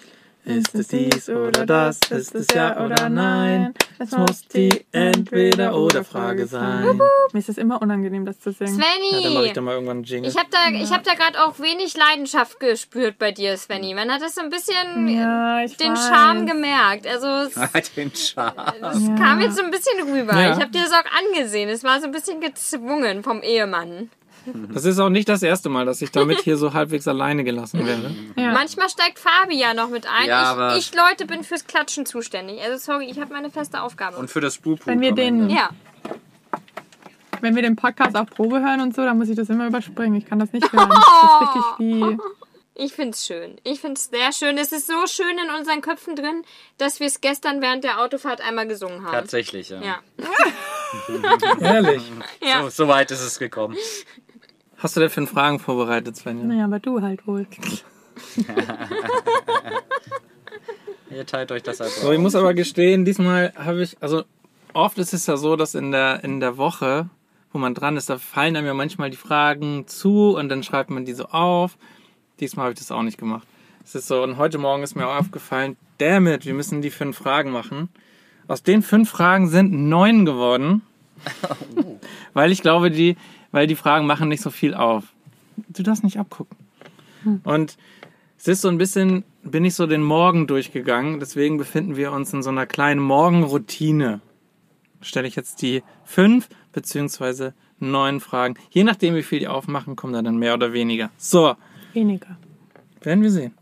ist 0.45 0.75
es 0.75 0.87
dies 0.89 1.29
oder 1.29 1.65
das, 1.65 1.99
ist 2.09 2.35
es 2.35 2.47
ja 2.53 2.83
oder 2.85 3.09
nein? 3.09 3.73
Es 3.97 4.11
muss 4.11 4.47
die 4.47 4.85
Entweder-oder-Frage 4.91 6.47
sein. 6.47 6.97
Mir 7.31 7.39
ist 7.39 7.49
es 7.49 7.57
immer 7.57 7.81
unangenehm, 7.81 8.25
das 8.25 8.39
zu 8.39 8.51
singen. 8.51 8.79
Ja, 8.79 8.85
dann 9.23 9.33
mache 9.33 9.45
ich 9.47 9.53
da 9.53 9.61
Svenny! 9.61 9.65
mal 9.65 9.71
irgendwann 9.73 9.97
einen 9.97 10.03
Jingle. 10.03 10.29
Ich 10.29 10.37
habe 10.37 10.49
da, 10.51 10.69
ich 10.71 10.91
hab 10.91 11.03
da 11.03 11.13
gerade 11.13 11.43
auch 11.43 11.59
wenig 11.59 11.95
Leidenschaft 11.97 12.59
gespürt 12.59 13.17
bei 13.17 13.31
dir, 13.31 13.57
Svenny. 13.57 13.93
Man 13.93 14.11
hat 14.11 14.21
das 14.21 14.35
so 14.35 14.41
ein 14.41 14.49
bisschen 14.49 15.07
Ja, 15.07 15.63
ich 15.63 15.77
den 15.77 15.93
weiß. 15.93 16.07
Charme 16.07 16.45
gemerkt. 16.45 17.07
Also 17.07 17.27
es, 17.27 17.53
Den 17.95 18.11
Charme. 18.15 18.73
es 18.81 19.05
kam 19.19 19.41
jetzt 19.41 19.57
so 19.57 19.63
ein 19.63 19.71
bisschen 19.71 20.01
rüber. 20.09 20.33
Ja. 20.33 20.53
Ich 20.53 20.59
habe 20.61 20.71
dir 20.71 20.81
das 20.83 20.91
auch 20.91 21.05
angesehen. 21.33 21.69
Es 21.69 21.83
war 21.83 21.99
so 21.99 22.05
ein 22.07 22.11
bisschen 22.11 22.41
gezwungen 22.41 23.23
vom 23.23 23.41
Ehemann. 23.41 24.09
Das 24.73 24.85
ist 24.85 24.99
auch 24.99 25.09
nicht 25.09 25.27
das 25.29 25.41
erste 25.43 25.69
Mal, 25.69 25.85
dass 25.85 26.01
ich 26.01 26.11
damit 26.11 26.39
hier 26.41 26.57
so 26.57 26.73
halbwegs 26.73 27.07
alleine 27.07 27.43
gelassen 27.43 27.85
werde. 27.85 28.13
Ja. 28.35 28.51
Manchmal 28.51 28.89
steigt 28.89 29.19
Fabi 29.19 29.57
ja 29.59 29.73
noch 29.73 29.89
mit 29.89 30.05
ein. 30.07 30.27
Ja, 30.27 30.43
aber- 30.43 30.77
ich, 30.77 30.91
ich, 30.91 30.95
Leute, 30.95 31.25
bin 31.25 31.43
fürs 31.43 31.65
Klatschen 31.65 32.05
zuständig. 32.05 32.61
Also 32.61 32.77
sorry, 32.77 33.05
ich 33.09 33.19
habe 33.19 33.33
meine 33.33 33.49
feste 33.49 33.81
Aufgabe. 33.81 34.17
Und 34.17 34.29
für 34.29 34.41
das 34.41 34.57
Bubu. 34.57 34.81
Wenn 34.85 35.01
wir 35.01 35.13
den- 35.13 35.49
ja. 35.49 35.69
Wenn 37.41 37.55
wir 37.55 37.61
den 37.61 37.75
Podcast 37.75 38.15
auf 38.15 38.29
Probe 38.29 38.61
hören 38.61 38.81
und 38.81 38.95
so, 38.95 39.03
dann 39.03 39.17
muss 39.17 39.29
ich 39.29 39.35
das 39.35 39.49
immer 39.49 39.67
überspringen. 39.67 40.15
Ich 40.15 40.25
kann 40.25 40.39
das 40.39 40.51
nicht 40.53 40.71
hören. 40.71 40.89
Das 40.95 40.97
ist 40.97 41.55
richtig 41.55 41.63
wie. 41.79 42.17
Ich 42.77 42.91
find's 42.93 43.25
schön. 43.25 43.55
Ich 43.63 43.79
find's 43.79 44.09
sehr 44.09 44.33
schön. 44.33 44.57
Es 44.57 44.73
ist 44.73 44.87
so 44.87 45.07
schön 45.07 45.37
in 45.37 45.49
unseren 45.57 45.79
Köpfen 45.81 46.15
drin, 46.17 46.43
dass 46.77 46.99
wir 46.99 47.07
es 47.07 47.21
gestern 47.21 47.61
während 47.61 47.85
der 47.85 48.01
Autofahrt 48.01 48.41
einmal 48.41 48.67
gesungen 48.67 49.03
haben. 49.05 49.13
Tatsächlich, 49.13 49.69
ja. 49.69 49.81
Ja. 49.81 49.99
Ehrlich. 51.61 52.03
ja. 52.41 52.63
So, 52.63 52.69
so 52.69 52.87
weit 52.89 53.11
ist 53.11 53.21
es 53.21 53.39
gekommen. 53.39 53.77
Hast 54.77 54.95
du 54.95 54.99
denn 54.99 55.09
für 55.09 55.25
Fragen 55.27 55.59
vorbereitet, 55.59 56.15
Svenja? 56.17 56.45
Naja, 56.45 56.65
aber 56.65 56.79
du 56.79 57.01
halt 57.01 57.25
wohl. 57.27 57.47
Ihr 61.09 61.25
teilt 61.25 61.51
euch 61.51 61.63
das 61.63 61.81
also 61.81 62.01
So, 62.01 62.11
ich 62.11 62.19
muss 62.19 62.35
aber 62.35 62.53
gestehen, 62.53 63.05
diesmal 63.05 63.53
habe 63.55 63.81
ich, 63.83 63.95
also 64.01 64.23
oft 64.73 64.97
ist 64.97 65.13
es 65.13 65.25
ja 65.27 65.37
so, 65.37 65.55
dass 65.55 65.73
in 65.75 65.91
der, 65.91 66.23
in 66.23 66.41
der 66.41 66.57
Woche, 66.57 67.09
wo 67.53 67.59
man 67.59 67.73
dran 67.73 67.95
ist, 67.95 68.09
da 68.09 68.17
fallen 68.17 68.55
einem 68.57 68.67
ja 68.67 68.73
manchmal 68.73 69.09
die 69.09 69.17
Fragen 69.17 69.87
zu 69.87 70.35
und 70.35 70.49
dann 70.49 70.61
schreibt 70.63 70.89
man 70.89 71.05
die 71.05 71.13
so 71.13 71.27
auf. 71.27 71.77
Diesmal 72.41 72.65
habe 72.65 72.73
ich 72.73 72.79
das 72.79 72.91
auch 72.91 73.03
nicht 73.03 73.17
gemacht. 73.17 73.47
Es 73.83 73.95
ist 73.95 74.07
so, 74.07 74.23
und 74.23 74.37
heute 74.37 74.57
Morgen 74.57 74.83
ist 74.83 74.95
mir 74.95 75.07
auch 75.07 75.15
aufgefallen, 75.15 75.77
damn 75.99 76.27
it, 76.27 76.45
wir 76.45 76.53
müssen 76.53 76.81
die 76.81 76.89
fünf 76.89 77.17
Fragen 77.17 77.51
machen. 77.51 77.87
Aus 78.47 78.61
den 78.61 78.81
fünf 78.81 79.09
Fragen 79.09 79.47
sind 79.47 79.71
neun 79.71 80.25
geworden. 80.25 80.81
weil 82.33 82.51
ich 82.51 82.61
glaube, 82.61 82.91
die, 82.91 83.15
weil 83.51 83.67
die 83.67 83.75
Fragen 83.75 84.05
machen 84.05 84.29
nicht 84.29 84.41
so 84.41 84.49
viel 84.49 84.73
auf. 84.73 85.05
Du 85.69 85.83
darfst 85.83 86.03
nicht 86.03 86.19
abgucken. 86.19 86.57
Und 87.43 87.77
es 88.37 88.47
ist 88.47 88.61
so 88.61 88.67
ein 88.67 88.77
bisschen, 88.77 89.23
bin 89.43 89.65
ich 89.65 89.73
so 89.73 89.87
den 89.87 90.03
Morgen 90.03 90.45
durchgegangen, 90.47 91.19
deswegen 91.19 91.57
befinden 91.57 91.95
wir 91.95 92.11
uns 92.11 92.31
in 92.33 92.43
so 92.43 92.49
einer 92.49 92.65
kleinen 92.67 92.99
Morgenroutine. 93.01 94.21
Stelle 95.01 95.27
ich 95.27 95.35
jetzt 95.35 95.61
die 95.61 95.81
fünf 96.03 96.49
beziehungsweise 96.71 97.53
neun 97.79 98.19
Fragen. 98.19 98.55
Je 98.69 98.83
nachdem, 98.83 99.15
wie 99.15 99.23
viel 99.23 99.39
die 99.39 99.47
aufmachen, 99.47 99.95
kommen 99.95 100.13
da 100.13 100.21
dann 100.21 100.37
mehr 100.37 100.53
oder 100.53 100.73
weniger. 100.73 101.09
So, 101.17 101.55
Weniger. 101.93 102.37
werden 103.01 103.23
wir 103.23 103.31
sehen. 103.31 103.53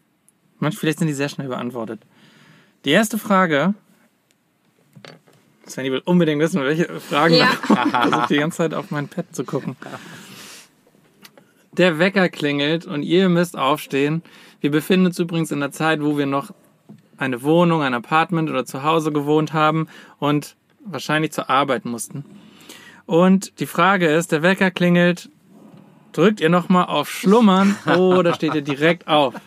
Manch, 0.60 0.78
vielleicht 0.78 1.00
sind 1.00 1.08
die 1.08 1.14
sehr 1.14 1.30
schnell 1.30 1.48
beantwortet. 1.48 2.02
Die 2.86 2.92
erste 2.92 3.18
Frage. 3.18 3.74
Svenny 5.68 5.92
will 5.92 6.02
unbedingt 6.06 6.42
wissen, 6.42 6.62
welche 6.62 7.00
Fragen. 7.00 7.36
Ja. 7.36 7.48
kommen. 7.56 7.92
Versucht 7.92 8.30
die 8.30 8.38
ganze 8.38 8.58
Zeit 8.58 8.74
auf 8.74 8.92
mein 8.92 9.08
Pad 9.08 9.26
zu 9.32 9.44
gucken. 9.44 9.76
Der 11.72 12.00
Wecker 12.00 12.30
klingelt 12.30 12.86
und 12.86 13.04
ihr 13.04 13.30
müsst 13.30 13.58
aufstehen. 13.58 14.22
Wir 14.62 14.72
befinden 14.72 15.08
uns 15.08 15.20
übrigens 15.20 15.52
in 15.52 15.60
der 15.60 15.72
Zeit, 15.72 16.02
wo 16.02 16.18
wir 16.18 16.26
noch 16.26 16.54
eine 17.18 17.42
Wohnung, 17.42 17.82
ein 17.82 17.94
Apartment 17.94 18.50
oder 18.50 18.66
zu 18.66 18.84
Hause 18.84 19.12
gewohnt 19.12 19.54
haben 19.54 19.88
und 20.20 20.56
wahrscheinlich 20.86 21.32
zur 21.32 21.50
Arbeit 21.50 21.86
mussten. 21.86 22.26
Und 23.06 23.60
die 23.60 23.66
Frage 23.66 24.08
ist, 24.08 24.32
der 24.32 24.44
Wecker 24.44 24.72
klingelt, 24.72 25.30
drückt 26.12 26.42
ihr 26.42 26.50
nochmal 26.50 26.86
auf 26.86 27.10
Schlummern 27.10 27.76
oder 27.86 28.34
steht 28.34 28.56
ihr 28.56 28.62
direkt 28.62 29.08
auf? 29.08 29.36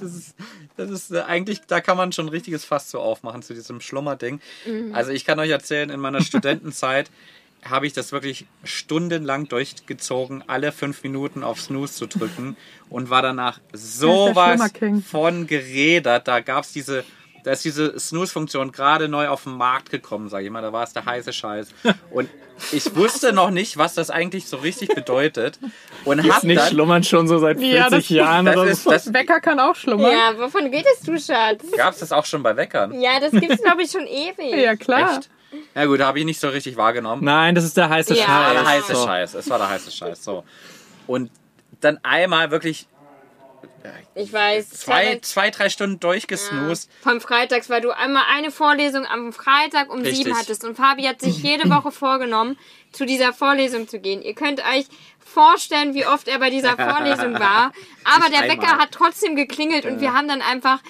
Das 0.00 0.14
ist, 0.14 0.34
das 0.76 0.90
ist 0.90 1.12
äh, 1.12 1.20
eigentlich, 1.20 1.62
da 1.66 1.80
kann 1.80 1.96
man 1.96 2.12
schon 2.12 2.26
ein 2.26 2.30
richtiges 2.30 2.64
Fass 2.64 2.88
zu 2.88 3.00
aufmachen 3.00 3.42
zu 3.42 3.54
diesem 3.54 3.80
Schlummerding. 3.80 4.40
Also 4.92 5.12
ich 5.12 5.24
kann 5.24 5.38
euch 5.38 5.50
erzählen, 5.50 5.90
in 5.90 6.00
meiner 6.00 6.20
Studentenzeit 6.20 7.10
habe 7.64 7.86
ich 7.86 7.92
das 7.92 8.12
wirklich 8.12 8.46
stundenlang 8.62 9.48
durchgezogen, 9.48 10.44
alle 10.46 10.70
fünf 10.70 11.02
Minuten 11.02 11.42
auf 11.42 11.60
Snooze 11.60 11.94
zu 11.94 12.06
drücken 12.06 12.56
und 12.90 13.10
war 13.10 13.22
danach 13.22 13.60
sowas 13.72 14.72
von 15.08 15.46
gerädert. 15.46 16.28
Da 16.28 16.40
gab 16.40 16.64
es 16.64 16.72
diese, 16.72 17.04
da 17.44 17.52
ist 17.52 17.64
diese 17.64 17.98
Snooze-Funktion 17.98 18.72
gerade 18.72 19.08
neu 19.08 19.28
auf 19.28 19.44
den 19.44 19.56
Markt 19.56 19.90
gekommen, 19.90 20.28
sage 20.28 20.44
ich 20.46 20.50
mal. 20.50 20.62
Da 20.62 20.72
war 20.72 20.82
es 20.82 20.92
der 20.92 21.04
heiße 21.04 21.32
Scheiß. 21.32 21.68
Und 22.10 22.28
ich 22.72 22.96
wusste 22.96 23.32
noch 23.32 23.50
nicht, 23.50 23.76
was 23.76 23.94
das 23.94 24.10
eigentlich 24.10 24.46
so 24.46 24.56
richtig 24.56 24.88
bedeutet. 24.94 25.58
Und 26.04 26.22
Gibt's 26.22 26.36
hab 26.36 26.44
nicht 26.44 26.60
dann, 26.60 26.68
schlummern 26.70 27.04
schon 27.04 27.28
so 27.28 27.38
seit 27.38 27.58
40 27.58 27.72
Ja, 27.74 27.90
das- 27.90 28.08
Jahren 28.08 28.46
das 28.46 28.56
oder 28.56 28.70
ist, 28.70 28.82
so? 28.84 28.90
das, 28.90 29.12
Wecker 29.14 29.40
kann 29.40 29.60
auch 29.60 29.76
schlummern. 29.76 30.10
Ja, 30.10 30.38
wovon 30.38 30.64
redest 30.64 31.06
du, 31.06 31.18
Schatz? 31.18 31.62
gab 31.76 31.92
es 31.92 32.00
das 32.00 32.10
auch 32.12 32.24
schon 32.24 32.42
bei 32.42 32.56
Weckern? 32.56 32.98
Ja, 33.00 33.20
das 33.20 33.30
gibt's, 33.32 33.62
glaube 33.62 33.82
ich, 33.82 33.90
schon 33.90 34.06
ewig. 34.06 34.54
Ja, 34.56 34.74
klar. 34.74 35.18
Echt? 35.18 35.30
Ja 35.74 35.84
gut, 35.84 36.00
da 36.00 36.06
habe 36.06 36.18
ich 36.18 36.24
nicht 36.24 36.40
so 36.40 36.48
richtig 36.48 36.76
wahrgenommen. 36.76 37.22
Nein, 37.24 37.54
das 37.54 37.62
ist 37.64 37.76
der 37.76 37.88
heiße 37.88 38.14
Ja. 38.14 38.24
Das 38.26 38.28
war 38.28 38.44
Scheiß. 38.44 38.54
der 38.54 38.66
heiße 38.68 38.94
So. 38.96 39.06
Scheiß. 39.06 39.34
Es 39.34 39.50
war 39.50 39.58
der 39.58 39.68
heiße 39.68 39.90
Scheiß. 39.92 40.24
So. 40.24 40.44
Und 41.06 41.30
dann 41.80 41.98
einmal 42.02 42.50
wirklich 42.50 42.88
Ich 44.14 44.32
weiß. 44.32 44.70
zwei, 44.70 45.18
zwei 45.20 45.50
drei 45.50 45.68
Stunden 45.68 46.00
durchgesnoost. 46.00 46.90
Vom 47.02 47.20
Freitags, 47.20 47.68
weil 47.68 47.80
du 47.80 47.90
einmal 47.90 48.24
eine 48.30 48.50
Vorlesung 48.50 49.06
am 49.06 49.32
Freitag 49.32 49.92
um 49.92 50.00
Richtig. 50.00 50.18
sieben 50.24 50.36
hattest 50.38 50.64
und 50.64 50.76
Fabi 50.76 51.04
hat 51.04 51.20
sich 51.20 51.38
jede 51.42 51.68
Woche 51.70 51.90
vorgenommen, 51.92 52.58
zu 52.92 53.04
dieser 53.06 53.32
Vorlesung 53.32 53.88
zu 53.88 53.98
gehen. 54.00 54.22
Ihr 54.22 54.34
könnt 54.34 54.60
euch 54.60 54.86
vorstellen, 55.18 55.94
wie 55.94 56.06
oft 56.06 56.28
er 56.28 56.38
bei 56.38 56.50
dieser 56.50 56.76
Vorlesung 56.76 57.34
war. 57.34 57.72
Aber 58.04 58.28
Nicht 58.28 58.40
der 58.40 58.48
Wecker 58.48 58.62
einmal. 58.68 58.78
hat 58.78 58.92
trotzdem 58.92 59.36
geklingelt 59.36 59.84
und 59.84 60.00
wir 60.00 60.12
haben 60.14 60.28
dann 60.28 60.42
einfach 60.42 60.80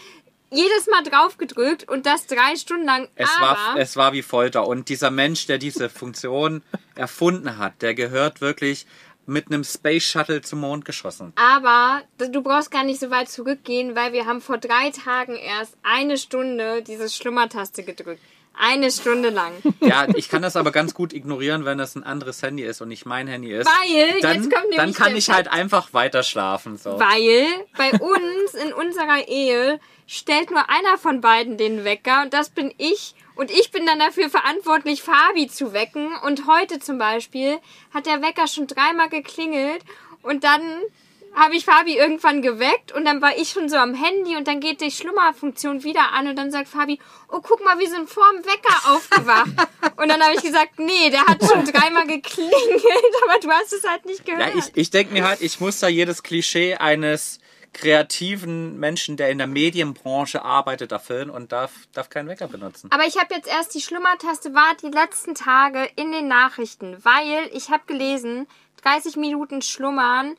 jedes 0.50 0.86
Mal 0.86 1.02
drauf 1.02 1.36
gedrückt 1.36 1.88
und 1.88 2.06
das 2.06 2.26
drei 2.26 2.54
Stunden 2.56 2.84
lang. 2.84 3.08
Es 3.16 3.28
war, 3.40 3.76
es 3.76 3.96
war 3.96 4.12
wie 4.12 4.22
Folter. 4.22 4.66
Und 4.68 4.88
dieser 4.88 5.10
Mensch, 5.10 5.46
der 5.46 5.58
diese 5.58 5.88
Funktion 5.90 6.62
erfunden 6.94 7.58
hat, 7.58 7.82
der 7.82 7.94
gehört 7.94 8.40
wirklich 8.40 8.86
mit 9.26 9.46
einem 9.48 9.64
Space 9.64 10.04
Shuttle 10.04 10.42
zum 10.42 10.60
Mond 10.60 10.84
geschossen. 10.84 11.32
Aber 11.36 12.02
du 12.18 12.42
brauchst 12.42 12.70
gar 12.70 12.84
nicht 12.84 13.00
so 13.00 13.10
weit 13.10 13.28
zurückgehen, 13.28 13.96
weil 13.96 14.12
wir 14.12 14.26
haben 14.26 14.40
vor 14.40 14.58
drei 14.58 14.90
Tagen 14.90 15.36
erst 15.36 15.76
eine 15.82 16.16
Stunde 16.16 16.82
diese 16.82 17.08
Schlummertaste 17.08 17.82
gedrückt. 17.82 18.20
Eine 18.56 18.90
Stunde 18.90 19.30
lang. 19.30 19.52
Ja, 19.80 20.06
ich 20.14 20.30
kann 20.30 20.40
das 20.40 20.56
aber 20.56 20.72
ganz 20.72 20.94
gut 20.94 21.12
ignorieren, 21.12 21.66
wenn 21.66 21.76
das 21.76 21.94
ein 21.94 22.04
anderes 22.04 22.42
Handy 22.42 22.62
ist 22.62 22.80
und 22.80 22.88
nicht 22.88 23.04
mein 23.04 23.26
Handy 23.26 23.52
ist. 23.52 23.66
Weil, 23.66 24.20
dann, 24.22 24.36
jetzt 24.36 24.50
kommt 24.50 24.70
nämlich 24.70 24.76
dann 24.78 24.94
kann 24.94 25.14
ich 25.14 25.28
halt 25.28 25.48
einfach 25.48 25.92
weiter 25.92 26.22
schlafen. 26.22 26.78
So. 26.78 26.98
Weil 26.98 27.46
bei 27.76 27.90
uns 27.92 28.54
in 28.54 28.72
unserer 28.72 29.28
Ehe 29.28 29.78
stellt 30.06 30.50
nur 30.50 30.70
einer 30.70 30.96
von 30.96 31.20
beiden 31.20 31.58
den 31.58 31.84
Wecker 31.84 32.22
und 32.22 32.32
das 32.32 32.48
bin 32.48 32.72
ich. 32.78 33.14
Und 33.34 33.50
ich 33.50 33.72
bin 33.72 33.84
dann 33.84 33.98
dafür 33.98 34.30
verantwortlich, 34.30 35.02
Fabi 35.02 35.48
zu 35.48 35.72
wecken. 35.72 36.12
Und 36.24 36.46
heute 36.46 36.78
zum 36.78 36.98
Beispiel 36.98 37.58
hat 37.92 38.06
der 38.06 38.22
Wecker 38.22 38.46
schon 38.46 38.66
dreimal 38.66 39.08
geklingelt 39.10 39.82
und 40.22 40.44
dann 40.44 40.62
habe 41.34 41.56
ich 41.56 41.64
Fabi 41.64 41.96
irgendwann 41.96 42.42
geweckt 42.42 42.92
und 42.92 43.04
dann 43.04 43.20
war 43.20 43.36
ich 43.36 43.50
schon 43.50 43.68
so 43.68 43.76
am 43.76 43.94
Handy 43.94 44.36
und 44.36 44.46
dann 44.46 44.60
geht 44.60 44.80
die 44.80 44.90
Schlummerfunktion 44.90 45.82
wieder 45.82 46.12
an 46.12 46.28
und 46.28 46.36
dann 46.36 46.50
sagt 46.50 46.68
Fabi, 46.68 46.98
oh 47.28 47.40
guck 47.42 47.64
mal, 47.64 47.78
wir 47.78 47.88
sind 47.88 48.08
vorm 48.08 48.36
Wecker 48.44 48.94
aufgewacht. 48.94 49.50
und 49.96 50.08
dann 50.08 50.22
habe 50.22 50.34
ich 50.34 50.42
gesagt, 50.42 50.78
nee, 50.78 51.10
der 51.10 51.26
hat 51.26 51.42
schon 51.44 51.64
dreimal 51.64 52.06
geklingelt, 52.06 52.54
aber 53.28 53.40
du 53.40 53.50
hast 53.50 53.72
es 53.72 53.88
halt 53.88 54.04
nicht 54.06 54.26
Ja, 54.28 54.36
gehört. 54.36 54.54
ich, 54.56 54.76
ich 54.76 54.90
denke 54.90 55.12
mir 55.12 55.26
halt, 55.26 55.40
ich 55.40 55.60
muss 55.60 55.80
da 55.80 55.88
jedes 55.88 56.22
Klischee 56.22 56.76
eines 56.76 57.40
kreativen 57.72 58.78
Menschen, 58.78 59.16
der 59.16 59.30
in 59.30 59.38
der 59.38 59.46
Medienbranche 59.46 60.42
arbeitet, 60.42 60.92
erfüllen 60.92 61.28
und 61.28 61.52
darf, 61.52 61.72
darf 61.92 62.08
keinen 62.08 62.28
Wecker 62.28 62.48
benutzen. 62.48 62.88
Aber 62.92 63.04
ich 63.04 63.18
habe 63.18 63.34
jetzt 63.34 63.48
erst 63.48 63.74
die 63.74 63.80
Schlummertaste 63.80 64.54
war 64.54 64.74
die 64.80 64.88
letzten 64.90 65.34
Tage 65.34 65.88
in 65.96 66.12
den 66.12 66.28
Nachrichten, 66.28 66.96
weil 67.04 67.50
ich 67.52 67.70
habe 67.70 67.82
gelesen, 67.86 68.46
30 68.82 69.16
Minuten 69.16 69.60
Schlummern 69.60 70.36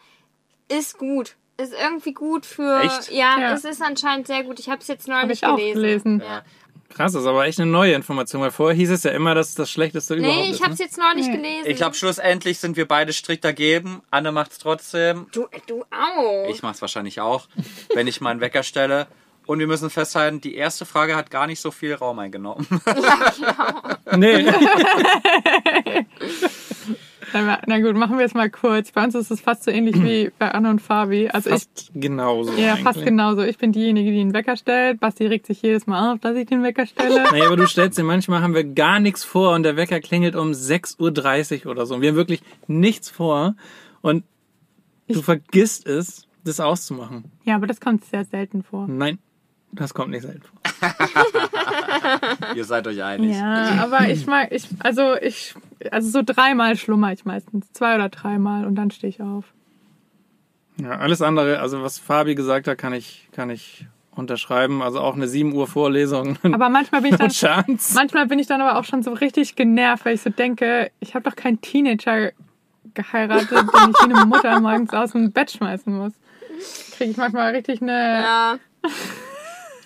ist 0.70 0.98
gut. 0.98 1.36
Ist 1.58 1.74
irgendwie 1.74 2.14
gut 2.14 2.46
für. 2.46 2.82
Echt? 2.82 3.12
Ja, 3.12 3.40
Ja. 3.40 3.54
es 3.54 3.64
ist 3.64 3.82
anscheinend 3.82 4.28
sehr 4.28 4.44
gut. 4.44 4.60
Ich 4.60 4.70
habe 4.70 4.82
es 4.82 4.88
jetzt 4.88 5.08
neulich 5.08 5.42
ich 5.44 5.46
auch 5.48 5.56
gelesen. 5.56 5.82
gelesen. 5.82 6.24
Ja. 6.26 6.44
Krass, 6.90 7.14
das 7.14 7.24
ist 7.24 7.28
aber 7.28 7.46
echt 7.46 7.60
eine 7.60 7.70
neue 7.72 7.94
Information, 7.94 8.42
weil 8.42 8.52
vorher 8.52 8.76
hieß 8.76 8.90
es 8.92 9.04
ja 9.04 9.12
immer, 9.12 9.36
dass 9.36 9.50
es 9.50 9.56
das 9.56 9.70
Schlechteste 9.72 10.16
überhaupt 10.16 10.36
Nee, 10.38 10.50
ist. 10.50 10.58
ich 10.58 10.62
habe 10.64 10.74
es 10.74 10.80
ne? 10.80 10.86
jetzt 10.86 10.98
neulich 10.98 11.28
Nee. 11.28 11.36
gelesen. 11.38 11.64
Ich 11.66 11.78
glaube, 11.78 11.96
schlussendlich 11.96 12.60
sind 12.60 12.78
wir 12.78 12.88
beide 12.88 13.12
strikt 13.12 13.44
dagegen. 13.44 14.02
Anne 14.12 14.32
macht's 14.32 14.60
trotzdem. 14.60 15.28
Du, 15.32 15.48
du 15.68 15.84
auch. 15.92 16.48
Ich 16.50 16.62
mach's 16.62 16.82
wahrscheinlich 16.82 17.20
auch, 17.22 17.48
wenn 17.94 18.08
ich 18.08 18.22
meinen 18.22 18.40
Wecker 18.40 18.64
stelle. 18.64 19.08
Und 19.46 19.60
wir 19.60 19.68
müssen 19.68 19.90
festhalten, 19.90 20.42
die 20.42 20.56
erste 20.56 20.86
Frage 20.86 21.16
hat 21.16 21.30
gar 21.32 21.48
nicht 21.48 21.60
so 21.62 21.70
viel 21.72 21.94
Raum 21.94 22.18
eingenommen. 22.20 22.66
Nee. 24.16 24.46
Na, 27.34 27.80
gut, 27.80 27.96
machen 27.96 28.18
wir 28.18 28.26
es 28.26 28.34
mal 28.34 28.50
kurz. 28.50 28.92
Bei 28.92 29.04
uns 29.04 29.16
ist 29.16 29.32
es 29.32 29.42
fast 29.42 29.64
so 29.64 29.72
ähnlich 29.72 30.02
wie 30.02 30.32
bei 30.40 30.52
Anne 30.52 30.70
und 30.70 30.82
Fabi. 30.82 31.30
Also 31.30 31.50
Fast 31.50 31.92
genauso. 31.94 32.54
ich, 32.54 32.60
ja, 32.60 32.72
eigentlich. 32.72 32.84
fast 32.84 33.04
genauso. 33.04 33.42
Ich 33.42 33.58
bin 33.58 33.72
diejenige, 33.72 34.12
die 34.12 34.18
den 34.18 34.34
Wecker 34.34 34.58
stellt. 34.58 35.00
Basti 35.00 35.26
regt 35.26 35.46
sich 35.46 35.62
jedes 35.62 35.88
Mal 35.88 36.14
auf, 36.14 36.20
dass 36.20 36.36
ich 36.36 36.48
den 36.48 36.64
Wecker 36.64 36.86
stelle. 36.86 37.24
Naja, 37.32 37.48
aber 37.48 37.58
du 37.58 37.68
stellst 37.68 37.98
dir, 37.98 38.04
manchmal 38.04 38.42
haben 38.42 38.54
wir 38.54 38.64
gar 38.64 39.00
nichts 39.00 39.24
vor 39.24 39.54
und 39.54 39.64
der 39.64 39.76
Wecker 39.78 40.00
klingelt 40.00 40.36
um 40.36 40.52
6.30 40.52 41.66
Uhr 41.66 41.72
oder 41.72 41.86
so. 41.86 41.96
Und 41.96 42.02
wir 42.02 42.10
haben 42.10 42.16
wirklich 42.16 42.42
nichts 42.68 43.10
vor 43.10 43.56
und 44.02 44.24
du 45.08 45.22
vergisst 45.22 45.88
es, 45.88 46.28
das 46.44 46.60
auszumachen. 46.60 47.32
Ja, 47.44 47.56
aber 47.56 47.68
das 47.68 47.82
kommt 47.82 48.06
sehr 48.06 48.24
selten 48.24 48.64
vor. 48.64 48.88
Nein, 48.88 49.18
das 49.72 49.94
kommt 49.94 50.12
nicht 50.12 50.22
selten 50.22 50.44
vor. 50.44 50.60
Ihr 52.56 52.66
seid 52.66 52.88
euch 52.88 53.04
einig. 53.04 53.36
Ja, 53.36 53.84
aber 53.84 54.10
ich 54.10 54.26
mag, 54.28 54.52
ich, 54.52 54.68
also 54.80 55.16
ich, 55.16 55.56
also 55.92 56.10
so 56.10 56.22
dreimal 56.24 56.76
schlummer 56.78 57.12
ich 57.12 57.26
meistens. 57.26 57.72
Zwei 57.74 57.96
oder 57.96 58.10
dreimal 58.10 58.66
und 58.66 58.76
dann 58.76 58.92
stehe 58.92 59.10
ich 59.10 59.22
auf. 59.22 59.46
Ja, 60.78 60.98
alles 60.98 61.22
andere, 61.22 61.60
also 61.60 61.82
was 61.82 62.00
Fabi 62.00 62.36
gesagt 62.36 62.68
hat, 62.68 62.78
kann 62.78 62.94
ich, 62.94 63.30
kann 63.32 63.50
ich 63.50 63.86
unterschreiben. 64.12 64.82
Also 64.82 65.00
auch 65.00 65.16
eine 65.16 65.28
7 65.28 65.54
Uhr 65.54 65.68
Vorlesung. 65.68 66.38
Aber 66.44 66.70
manchmal 66.70 67.02
bin 67.02 67.14
ich 67.14 67.20
dann, 67.20 67.30
chance. 67.32 67.94
manchmal 67.94 68.28
bin 68.28 68.40
ich 68.40 68.48
dann 68.48 68.62
aber 68.62 68.80
auch 68.80 68.86
schon 68.86 69.04
so 69.04 69.14
richtig 69.14 69.56
genervt, 69.56 70.06
weil 70.06 70.16
ich 70.16 70.22
so 70.22 70.30
denke, 70.30 70.92
ich 71.00 71.16
habe 71.16 71.30
doch 71.30 71.36
keinen 71.36 71.62
Teenager 71.62 72.32
geheiratet, 72.94 73.52
den 73.52 73.90
ich 73.90 74.10
wie 74.10 74.14
eine 74.14 74.26
Mutter 74.26 74.60
morgens 74.60 74.94
aus 74.94 75.12
dem 75.12 75.32
Bett 75.32 75.52
schmeißen 75.52 75.96
muss. 75.96 76.14
Kriege 76.96 77.12
ich 77.12 77.18
manchmal 77.18 77.54
richtig 77.54 77.82
eine. 77.82 78.22
Ja. 78.22 78.60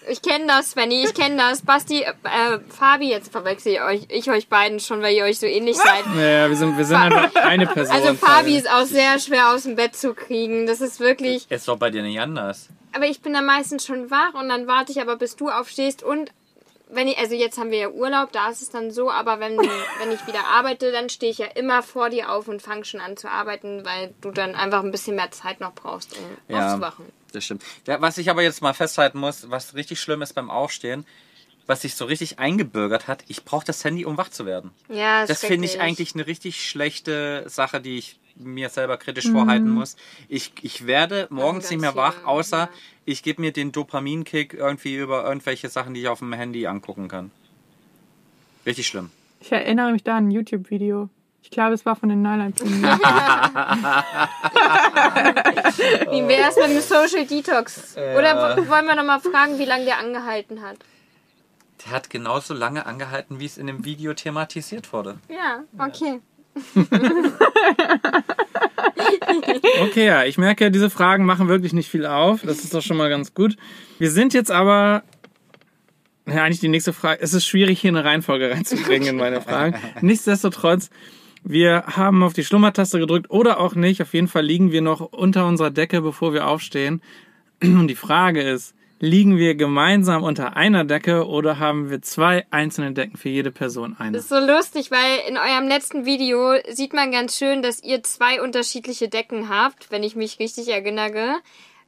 Ich 0.07 0.21
kenne 0.21 0.47
das, 0.47 0.71
Svenny, 0.71 1.03
ich 1.03 1.13
kenne 1.13 1.37
das. 1.37 1.61
Basti, 1.61 2.01
äh, 2.01 2.59
Fabi, 2.69 3.09
jetzt 3.09 3.31
verwechsel 3.31 3.73
ich 3.73 3.81
euch, 3.81 4.01
ich 4.09 4.29
euch 4.31 4.47
beiden 4.47 4.79
schon, 4.79 5.01
weil 5.01 5.13
ihr 5.15 5.23
euch 5.25 5.39
so 5.39 5.45
ähnlich 5.45 5.77
seid. 5.77 6.05
Naja, 6.15 6.49
wir 6.49 6.55
sind, 6.55 6.77
wir 6.77 6.85
sind 6.85 6.97
einfach 6.97 7.35
eine 7.35 7.67
Person. 7.67 7.95
Also 7.95 8.13
Fabi 8.15 8.57
ist 8.57 8.69
auch 8.69 8.85
sehr 8.85 9.19
schwer 9.19 9.49
aus 9.53 9.63
dem 9.63 9.75
Bett 9.75 9.95
zu 9.95 10.13
kriegen. 10.13 10.65
Das 10.65 10.81
ist 10.81 10.99
wirklich. 10.99 11.49
Ist 11.51 11.67
doch 11.67 11.77
bei 11.77 11.89
dir 11.89 12.01
nicht 12.01 12.19
anders. 12.19 12.69
Aber 12.93 13.05
ich 13.05 13.21
bin 13.21 13.33
dann 13.33 13.45
meistens 13.45 13.85
schon 13.85 14.09
wach 14.09 14.33
und 14.33 14.49
dann 14.49 14.65
warte 14.67 14.91
ich 14.91 15.01
aber, 15.01 15.15
bis 15.17 15.35
du 15.35 15.49
aufstehst 15.49 16.01
und 16.01 16.31
wenn 16.91 17.07
ich, 17.07 17.19
also 17.19 17.35
jetzt 17.35 17.59
haben 17.59 17.69
wir 17.69 17.77
ja 17.77 17.89
Urlaub, 17.89 18.31
da 18.31 18.49
ist 18.49 18.63
es 18.63 18.71
dann 18.71 18.89
so, 18.89 19.11
aber 19.11 19.39
wenn, 19.39 19.57
wenn 19.57 20.11
ich 20.11 20.25
wieder 20.25 20.45
arbeite, 20.47 20.91
dann 20.91 21.07
stehe 21.09 21.31
ich 21.31 21.37
ja 21.37 21.45
immer 21.45 21.83
vor 21.83 22.09
dir 22.09 22.31
auf 22.31 22.47
und 22.47 22.63
fange 22.63 22.83
schon 22.83 22.99
an 22.99 23.15
zu 23.15 23.29
arbeiten, 23.29 23.85
weil 23.85 24.11
du 24.21 24.31
dann 24.31 24.55
einfach 24.55 24.83
ein 24.83 24.89
bisschen 24.89 25.15
mehr 25.15 25.29
Zeit 25.29 25.59
noch 25.59 25.73
brauchst, 25.73 26.17
um 26.17 26.55
Ja. 26.55 26.71
aufzuwachen. 26.73 27.05
Das 27.31 27.45
stimmt. 27.45 27.63
Ja, 27.87 28.01
was 28.01 28.17
ich 28.17 28.29
aber 28.29 28.43
jetzt 28.43 28.61
mal 28.61 28.73
festhalten 28.73 29.19
muss, 29.19 29.49
was 29.49 29.75
richtig 29.75 29.99
schlimm 29.99 30.21
ist 30.21 30.33
beim 30.33 30.49
Aufstehen, 30.49 31.05
was 31.67 31.81
sich 31.81 31.95
so 31.95 32.05
richtig 32.05 32.39
eingebürgert 32.39 33.07
hat, 33.07 33.23
ich 33.27 33.45
brauche 33.45 33.65
das 33.65 33.83
Handy, 33.83 34.03
um 34.03 34.17
wach 34.17 34.29
zu 34.29 34.45
werden. 34.47 34.71
Ja, 34.89 35.25
Das 35.27 35.41
finde 35.41 35.65
ich 35.65 35.79
eigentlich 35.79 36.15
eine 36.15 36.25
richtig 36.25 36.67
schlechte 36.67 37.43
Sache, 37.47 37.79
die 37.79 37.99
ich 37.99 38.19
mir 38.35 38.69
selber 38.69 38.97
kritisch 38.97 39.29
vorhalten 39.29 39.69
muss. 39.69 39.95
Ich, 40.29 40.53
ich 40.61 40.87
werde 40.87 41.27
morgens 41.29 41.69
nicht 41.69 41.81
mehr 41.81 41.95
wach, 41.95 42.23
außer 42.23 42.57
ja. 42.57 42.69
ich 43.05 43.21
gebe 43.21 43.41
mir 43.41 43.51
den 43.51 43.71
Dopaminkick 43.71 44.53
irgendwie 44.53 44.95
über 44.95 45.25
irgendwelche 45.25 45.69
Sachen, 45.69 45.93
die 45.93 46.01
ich 46.01 46.07
auf 46.07 46.19
dem 46.19 46.33
Handy 46.33 46.65
angucken 46.65 47.07
kann. 47.07 47.31
Richtig 48.65 48.87
schlimm. 48.87 49.11
Ich 49.41 49.51
erinnere 49.51 49.91
mich 49.91 50.03
da 50.03 50.17
an 50.17 50.27
ein 50.27 50.31
YouTube-Video. 50.31 51.09
Ich 51.41 51.51
glaube, 51.51 51.73
es 51.73 51.85
war 51.85 51.95
von 51.95 52.09
den 52.09 52.21
Nyline 52.21 52.53
Wie 56.11 56.27
wäre 56.27 56.49
es 56.49 56.55
mit 56.57 56.69
dem 56.69 56.81
Social 56.81 57.25
Detox? 57.25 57.95
Oder 57.95 58.67
wollen 58.67 58.85
wir 58.85 58.95
noch 58.95 59.05
mal 59.05 59.19
fragen, 59.19 59.57
wie 59.57 59.65
lange 59.65 59.85
der 59.85 59.97
angehalten 59.97 60.61
hat? 60.61 60.77
Der 61.85 61.93
hat 61.93 62.09
genauso 62.09 62.53
lange 62.53 62.85
angehalten, 62.85 63.39
wie 63.39 63.45
es 63.45 63.57
in 63.57 63.67
dem 63.67 63.85
Video 63.85 64.13
thematisiert 64.13 64.91
wurde. 64.93 65.17
Ja, 65.29 65.63
okay. 65.77 66.19
Okay, 69.81 70.05
ja, 70.05 70.23
ich 70.25 70.37
merke, 70.37 70.71
diese 70.71 70.89
Fragen 70.89 71.25
machen 71.25 71.47
wirklich 71.47 71.73
nicht 71.73 71.89
viel 71.89 72.05
auf. 72.05 72.41
Das 72.43 72.63
ist 72.63 72.73
doch 72.73 72.81
schon 72.81 72.97
mal 72.97 73.09
ganz 73.09 73.33
gut. 73.33 73.55
Wir 73.97 74.11
sind 74.11 74.33
jetzt 74.33 74.51
aber. 74.51 75.03
Ja, 76.27 76.43
eigentlich 76.43 76.59
die 76.59 76.67
nächste 76.67 76.93
Frage. 76.93 77.21
Es 77.21 77.33
ist 77.33 77.45
schwierig, 77.45 77.79
hier 77.79 77.89
eine 77.89 78.03
Reihenfolge 78.05 78.51
reinzubringen 78.51 79.09
in 79.09 79.15
meine 79.15 79.41
Fragen. 79.41 79.79
Nichtsdestotrotz, 80.01 80.89
wir 81.43 81.83
haben 81.87 82.23
auf 82.23 82.33
die 82.33 82.43
Schlummertaste 82.43 82.99
gedrückt 82.99 83.29
oder 83.29 83.59
auch 83.59 83.75
nicht. 83.75 84.01
Auf 84.01 84.13
jeden 84.13 84.27
Fall 84.27 84.45
liegen 84.45 84.71
wir 84.71 84.81
noch 84.81 84.99
unter 84.99 85.47
unserer 85.47 85.71
Decke, 85.71 86.01
bevor 86.01 86.33
wir 86.33 86.47
aufstehen. 86.47 87.01
Und 87.61 87.87
die 87.87 87.95
Frage 87.95 88.41
ist, 88.41 88.75
liegen 88.99 89.37
wir 89.37 89.55
gemeinsam 89.55 90.23
unter 90.23 90.57
einer 90.57 90.83
Decke 90.83 91.27
oder 91.27 91.59
haben 91.59 91.89
wir 91.89 92.01
zwei 92.01 92.45
einzelne 92.51 92.91
Decken 92.91 93.17
für 93.17 93.29
jede 93.29 93.51
Person 93.51 93.95
eine? 93.97 94.11
Das 94.11 94.23
ist 94.23 94.29
so 94.29 94.39
lustig, 94.39 94.91
weil 94.91 95.29
in 95.29 95.37
eurem 95.37 95.67
letzten 95.67 96.05
Video 96.05 96.53
sieht 96.69 96.93
man 96.93 97.11
ganz 97.11 97.37
schön, 97.37 97.61
dass 97.61 97.81
ihr 97.81 98.03
zwei 98.03 98.41
unterschiedliche 98.41 99.07
Decken 99.07 99.49
habt, 99.49 99.91
wenn 99.91 100.03
ich 100.03 100.15
mich 100.15 100.39
richtig 100.39 100.67
erinnere. 100.69 101.37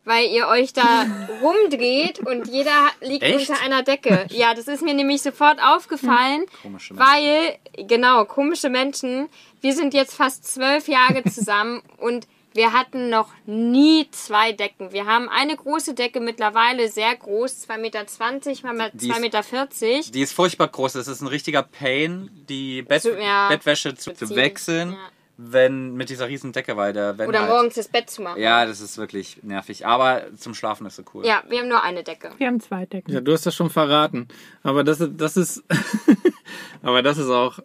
Weil 0.04 0.28
ihr 0.30 0.48
euch 0.48 0.74
da 0.74 1.06
rumdreht 1.42 2.20
und 2.20 2.48
jeder 2.48 2.90
liegt 3.02 3.24
Echt? 3.24 3.50
unter 3.50 3.62
einer 3.62 3.84
Decke. 3.84 4.26
Ja, 4.32 4.54
das 4.56 4.68
ist 4.68 4.82
mir 4.82 4.94
nämlich 4.96 5.22
sofort 5.22 5.62
aufgefallen, 5.62 6.46
Komische 6.64 6.94
Menschen. 6.94 6.98
weil, 6.98 7.88
genau, 7.88 8.26
komische 8.26 8.70
Menschen. 8.70 9.30
Wir 9.62 9.74
sind 9.74 9.94
jetzt 9.94 10.16
fast 10.16 10.46
zwölf 10.52 10.88
Jahre 10.88 11.24
zusammen 11.32 11.84
und 11.98 12.28
wir 12.54 12.74
hatten 12.74 13.10
noch 13.10 13.30
nie 13.46 14.10
zwei 14.12 14.52
Decken. 14.52 14.92
Wir 14.92 15.06
haben 15.06 15.30
eine 15.30 15.56
große 15.56 15.94
Decke, 15.94 16.20
mittlerweile 16.20 16.90
sehr 16.90 17.16
groß, 17.16 17.68
2,20 17.70 17.78
Meter 17.80 18.74
mal 18.74 18.92
Die 18.94 19.08
ist- 19.10 19.16
2,40 19.16 19.20
Meter. 19.22 20.12
Die 20.12 20.22
ist 20.22 20.34
furchtbar 20.34 20.68
groß. 20.68 20.96
Es 20.96 21.08
ist 21.08 21.22
ein 21.22 21.28
richtiger 21.28 21.64
Pain, 21.64 22.30
die 22.50 22.82
Bett 22.82 23.04
Zu- 23.04 23.18
ja, 23.18 23.48
Bettwäsche 23.48 23.96
zu, 23.96 24.14
zu 24.14 24.36
wechseln, 24.36 24.94
Ja. 24.94 24.98
Wenn 25.44 25.94
mit 25.94 26.10
dieser 26.10 26.28
riesen 26.28 26.52
Decke, 26.52 26.78
weil 26.78 26.94
der 26.94 27.18
wenn 27.18 27.28
Oder 27.30 27.42
halt, 27.42 27.50
morgens 27.50 27.76
das 27.76 27.88
Bett 27.88 28.10
zu 28.10 28.22
machen. 28.22 28.40
Ja, 28.42 28.66
das 28.66 28.80
ist 28.82 28.98
wirklich 28.98 29.42
nervig. 29.44 29.86
Aber 29.88 30.24
zum 30.38 30.54
Schlafen 30.54 30.86
ist 30.86 30.96
so 30.98 31.04
cool. 31.14 31.26
Ja, 31.26 31.44
wir 31.50 31.60
haben 31.60 31.68
nur 31.68 31.82
eine 31.84 32.04
Decke. 32.04 32.32
Wir 32.38 32.48
haben 32.48 32.60
zwei 32.60 32.86
Decken. 32.86 33.12
Ja, 33.12 33.22
du 33.22 33.32
hast 33.34 33.46
das 33.46 33.56
schon 33.56 33.70
verraten. 33.70 34.28
Aber 34.64 34.84
das, 34.84 35.00
ist- 35.02 35.14
das 35.18 35.38
ist, 35.38 35.64
aber 36.82 37.02
das 37.02 37.18
ist 37.18 37.30
auch, 37.30 37.60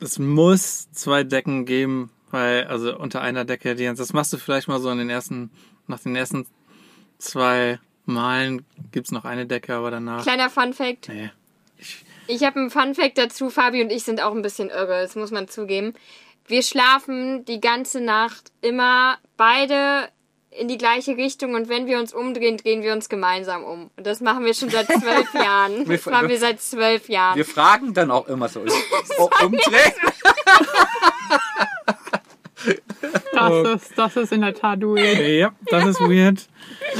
es 0.00 0.18
muss 0.18 0.90
zwei 0.92 1.24
Decken 1.24 1.64
geben, 1.64 2.10
weil, 2.30 2.64
also 2.64 2.96
unter 2.98 3.20
einer 3.20 3.44
Decke, 3.44 3.74
die, 3.74 3.84
das 3.86 4.12
machst 4.12 4.32
du 4.32 4.38
vielleicht 4.38 4.68
mal 4.68 4.80
so 4.80 4.90
in 4.90 4.98
den 4.98 5.10
ersten, 5.10 5.50
nach 5.86 6.00
den 6.00 6.16
ersten 6.16 6.46
zwei 7.18 7.78
Malen 8.04 8.64
gibt's 8.90 9.12
noch 9.12 9.24
eine 9.24 9.46
Decke, 9.46 9.74
aber 9.74 9.90
danach, 9.90 10.22
Kleiner 10.22 10.50
Fun 10.50 10.72
Fact. 10.72 11.08
nee. 11.08 11.30
Ich 12.28 12.44
habe 12.44 12.60
einen 12.60 12.70
Fun 12.70 12.94
Fact 12.94 13.18
dazu. 13.18 13.50
Fabi 13.50 13.82
und 13.82 13.90
ich 13.90 14.04
sind 14.04 14.22
auch 14.22 14.32
ein 14.32 14.42
bisschen 14.42 14.70
irre, 14.70 15.02
das 15.02 15.16
muss 15.16 15.32
man 15.32 15.48
zugeben. 15.48 15.92
Wir 16.46 16.62
schlafen 16.62 17.44
die 17.44 17.60
ganze 17.60 18.00
Nacht 18.00 18.52
immer 18.60 19.18
beide 19.36 20.08
in 20.50 20.68
die 20.68 20.76
gleiche 20.78 21.16
Richtung 21.16 21.54
und 21.54 21.68
wenn 21.68 21.86
wir 21.86 21.98
uns 21.98 22.12
umdrehen, 22.12 22.56
drehen 22.58 22.82
wir 22.82 22.92
uns 22.92 23.08
gemeinsam 23.08 23.64
um. 23.64 23.90
Und 23.96 24.06
das 24.06 24.20
machen 24.20 24.44
wir 24.44 24.54
schon 24.54 24.68
seit 24.68 24.86
zwölf 25.00 25.32
Jahren. 25.34 25.86
Das 25.86 26.06
machen 26.06 26.28
wir 26.28 26.38
seit 26.38 26.60
zwölf 26.60 27.08
Jahren. 27.08 27.36
Wir 27.36 27.44
fragen 27.44 27.94
dann 27.94 28.10
auch 28.10 28.28
immer 28.28 28.48
so, 28.48 28.60
oh, 29.18 29.30
umdrehen. 29.42 29.92
Das 33.32 33.82
ist, 33.82 33.92
das 33.98 34.16
ist 34.16 34.32
in 34.32 34.42
der 34.42 34.54
Tat 34.54 34.80
weird. 34.82 35.18
Ja, 35.26 35.52
das 35.70 35.86
ist 35.86 36.00
weird. 36.00 36.46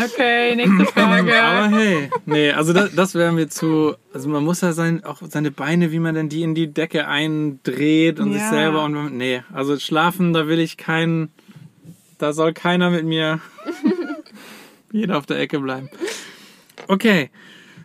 Okay, 0.05 0.57
nächste 0.57 0.87
Frage. 0.87 1.35
Aber 1.43 1.69
hey, 1.77 2.11
nee, 2.27 2.51
also 2.53 2.73
das, 2.73 2.95
das 2.95 3.15
wäre 3.15 3.33
mir 3.33 3.49
zu, 3.49 3.95
also 4.13 4.29
man 4.29 4.45
muss 4.45 4.61
ja 4.63 4.73
sein, 4.73 5.05
auch 5.05 5.21
seine 5.29 5.51
Beine, 5.51 5.93
wie 5.93 5.99
man 5.99 6.15
denn 6.15 6.29
die 6.29 6.43
in 6.43 6.55
die 6.55 6.69
Decke 6.73 7.07
eindreht 7.07 8.19
und 8.19 8.33
sich 8.33 8.43
Ja. 8.43 8.51
selber 8.51 8.85
und 8.85 9.17
nee, 9.17 9.43
also 9.53 9.79
schlafen, 9.79 10.33
da 10.33 10.47
will 10.49 10.59
ich 10.59 10.77
keinen, 10.77 11.31
da 12.19 12.33
soll 12.33 12.53
keiner 12.53 12.91
mit 12.91 13.05
mir, 13.05 13.41
jeder 14.93 15.19
auf 15.19 15.27
der 15.27 15.39
Ecke 15.39 15.61
bleiben. 15.61 15.89
Okay, 16.89 17.31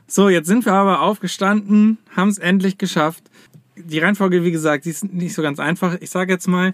so, 0.07 0.29
jetzt 0.29 0.47
sind 0.47 0.65
wir 0.65 0.73
aber 0.73 1.01
aufgestanden, 1.01 1.97
haben 2.15 2.29
es 2.29 2.37
endlich 2.37 2.77
geschafft. 2.77 3.23
Die 3.75 3.99
Reihenfolge, 3.99 4.43
wie 4.43 4.51
gesagt, 4.51 4.85
die 4.85 4.89
ist 4.89 5.03
nicht 5.13 5.33
so 5.35 5.41
ganz 5.41 5.59
einfach. 5.59 5.97
Ich 5.99 6.09
sage 6.09 6.33
jetzt 6.33 6.47
mal, 6.47 6.73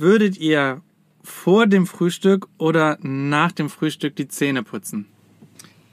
würdet 0.00 0.36
ihr 0.38 0.82
vor 1.22 1.66
dem 1.66 1.86
Frühstück 1.86 2.48
oder 2.58 2.98
nach 3.00 3.52
dem 3.52 3.68
Frühstück 3.68 4.16
die 4.16 4.28
Zähne 4.28 4.62
putzen? 4.62 5.06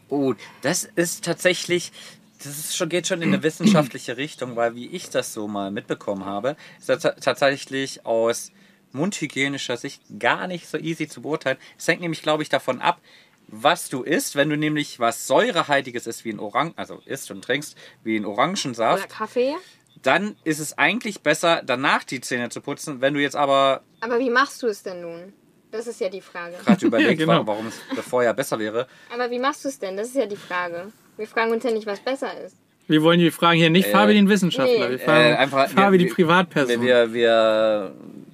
Oh, 0.10 0.36
das 0.62 0.84
ist 0.84 1.24
tatsächlich, 1.26 1.92
das 2.38 2.60
ist 2.60 2.78
schon, 2.78 2.90
geht 2.90 3.08
schon 3.08 3.22
in 3.22 3.30
eine 3.30 3.42
wissenschaftliche 3.42 4.18
Richtung, 4.18 4.56
weil 4.56 4.76
wie 4.76 4.88
ich 4.88 5.10
das 5.10 5.34
so 5.34 5.48
mal 5.48 5.72
mitbekommen 5.72 6.26
habe, 6.26 6.56
ist 6.80 6.90
das 6.90 7.02
ta- 7.02 7.12
tatsächlich 7.14 8.06
aus 8.06 8.52
mundhygienischer 8.92 9.76
Sicht 9.78 10.04
gar 10.20 10.46
nicht 10.48 10.68
so 10.68 10.78
easy 10.78 11.08
zu 11.08 11.24
beurteilen. 11.24 11.58
Es 11.80 11.88
hängt 11.88 12.02
nämlich, 12.02 12.22
glaube 12.22 12.44
ich, 12.44 12.50
davon 12.50 12.80
ab, 12.80 13.02
was 13.48 13.90
du 13.90 14.04
isst. 14.04 14.36
Wenn 14.36 14.50
du 14.50 14.58
nämlich 14.58 15.00
was 15.00 15.26
säurehaltiges 15.26 16.06
isst, 16.06 16.26
wie 16.26 16.32
ein 16.32 16.40
Orang, 16.40 16.74
also 16.76 17.02
isst 17.06 17.32
und 17.32 17.44
trinkst, 17.44 17.76
wie 18.04 18.18
ein 18.18 18.26
Oder 18.26 18.34
Orangensaft, 18.38 19.10
Kaffee. 19.10 19.56
Dann 20.04 20.36
ist 20.44 20.60
es 20.60 20.78
eigentlich 20.78 21.22
besser, 21.22 21.62
danach 21.66 22.04
die 22.04 22.22
Zähne 22.22 22.50
zu 22.50 22.62
putzen. 22.62 23.02
Wenn 23.02 23.14
du 23.16 23.22
jetzt 23.22 23.36
aber 23.36 23.82
Aber 24.02 24.20
wie 24.20 24.30
machst 24.30 24.62
du 24.62 24.68
es 24.68 24.84
denn 24.84 25.02
nun? 25.02 25.34
Das 25.72 25.88
ist 25.88 26.00
ja 26.00 26.10
die 26.10 26.22
Frage. 26.22 26.56
gerade 26.64 26.86
überlegst, 26.86 27.18
genau. 27.18 27.34
warum- 27.34 27.48
warum 27.48 27.68
es 27.68 27.80
vorher 28.08 28.34
besser 28.34 28.60
wäre, 28.60 28.88
Aber 29.14 29.32
wie 29.32 29.40
machst 29.40 29.66
du 29.66 29.70
es 29.70 29.80
denn? 29.80 29.98
Das 29.98 30.08
ist 30.08 30.16
ja 30.16 30.28
die 30.28 30.36
Frage. 30.36 30.92
Wir 31.18 31.28
fragen 31.28 31.52
uns 31.52 31.64
ja 31.64 31.72
nicht, 31.72 31.88
was 31.88 32.00
besser 32.00 32.30
ist. 32.46 32.56
Wir 32.88 33.02
wollen 33.02 33.20
die 33.20 33.32
fragen 33.32 33.58
hier 33.58 33.70
nicht 33.70 33.88
Äh, 33.88 33.92
Fabi 33.92 34.14
den 34.14 34.28
Wissenschaftler, 34.30 34.86
nee. 34.88 34.92
wir 34.92 35.00
fragen 35.00 35.34
Äh, 35.34 35.38
einfach- 35.38 35.70
Fabi 35.70 35.98
wir- 35.98 36.06
die 36.06 36.14
Privatperson. 36.14 36.82
wir, 36.82 37.14
wir, 37.14 37.14
wir 37.14 37.92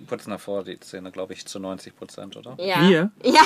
putzen 0.10 0.32
davor 0.32 0.64
die 0.64 0.80
Zähne, 0.80 1.12
glaube 1.12 1.34
ich, 1.34 1.46
zu 1.46 1.60
90 1.60 1.96
Prozent, 1.96 2.36
oder? 2.36 2.58
Ja. 2.60 2.82
Wir? 2.82 3.12
Ja, 3.24 3.42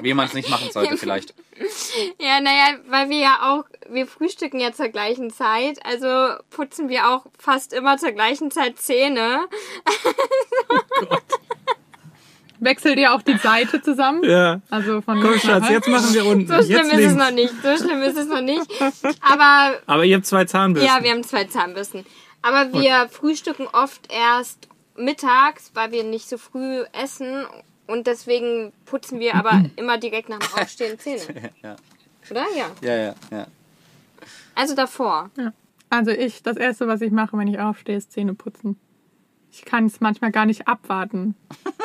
Wie 0.00 0.14
man 0.14 0.26
es 0.26 0.34
nicht 0.34 0.48
machen 0.50 0.70
sollte, 0.72 0.96
vielleicht. 0.96 1.34
ja, 2.20 2.40
naja, 2.40 2.78
weil 2.88 3.08
wir 3.08 3.18
ja 3.18 3.38
auch, 3.42 3.64
wir 3.88 4.06
frühstücken 4.06 4.58
ja 4.60 4.72
zur 4.72 4.88
gleichen 4.88 5.30
Zeit, 5.30 5.78
also 5.84 6.34
putzen 6.50 6.88
wir 6.88 7.08
auch 7.08 7.26
fast 7.38 7.72
immer 7.72 7.96
zur 7.98 8.12
gleichen 8.12 8.50
Zeit 8.50 8.78
Zähne. 8.78 9.40
Wechselt 12.60 12.98
ihr 12.98 13.14
auch 13.14 13.22
die 13.22 13.38
Seite 13.38 13.80
zusammen? 13.80 14.22
Ja. 14.22 14.60
Also 14.68 15.00
von 15.00 15.22
Komm, 15.22 15.38
Schatz, 15.38 15.68
jetzt 15.70 15.88
machen 15.88 16.12
wir 16.12 16.26
unten. 16.26 16.46
So 16.46 16.62
schlimm 16.62 16.90
jetzt 16.90 16.92
ist 16.92 17.06
es 17.06 17.14
noch 17.14 17.30
nicht, 17.30 17.54
so 17.62 17.76
schlimm 17.76 18.02
ist 18.02 18.18
es 18.18 18.26
noch 18.26 18.42
nicht. 18.42 18.66
Aber 19.20 19.78
Aber 19.86 20.04
ihr 20.04 20.16
habt 20.16 20.26
zwei 20.26 20.44
Zahnbürsten. 20.44 20.94
Ja, 20.94 21.02
wir 21.02 21.10
haben 21.10 21.24
zwei 21.24 21.44
Zahnbürsten. 21.44 22.04
Aber 22.42 22.72
wir 22.72 23.08
frühstücken 23.08 23.66
oft 23.72 24.12
erst 24.12 24.68
mittags, 25.00 25.70
weil 25.74 25.92
wir 25.92 26.04
nicht 26.04 26.28
so 26.28 26.38
früh 26.38 26.84
essen. 26.92 27.46
Und 27.86 28.06
deswegen 28.06 28.72
putzen 28.84 29.18
wir 29.18 29.34
aber 29.34 29.64
immer 29.76 29.98
direkt 29.98 30.28
nach 30.28 30.38
dem 30.38 30.62
Aufstehen 30.62 30.98
Zähne. 31.00 31.50
Ja, 31.62 31.76
Oder? 32.30 32.44
Ja. 32.56 32.70
ja, 32.82 32.96
ja. 32.96 33.14
ja. 33.30 33.46
Also 34.54 34.74
davor. 34.74 35.30
Also 35.88 36.10
ich, 36.10 36.42
das 36.42 36.56
erste, 36.56 36.86
was 36.86 37.00
ich 37.00 37.10
mache, 37.10 37.36
wenn 37.36 37.48
ich 37.48 37.58
aufstehe, 37.58 37.96
ist 37.96 38.12
Zähne 38.12 38.34
putzen. 38.34 38.78
Ich 39.50 39.64
kann 39.64 39.86
es 39.86 40.00
manchmal 40.00 40.30
gar 40.30 40.46
nicht 40.46 40.68
abwarten, 40.68 41.34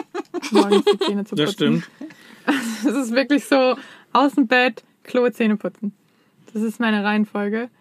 morgens 0.51 0.85
die 0.85 0.99
Zähne 0.99 1.25
zu 1.25 1.35
putzen. 1.35 1.45
das 1.45 1.53
stimmt. 1.53 1.89
Es 2.47 2.93
ist 2.93 3.11
wirklich 3.13 3.45
so, 3.45 3.75
aus 4.13 4.33
dem 4.33 4.45
Bett, 4.45 4.83
Klo, 5.03 5.27
Zähne 5.31 5.57
putzen. 5.57 5.95
Das 6.53 6.61
ist 6.61 6.79
meine 6.79 7.03
Reihenfolge. 7.03 7.71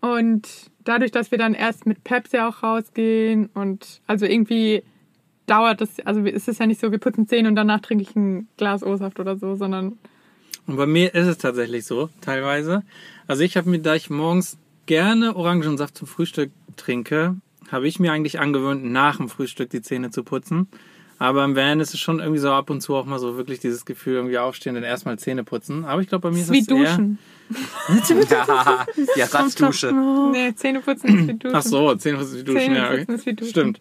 Und 0.00 0.48
dadurch, 0.86 1.10
dass 1.10 1.30
wir 1.30 1.38
dann 1.38 1.54
erst 1.54 1.86
mit 1.86 2.04
Pepsi 2.04 2.38
auch 2.38 2.62
rausgehen 2.62 3.50
und 3.52 4.00
also 4.06 4.24
irgendwie 4.24 4.82
dauert 5.46 5.80
das, 5.80 6.00
also 6.04 6.20
es 6.24 6.48
ist 6.48 6.60
ja 6.60 6.66
nicht 6.66 6.80
so, 6.80 6.90
wir 6.90 6.98
putzen 6.98 7.28
Zähne 7.28 7.48
und 7.48 7.56
danach 7.56 7.80
trinke 7.80 8.02
ich 8.02 8.16
ein 8.16 8.48
Glas 8.56 8.82
O-Saft 8.82 9.20
oder 9.20 9.36
so, 9.36 9.54
sondern 9.54 9.98
Und 10.66 10.76
bei 10.76 10.86
mir 10.86 11.14
ist 11.14 11.26
es 11.26 11.38
tatsächlich 11.38 11.84
so, 11.84 12.08
teilweise. 12.20 12.82
Also 13.26 13.42
ich 13.42 13.56
habe 13.56 13.70
mir, 13.70 13.78
da 13.78 13.94
ich 13.94 14.10
morgens 14.10 14.58
gerne 14.86 15.36
Orangensaft 15.36 15.96
zum 15.96 16.08
Frühstück 16.08 16.50
trinke, 16.76 17.36
habe 17.70 17.88
ich 17.88 17.98
mir 17.98 18.12
eigentlich 18.12 18.38
angewöhnt, 18.38 18.84
nach 18.84 19.16
dem 19.16 19.28
Frühstück 19.28 19.70
die 19.70 19.82
Zähne 19.82 20.10
zu 20.10 20.22
putzen. 20.24 20.68
Aber 21.18 21.44
im 21.44 21.56
Van 21.56 21.80
ist 21.80 21.94
es 21.94 22.00
schon 22.00 22.20
irgendwie 22.20 22.40
so 22.40 22.50
ab 22.50 22.70
und 22.70 22.80
zu 22.80 22.94
auch 22.94 23.06
mal 23.06 23.18
so 23.18 23.36
wirklich 23.36 23.58
dieses 23.58 23.84
Gefühl, 23.84 24.14
irgendwie 24.14 24.38
aufstehen 24.38 24.76
und 24.76 24.82
erstmal 24.82 25.18
Zähne 25.18 25.44
putzen. 25.44 25.84
Aber 25.84 26.02
ich 26.02 26.08
glaube, 26.08 26.28
bei 26.28 26.34
mir 26.34 26.42
ist 26.42 26.52
wie 26.52 26.60
es 26.60 26.66
duschen. 26.66 27.18
ja 28.30 28.86
die 29.14 29.20
Ersatzdusche. 29.20 29.92
Nee, 30.32 30.54
Zähne 30.54 30.80
putzen 30.80 31.08
ist 31.08 31.28
wie 31.28 31.34
duschen. 31.34 31.56
Ach 31.56 31.62
so, 31.62 31.94
Zähne 31.94 32.18
putzen 32.18 32.38
wie 32.38 32.44
duschen. 32.44 32.60
Zähne 32.60 32.76
ja, 32.76 32.90
okay. 32.90 33.06
ist 33.08 33.26
wie 33.26 33.34
duschen. 33.34 33.50
Stimmt. 33.50 33.80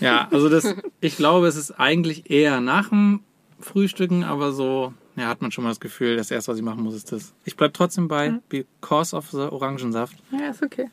Ja, 0.00 0.28
also 0.30 0.48
das, 0.48 0.74
ich 1.00 1.16
glaube, 1.16 1.46
es 1.46 1.56
ist 1.56 1.72
eigentlich 1.72 2.30
eher 2.30 2.60
nach 2.60 2.90
dem 2.90 3.20
Frühstücken, 3.60 4.24
aber 4.24 4.52
so, 4.52 4.92
ja, 5.16 5.28
hat 5.28 5.40
man 5.40 5.50
schon 5.52 5.64
mal 5.64 5.70
das 5.70 5.80
Gefühl, 5.80 6.16
das 6.16 6.30
erste, 6.30 6.52
was 6.52 6.58
ich 6.58 6.64
machen 6.64 6.82
muss, 6.82 6.94
ist 6.94 7.12
das. 7.12 7.32
Ich 7.44 7.56
bleib 7.56 7.72
trotzdem 7.72 8.08
bei 8.08 8.40
Because 8.48 9.16
of 9.16 9.30
the 9.30 9.38
Orangensaft. 9.38 10.16
Ja, 10.30 10.50
ist 10.50 10.62
okay. 10.62 10.90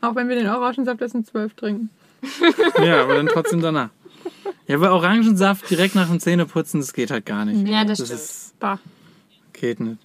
Auch 0.00 0.14
wenn 0.14 0.28
wir 0.28 0.36
den 0.36 0.48
Orangensaft 0.48 1.00
erst 1.02 1.14
um 1.14 1.24
12 1.24 1.54
trinken. 1.54 1.90
Ja, 2.84 3.02
aber 3.02 3.14
dann 3.16 3.26
trotzdem 3.28 3.60
danach. 3.60 3.90
Ja, 4.66 4.76
aber 4.76 4.92
Orangensaft 4.92 5.68
direkt 5.70 5.94
nach 5.94 6.08
dem 6.08 6.20
Zähneputzen, 6.20 6.80
das 6.80 6.92
geht 6.92 7.10
halt 7.10 7.26
gar 7.26 7.44
nicht. 7.44 7.66
Ja, 7.68 7.84
das, 7.84 7.98
Das 7.98 8.08
stimmt. 8.08 8.20
ist, 8.20 8.58
Bah. 8.60 8.78
geht 9.52 9.80
nicht. 9.80 9.98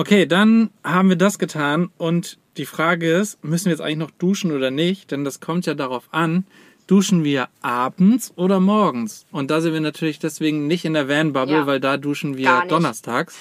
Okay, 0.00 0.26
dann 0.26 0.70
haben 0.84 1.08
wir 1.08 1.16
das 1.16 1.40
getan 1.40 1.90
und 1.98 2.38
die 2.56 2.66
Frage 2.66 3.10
ist, 3.10 3.42
müssen 3.42 3.64
wir 3.64 3.72
jetzt 3.72 3.80
eigentlich 3.80 3.96
noch 3.98 4.12
duschen 4.12 4.52
oder 4.52 4.70
nicht? 4.70 5.10
Denn 5.10 5.24
das 5.24 5.40
kommt 5.40 5.66
ja 5.66 5.74
darauf 5.74 6.04
an, 6.12 6.46
duschen 6.86 7.24
wir 7.24 7.48
abends 7.62 8.32
oder 8.36 8.60
morgens? 8.60 9.26
Und 9.32 9.50
da 9.50 9.60
sind 9.60 9.72
wir 9.72 9.80
natürlich 9.80 10.20
deswegen 10.20 10.68
nicht 10.68 10.84
in 10.84 10.92
der 10.94 11.08
Van-Bubble, 11.08 11.52
Ja. 11.52 11.66
weil 11.66 11.80
da 11.80 11.96
duschen 11.96 12.36
wir 12.36 12.62
donnerstags. 12.68 13.36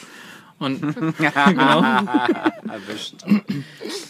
Und, 0.57 0.81
genau. 1.19 1.83
Erwischt. 2.67 3.23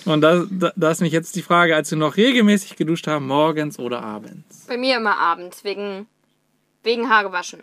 Und 0.05 0.21
da, 0.21 0.45
da, 0.49 0.71
da 0.73 0.91
ist 0.91 1.01
mich 1.01 1.11
jetzt 1.11 1.35
die 1.35 1.41
Frage, 1.41 1.75
als 1.75 1.91
wir 1.91 1.97
noch 1.97 2.15
regelmäßig 2.15 2.77
geduscht 2.77 3.07
haben, 3.07 3.27
morgens 3.27 3.77
oder 3.77 4.01
abends? 4.01 4.63
Bei 4.69 4.77
mir 4.77 4.95
immer 4.95 5.17
abends, 5.17 5.65
wegen, 5.65 6.07
wegen 6.83 7.09
Haare 7.09 7.33
waschen. 7.33 7.59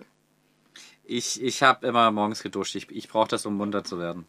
Ich, 1.07 1.43
ich 1.43 1.62
habe 1.62 1.87
immer 1.87 2.11
morgens 2.11 2.43
geduscht. 2.43 2.74
Ich, 2.74 2.91
ich 2.91 3.09
brauche 3.09 3.28
das, 3.28 3.47
um 3.47 3.57
munter 3.57 3.82
zu 3.82 3.99
werden. 3.99 4.26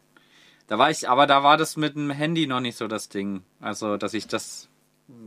Da 0.68 0.78
war 0.80 0.89
ich, 0.89 1.07
aber 1.07 1.28
da 1.28 1.43
war 1.43 1.57
das 1.57 1.78
mit 1.78 1.95
dem 1.95 2.09
Handy 2.09 2.47
noch 2.47 2.59
nicht 2.59 2.78
so 2.78 2.88
das 2.88 3.09
Ding. 3.09 3.43
Also, 3.59 3.97
dass 3.97 4.13
ich 4.13 4.28
das. 4.28 4.68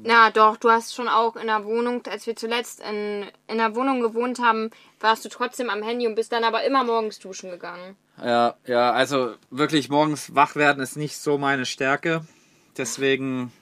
Na 0.02 0.30
doch, 0.30 0.56
du 0.56 0.70
hast 0.70 0.94
schon 0.94 1.06
auch 1.06 1.36
in 1.36 1.46
der 1.46 1.64
Wohnung, 1.64 2.02
als 2.10 2.26
wir 2.26 2.34
zuletzt 2.34 2.80
in, 2.80 3.24
in 3.46 3.58
der 3.58 3.76
Wohnung 3.76 4.00
gewohnt 4.00 4.40
haben, 4.40 4.70
warst 4.98 5.24
du 5.24 5.28
trotzdem 5.28 5.70
am 5.70 5.84
Handy 5.84 6.08
und 6.08 6.16
bist 6.16 6.32
dann 6.32 6.42
aber 6.42 6.64
immer 6.64 6.82
morgens 6.82 7.20
duschen 7.20 7.50
gegangen. 7.50 7.96
Ja, 8.20 8.56
ja, 8.66 8.90
also 8.90 9.34
wirklich 9.50 9.88
morgens 9.88 10.34
wach 10.34 10.56
werden 10.56 10.82
ist 10.82 10.96
nicht 10.96 11.16
so 11.16 11.38
meine 11.38 11.64
Stärke. 11.64 12.22
Deswegen 12.76 13.52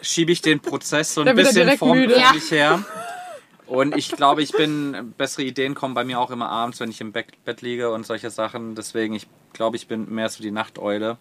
schiebe 0.00 0.32
ich 0.32 0.42
den 0.42 0.58
Prozess 0.58 1.14
so 1.14 1.22
ein 1.22 1.36
bisschen 1.36 1.78
vor 1.78 1.94
müde. 1.94 2.16
mich 2.34 2.50
her. 2.50 2.84
Und 3.72 3.96
ich 3.96 4.10
glaube, 4.10 4.42
ich 4.42 4.52
bin, 4.52 5.14
bessere 5.16 5.44
Ideen 5.44 5.74
kommen 5.74 5.94
bei 5.94 6.04
mir 6.04 6.20
auch 6.20 6.30
immer 6.30 6.50
abends, 6.50 6.78
wenn 6.78 6.90
ich 6.90 7.00
im 7.00 7.12
Bett, 7.12 7.42
Bett 7.46 7.62
liege 7.62 7.90
und 7.90 8.04
solche 8.04 8.28
Sachen. 8.28 8.74
Deswegen, 8.74 9.14
ich 9.14 9.26
glaube, 9.54 9.76
ich 9.76 9.86
bin 9.88 10.12
mehr 10.14 10.28
so 10.28 10.42
die 10.42 10.50
Nachteule 10.50 11.16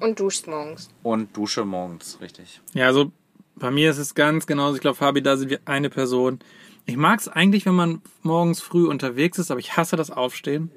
Und 0.00 0.18
duschst 0.18 0.48
morgens. 0.48 0.90
und 1.04 1.36
dusche 1.36 1.64
morgens, 1.64 2.18
richtig. 2.20 2.60
Ja, 2.74 2.86
also 2.86 3.12
bei 3.54 3.70
mir 3.70 3.88
ist 3.88 3.98
es 3.98 4.16
ganz 4.16 4.48
genauso. 4.48 4.74
Ich 4.74 4.80
glaube, 4.80 4.96
Fabi, 4.96 5.22
da 5.22 5.36
sind 5.36 5.48
wir 5.48 5.60
eine 5.64 5.88
Person. 5.88 6.40
Ich 6.86 6.96
mag 6.96 7.20
es 7.20 7.28
eigentlich, 7.28 7.66
wenn 7.66 7.76
man 7.76 8.02
morgens 8.22 8.60
früh 8.60 8.88
unterwegs 8.88 9.38
ist, 9.38 9.52
aber 9.52 9.60
ich 9.60 9.76
hasse 9.76 9.94
das 9.94 10.10
Aufstehen. 10.10 10.72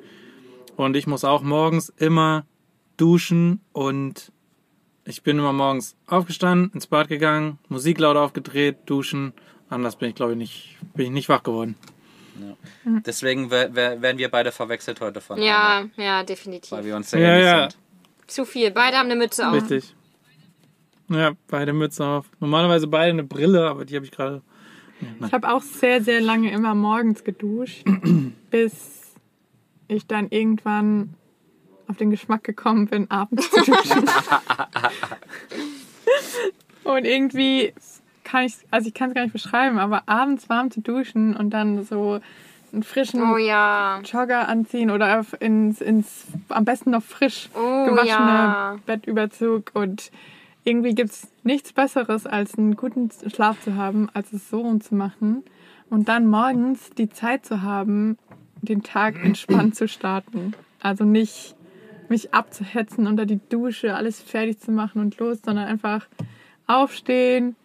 Und 0.75 0.95
ich 0.95 1.07
muss 1.07 1.23
auch 1.23 1.41
morgens 1.41 1.89
immer 1.97 2.45
duschen 2.97 3.61
und 3.73 4.31
ich 5.05 5.23
bin 5.23 5.39
immer 5.39 5.53
morgens 5.53 5.95
aufgestanden, 6.05 6.71
ins 6.75 6.85
Bad 6.85 7.07
gegangen, 7.07 7.57
Musik 7.67 7.97
laut 7.97 8.15
aufgedreht, 8.15 8.77
duschen. 8.85 9.33
Anders 9.69 9.95
bin 9.95 10.09
ich, 10.09 10.15
glaube 10.15 10.31
ich, 10.33 10.37
nicht, 10.37 10.77
bin 10.95 11.05
ich 11.07 11.11
nicht 11.11 11.29
wach 11.29 11.43
geworden. 11.43 11.75
Deswegen 13.05 13.51
wer- 13.51 13.73
wer- 13.75 14.01
werden 14.01 14.17
wir 14.17 14.29
beide 14.29 14.51
verwechselt 14.51 15.01
heute 15.01 15.19
von 15.21 15.41
Ja, 15.41 15.79
Anna, 15.79 15.89
ja, 16.03 16.23
definitiv. 16.23 16.71
weil 16.71 16.85
wir 16.85 16.95
uns 16.95 17.11
sehr 17.11 17.19
Ja, 17.19 17.29
ähnlich 17.33 17.45
ja. 17.45 17.69
sind. 17.69 17.77
Zu 18.27 18.45
viel. 18.45 18.71
Beide 18.71 18.97
haben 18.97 19.07
eine 19.07 19.15
Mütze 19.17 19.47
auf. 19.47 19.53
Richtig. 19.53 19.93
Ja, 21.09 21.31
beide 21.47 21.73
Mütze 21.73 22.05
auf. 22.05 22.25
Normalerweise 22.39 22.87
beide 22.87 23.11
eine 23.11 23.23
Brille, 23.23 23.67
aber 23.67 23.83
die 23.85 23.95
habe 23.95 24.05
ich 24.05 24.11
gerade. 24.11 24.41
Ich 25.25 25.31
habe 25.33 25.49
auch 25.51 25.61
sehr, 25.61 26.01
sehr 26.03 26.21
lange 26.21 26.51
immer 26.51 26.75
morgens 26.75 27.23
geduscht, 27.23 27.83
bis 28.51 29.13
ich 29.87 30.05
dann 30.07 30.29
irgendwann 30.29 31.15
auf 31.87 31.97
den 31.97 32.11
Geschmack 32.11 32.43
gekommen 32.43 32.87
bin, 32.87 33.09
abends 33.09 33.49
zu 33.49 33.63
duschen. 33.63 34.05
und 36.83 37.05
irgendwie 37.05 37.73
kann 38.29 38.45
ich, 38.45 38.55
also 38.69 38.87
ich 38.87 38.93
kann 38.93 39.09
es 39.09 39.15
gar 39.15 39.23
nicht 39.23 39.33
beschreiben, 39.33 39.79
aber 39.79 40.03
abends 40.05 40.49
warm 40.49 40.69
zu 40.69 40.81
duschen 40.81 41.35
und 41.35 41.49
dann 41.49 41.83
so 41.83 42.19
einen 42.71 42.83
frischen 42.83 43.23
Oh 43.23 43.37
ja. 43.37 44.01
Jogger 44.01 44.47
anziehen 44.47 44.91
oder 44.91 45.25
ins, 45.39 45.81
ins 45.81 46.27
am 46.49 46.65
besten 46.65 46.91
noch 46.91 47.01
frisch 47.01 47.49
Oh 47.55 47.85
gewaschene 47.85 48.07
ja. 48.07 48.77
Bettüberzug 48.85 49.71
und 49.73 50.11
irgendwie 50.63 50.93
gibt 50.93 51.09
es 51.09 51.27
nichts 51.43 51.73
Besseres, 51.73 52.27
als 52.27 52.57
einen 52.57 52.75
guten 52.75 53.09
Schlaf 53.33 53.59
zu 53.61 53.75
haben, 53.75 54.09
als 54.13 54.31
es 54.33 54.49
so 54.49 54.61
rum 54.61 54.81
zu 54.81 54.93
machen 54.93 55.43
und 55.89 56.07
dann 56.07 56.27
morgens 56.27 56.91
die 56.91 57.09
Zeit 57.09 57.45
zu 57.45 57.63
haben, 57.63 58.19
den 58.61 58.83
Tag 58.83 59.15
entspannt 59.23 59.75
zu 59.75 59.87
starten. 59.87 60.53
Also 60.81 61.03
nicht 61.03 61.55
mich 62.09 62.33
abzuhetzen 62.33 63.07
unter 63.07 63.25
die 63.25 63.39
Dusche, 63.49 63.95
alles 63.95 64.21
fertig 64.21 64.59
zu 64.59 64.71
machen 64.71 65.01
und 65.01 65.17
los, 65.17 65.39
sondern 65.43 65.67
einfach 65.67 66.07
aufstehen, 66.67 67.55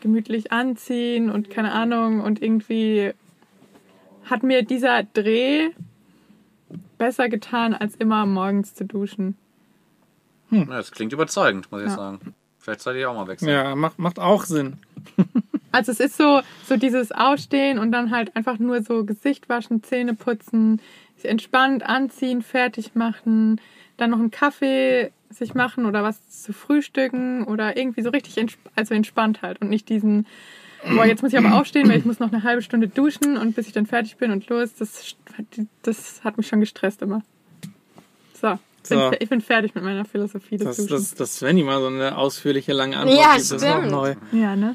gemütlich 0.00 0.52
anziehen 0.52 1.30
und 1.30 1.50
keine 1.50 1.72
Ahnung 1.72 2.20
und 2.20 2.42
irgendwie 2.42 3.12
hat 4.28 4.42
mir 4.42 4.62
dieser 4.62 5.02
Dreh 5.04 5.70
besser 6.98 7.28
getan, 7.28 7.74
als 7.74 7.94
immer 7.96 8.26
morgens 8.26 8.74
zu 8.74 8.84
duschen. 8.84 9.36
Ja, 10.50 10.64
das 10.64 10.92
klingt 10.92 11.12
überzeugend, 11.12 11.70
muss 11.70 11.80
ich 11.82 11.88
Ja. 11.88 11.94
sagen. 11.96 12.34
Vielleicht 12.58 12.82
sollte 12.82 12.98
ich 13.00 13.06
auch 13.06 13.14
mal 13.14 13.26
wechseln. 13.26 13.48
Ja, 13.50 13.74
macht, 13.74 13.98
macht 13.98 14.18
auch 14.18 14.44
Sinn. 14.44 14.78
Also 15.72 15.92
es 15.92 16.00
ist 16.00 16.16
so, 16.16 16.40
so 16.66 16.76
dieses 16.76 17.12
Aufstehen 17.12 17.78
und 17.78 17.92
dann 17.92 18.10
halt 18.10 18.34
einfach 18.34 18.58
nur 18.58 18.82
so 18.82 19.04
Gesicht 19.04 19.48
waschen, 19.48 19.84
Zähne 19.84 20.14
putzen, 20.14 20.80
sich 21.14 21.30
entspannt 21.30 21.84
anziehen, 21.84 22.42
fertig 22.42 22.96
machen, 22.96 23.60
dann 23.96 24.10
noch 24.10 24.18
einen 24.18 24.32
Kaffee 24.32 25.12
sich 25.30 25.54
machen 25.54 25.86
oder 25.86 26.02
was 26.02 26.42
zu 26.42 26.52
frühstücken 26.52 27.44
oder 27.44 27.76
irgendwie 27.76 28.02
so 28.02 28.10
richtig 28.10 28.36
entsp 28.38 28.58
also 28.74 28.94
entspannt 28.94 29.42
halt 29.42 29.60
und 29.60 29.70
nicht 29.70 29.88
diesen, 29.88 30.26
boah, 30.94 31.04
jetzt 31.06 31.22
muss 31.22 31.32
ich 31.32 31.38
aber 31.38 31.58
aufstehen, 31.58 31.88
weil 31.88 31.98
ich 31.98 32.04
muss 32.04 32.18
noch 32.18 32.32
eine 32.32 32.42
halbe 32.42 32.62
Stunde 32.62 32.88
duschen 32.88 33.36
und 33.36 33.54
bis 33.54 33.66
ich 33.66 33.72
dann 33.72 33.86
fertig 33.86 34.16
bin 34.16 34.30
und 34.32 34.48
los, 34.48 34.74
das, 34.78 35.14
das 35.82 36.24
hat 36.24 36.36
mich 36.36 36.48
schon 36.48 36.60
gestresst 36.60 37.02
immer. 37.02 37.22
So, 38.40 38.58
So. 38.82 39.12
Ich 39.20 39.28
bin 39.28 39.40
fertig 39.40 39.74
mit 39.74 39.84
meiner 39.84 40.04
Philosophie 40.04 40.56
des 40.56 40.66
Dass, 40.66 40.76
Duschens. 40.78 41.10
dass, 41.10 41.14
dass 41.14 41.36
Svenny 41.36 41.62
mal 41.62 41.80
so 41.80 41.86
eine 41.88 42.16
ausführliche, 42.16 42.72
lange 42.72 42.96
Antwort 42.96 43.18
Ja, 43.18 43.32
gibt, 43.32 43.40
ist 43.42 43.52
auch 43.52 43.76
stimmt. 43.78 43.90
neu. 43.90 44.14
Ja, 44.32 44.56
ne? 44.56 44.74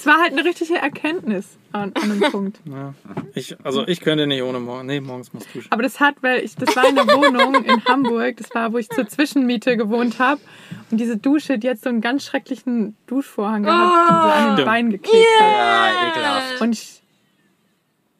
Es 0.00 0.06
war 0.06 0.18
halt 0.18 0.32
eine 0.32 0.42
richtige 0.46 0.76
Erkenntnis 0.76 1.58
an, 1.72 1.92
an 1.94 2.10
einem 2.10 2.20
Punkt. 2.32 2.58
Ja. 2.64 2.94
Ich, 3.34 3.54
also 3.62 3.86
ich 3.86 4.00
könnte 4.00 4.26
nicht 4.26 4.42
ohne 4.42 4.58
morgen. 4.58 4.86
Nee, 4.86 5.00
morgens 5.00 5.34
muss 5.34 5.46
duschen. 5.52 5.70
Aber 5.70 5.82
das 5.82 6.00
hat, 6.00 6.14
weil 6.22 6.42
ich, 6.42 6.54
das 6.56 6.74
war 6.74 6.88
in 6.88 6.94
der 6.94 7.06
Wohnung 7.06 7.62
in 7.62 7.84
Hamburg, 7.84 8.38
das 8.38 8.54
war, 8.54 8.72
wo 8.72 8.78
ich 8.78 8.88
zur 8.88 9.06
Zwischenmiete 9.06 9.76
gewohnt 9.76 10.18
habe. 10.18 10.40
Und 10.90 10.98
diese 10.98 11.18
Dusche, 11.18 11.58
die 11.58 11.68
hat 11.68 11.80
so 11.80 11.90
einen 11.90 12.00
ganz 12.00 12.24
schrecklichen 12.24 12.96
Duschvorhang 13.08 13.64
gehabt, 13.64 14.10
den 14.10 14.16
sie 14.16 14.32
an 14.32 14.56
den. 14.56 14.64
Beinen 14.64 14.90
geklebt 14.90 15.26
hat. 15.38 15.52
Ja, 15.52 16.08
ekelhaft. 16.08 16.60
Und 16.62 16.72
ich, 16.72 16.99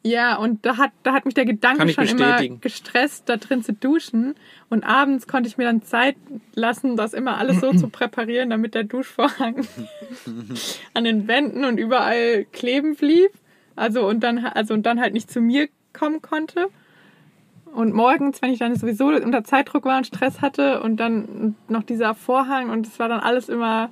ja, 0.03 0.35
und 0.35 0.65
da 0.65 0.77
hat, 0.77 0.91
da 1.03 1.13
hat 1.13 1.25
mich 1.25 1.35
der 1.35 1.45
Gedanke 1.45 1.89
schon 1.89 2.07
immer 2.07 2.41
gestresst, 2.59 3.29
da 3.29 3.37
drin 3.37 3.63
zu 3.63 3.73
duschen. 3.73 4.33
Und 4.69 4.83
abends 4.83 5.27
konnte 5.27 5.47
ich 5.47 5.57
mir 5.57 5.65
dann 5.65 5.83
Zeit 5.83 6.15
lassen, 6.55 6.95
das 6.95 7.13
immer 7.13 7.37
alles 7.37 7.59
so 7.59 7.71
zu 7.73 7.89
präparieren, 7.89 8.49
damit 8.49 8.73
der 8.73 8.83
Duschvorhang 8.83 9.67
an 10.95 11.03
den 11.03 11.27
Wänden 11.27 11.65
und 11.65 11.77
überall 11.77 12.45
kleben 12.45 12.95
blieb. 12.95 13.31
Also 13.75 14.07
und 14.07 14.21
dann, 14.21 14.39
also 14.39 14.73
und 14.73 14.85
dann 14.87 14.99
halt 14.99 15.13
nicht 15.13 15.29
zu 15.29 15.39
mir 15.39 15.69
kommen 15.93 16.21
konnte. 16.21 16.67
Und 17.71 17.93
morgens, 17.93 18.41
wenn 18.41 18.49
ich 18.49 18.59
dann 18.59 18.75
sowieso 18.75 19.07
unter 19.07 19.43
Zeitdruck 19.43 19.85
war 19.85 19.97
und 19.97 20.07
Stress 20.07 20.41
hatte 20.41 20.81
und 20.81 20.97
dann 20.97 21.55
noch 21.69 21.83
dieser 21.83 22.15
Vorhang 22.15 22.69
und 22.69 22.87
es 22.87 22.99
war 22.99 23.07
dann 23.07 23.19
alles 23.19 23.49
immer, 23.49 23.89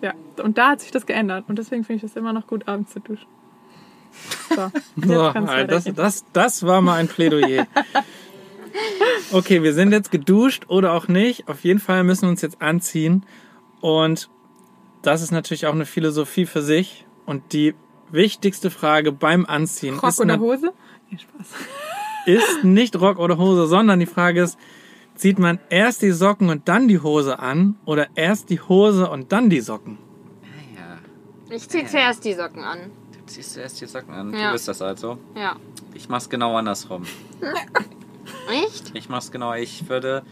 ja, 0.00 0.14
und 0.42 0.56
da 0.56 0.70
hat 0.70 0.80
sich 0.80 0.92
das 0.92 1.04
geändert. 1.04 1.46
Und 1.48 1.58
deswegen 1.58 1.82
finde 1.82 1.96
ich 1.96 2.02
das 2.02 2.16
immer 2.16 2.32
noch 2.32 2.46
gut, 2.46 2.68
abends 2.68 2.92
zu 2.92 3.00
duschen. 3.00 3.35
So, 4.96 5.20
Alter, 5.22 5.66
das, 5.66 5.84
das, 5.94 6.24
das 6.32 6.62
war 6.66 6.80
mal 6.80 6.94
ein 6.96 7.08
Plädoyer. 7.08 7.66
Okay, 9.32 9.62
wir 9.62 9.72
sind 9.74 9.92
jetzt 9.92 10.10
geduscht 10.10 10.64
oder 10.68 10.92
auch 10.92 11.08
nicht. 11.08 11.48
Auf 11.48 11.64
jeden 11.64 11.80
Fall 11.80 12.04
müssen 12.04 12.22
wir 12.22 12.28
uns 12.30 12.42
jetzt 12.42 12.60
anziehen. 12.62 13.24
Und 13.80 14.28
das 15.02 15.22
ist 15.22 15.30
natürlich 15.32 15.66
auch 15.66 15.72
eine 15.74 15.86
Philosophie 15.86 16.46
für 16.46 16.62
sich. 16.62 17.06
Und 17.24 17.52
die 17.52 17.74
wichtigste 18.10 18.70
Frage 18.70 19.12
beim 19.12 19.46
Anziehen 19.46 19.94
Rock 19.98 20.10
ist, 20.10 20.20
oder 20.20 20.36
na- 20.36 20.42
Hose? 20.42 20.72
Nee, 21.10 21.18
Spaß. 21.18 21.46
ist 22.26 22.64
nicht 22.64 22.96
Rock 23.00 23.18
oder 23.18 23.38
Hose, 23.38 23.66
sondern 23.66 23.98
die 24.00 24.06
Frage 24.06 24.42
ist, 24.42 24.58
zieht 25.14 25.38
man 25.38 25.58
erst 25.70 26.02
die 26.02 26.10
Socken 26.12 26.50
und 26.50 26.68
dann 26.68 26.88
die 26.88 27.00
Hose 27.00 27.38
an 27.38 27.76
oder 27.84 28.08
erst 28.14 28.50
die 28.50 28.60
Hose 28.60 29.08
und 29.10 29.32
dann 29.32 29.48
die 29.50 29.60
Socken? 29.60 29.98
Ja, 30.76 30.98
Ich 31.54 31.68
ziehe 31.68 31.86
zuerst 31.86 32.24
die 32.24 32.34
Socken 32.34 32.62
an. 32.62 32.90
Du 33.26 33.32
ziehst 33.32 33.56
erst 33.56 33.80
die 33.80 33.86
Socken 33.86 34.14
an. 34.14 34.32
Ja. 34.34 34.46
Du 34.46 34.52
bist 34.52 34.68
das 34.68 34.80
also. 34.80 35.18
Ja. 35.34 35.56
Ich 35.94 36.08
mach's 36.08 36.28
genau 36.28 36.56
andersrum. 36.56 37.06
Echt? 38.50 38.92
Ich 38.94 39.08
mach's 39.08 39.30
genau. 39.30 39.54
Ich 39.54 39.88
würde. 39.88 40.22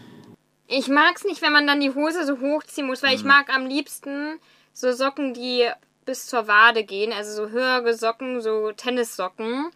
Ich 0.67 0.87
mag's 0.87 1.23
nicht, 1.23 1.41
wenn 1.41 1.53
man 1.53 1.67
dann 1.67 1.79
die 1.79 1.93
Hose 1.93 2.25
so 2.25 2.39
hochziehen 2.39 2.87
muss, 2.87 3.03
weil 3.03 3.15
ich 3.15 3.23
mag 3.23 3.53
am 3.53 3.67
liebsten 3.67 4.39
so 4.73 4.91
Socken, 4.91 5.33
die 5.33 5.69
bis 6.05 6.25
zur 6.25 6.47
Wade 6.47 6.83
gehen, 6.83 7.13
also 7.13 7.45
so 7.45 7.51
höhere 7.51 7.93
Socken, 7.93 8.41
so 8.41 8.71
Tennissocken. 8.71 9.69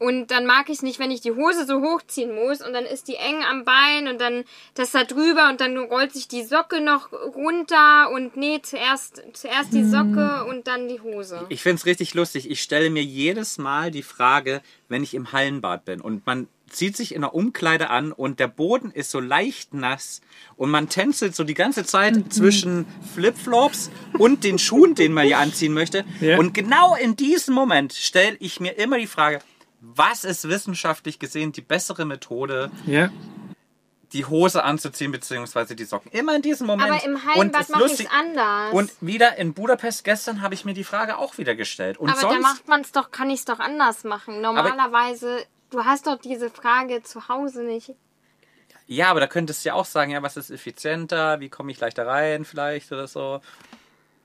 Und 0.00 0.30
dann 0.30 0.46
mag 0.46 0.70
ich 0.70 0.76
es 0.76 0.82
nicht, 0.82 0.98
wenn 0.98 1.10
ich 1.10 1.20
die 1.20 1.32
Hose 1.32 1.66
so 1.66 1.82
hochziehen 1.82 2.34
muss 2.34 2.62
und 2.62 2.72
dann 2.72 2.86
ist 2.86 3.06
die 3.06 3.16
eng 3.16 3.42
am 3.44 3.66
Bein 3.66 4.08
und 4.08 4.18
dann 4.18 4.44
das 4.72 4.92
da 4.92 5.04
drüber 5.04 5.50
und 5.50 5.60
dann 5.60 5.76
rollt 5.76 6.14
sich 6.14 6.26
die 6.26 6.42
Socke 6.42 6.80
noch 6.80 7.12
runter 7.12 8.10
und 8.10 8.34
nee, 8.34 8.60
zuerst, 8.62 9.22
zuerst 9.34 9.74
die 9.74 9.84
Socke 9.84 10.46
und 10.48 10.66
dann 10.66 10.88
die 10.88 11.02
Hose. 11.02 11.44
Ich 11.50 11.60
find's 11.60 11.84
richtig 11.84 12.14
lustig. 12.14 12.50
Ich 12.50 12.62
stelle 12.62 12.88
mir 12.88 13.02
jedes 13.02 13.58
Mal 13.58 13.90
die 13.90 14.02
Frage, 14.02 14.62
wenn 14.88 15.02
ich 15.02 15.12
im 15.12 15.32
Hallenbad 15.32 15.84
bin 15.84 16.00
und 16.00 16.24
man 16.24 16.48
zieht 16.70 16.96
sich 16.96 17.14
in 17.14 17.20
der 17.20 17.34
Umkleide 17.34 17.90
an 17.90 18.12
und 18.12 18.40
der 18.40 18.48
Boden 18.48 18.92
ist 18.92 19.10
so 19.10 19.20
leicht 19.20 19.74
nass 19.74 20.22
und 20.56 20.70
man 20.70 20.88
tänzelt 20.88 21.34
so 21.34 21.44
die 21.44 21.52
ganze 21.52 21.84
Zeit 21.84 22.32
zwischen 22.32 22.86
Flipflops 23.14 23.90
und 24.18 24.44
den 24.44 24.58
Schuhen, 24.58 24.94
den 24.94 25.12
man 25.12 25.26
hier 25.26 25.38
anziehen 25.38 25.74
möchte. 25.74 26.06
Ja. 26.22 26.38
Und 26.38 26.54
genau 26.54 26.94
in 26.94 27.16
diesem 27.16 27.54
Moment 27.54 27.92
stelle 27.92 28.36
ich 28.40 28.60
mir 28.60 28.78
immer 28.78 28.96
die 28.96 29.06
Frage, 29.06 29.40
was 29.80 30.24
ist 30.24 30.48
wissenschaftlich 30.48 31.18
gesehen 31.18 31.52
die 31.52 31.62
bessere 31.62 32.04
Methode, 32.04 32.70
Ja. 32.86 33.10
die 34.12 34.24
Hose 34.26 34.62
anzuziehen 34.64 35.12
beziehungsweise 35.12 35.74
die 35.76 35.84
Socken? 35.84 36.10
Immer 36.12 36.36
in 36.36 36.42
diesem 36.42 36.66
Moment. 36.66 36.90
Aber 36.90 37.04
im 37.04 37.12
mache 37.14 37.60
ich 37.60 37.68
lustig- 37.76 38.06
es 38.06 38.12
anders. 38.12 38.72
Und 38.74 38.90
wieder 39.00 39.36
in 39.38 39.54
Budapest 39.54 40.04
gestern 40.04 40.42
habe 40.42 40.54
ich 40.54 40.64
mir 40.64 40.74
die 40.74 40.84
Frage 40.84 41.16
auch 41.18 41.38
wieder 41.38 41.54
gestellt. 41.54 41.98
Und 41.98 42.10
aber 42.10 42.20
da 42.20 42.28
sonst 42.28 42.42
macht 42.42 42.68
man 42.68 42.80
es 42.82 42.92
doch, 42.92 43.10
kann 43.10 43.30
ich 43.30 43.40
es 43.40 43.44
doch 43.44 43.58
anders 43.60 44.04
machen. 44.04 44.40
Normalerweise, 44.40 45.44
du 45.70 45.84
hast 45.84 46.06
doch 46.06 46.18
diese 46.18 46.50
Frage 46.50 47.02
zu 47.02 47.28
Hause 47.28 47.62
nicht. 47.62 47.94
Ja, 48.86 49.08
aber 49.10 49.20
da 49.20 49.28
könntest 49.28 49.64
du 49.64 49.68
ja 49.68 49.74
auch 49.74 49.84
sagen, 49.84 50.10
ja, 50.10 50.20
was 50.22 50.36
ist 50.36 50.50
effizienter, 50.50 51.38
wie 51.38 51.48
komme 51.48 51.70
ich 51.70 51.78
leichter 51.78 52.06
rein 52.08 52.44
vielleicht 52.44 52.90
oder 52.90 53.06
so. 53.06 53.40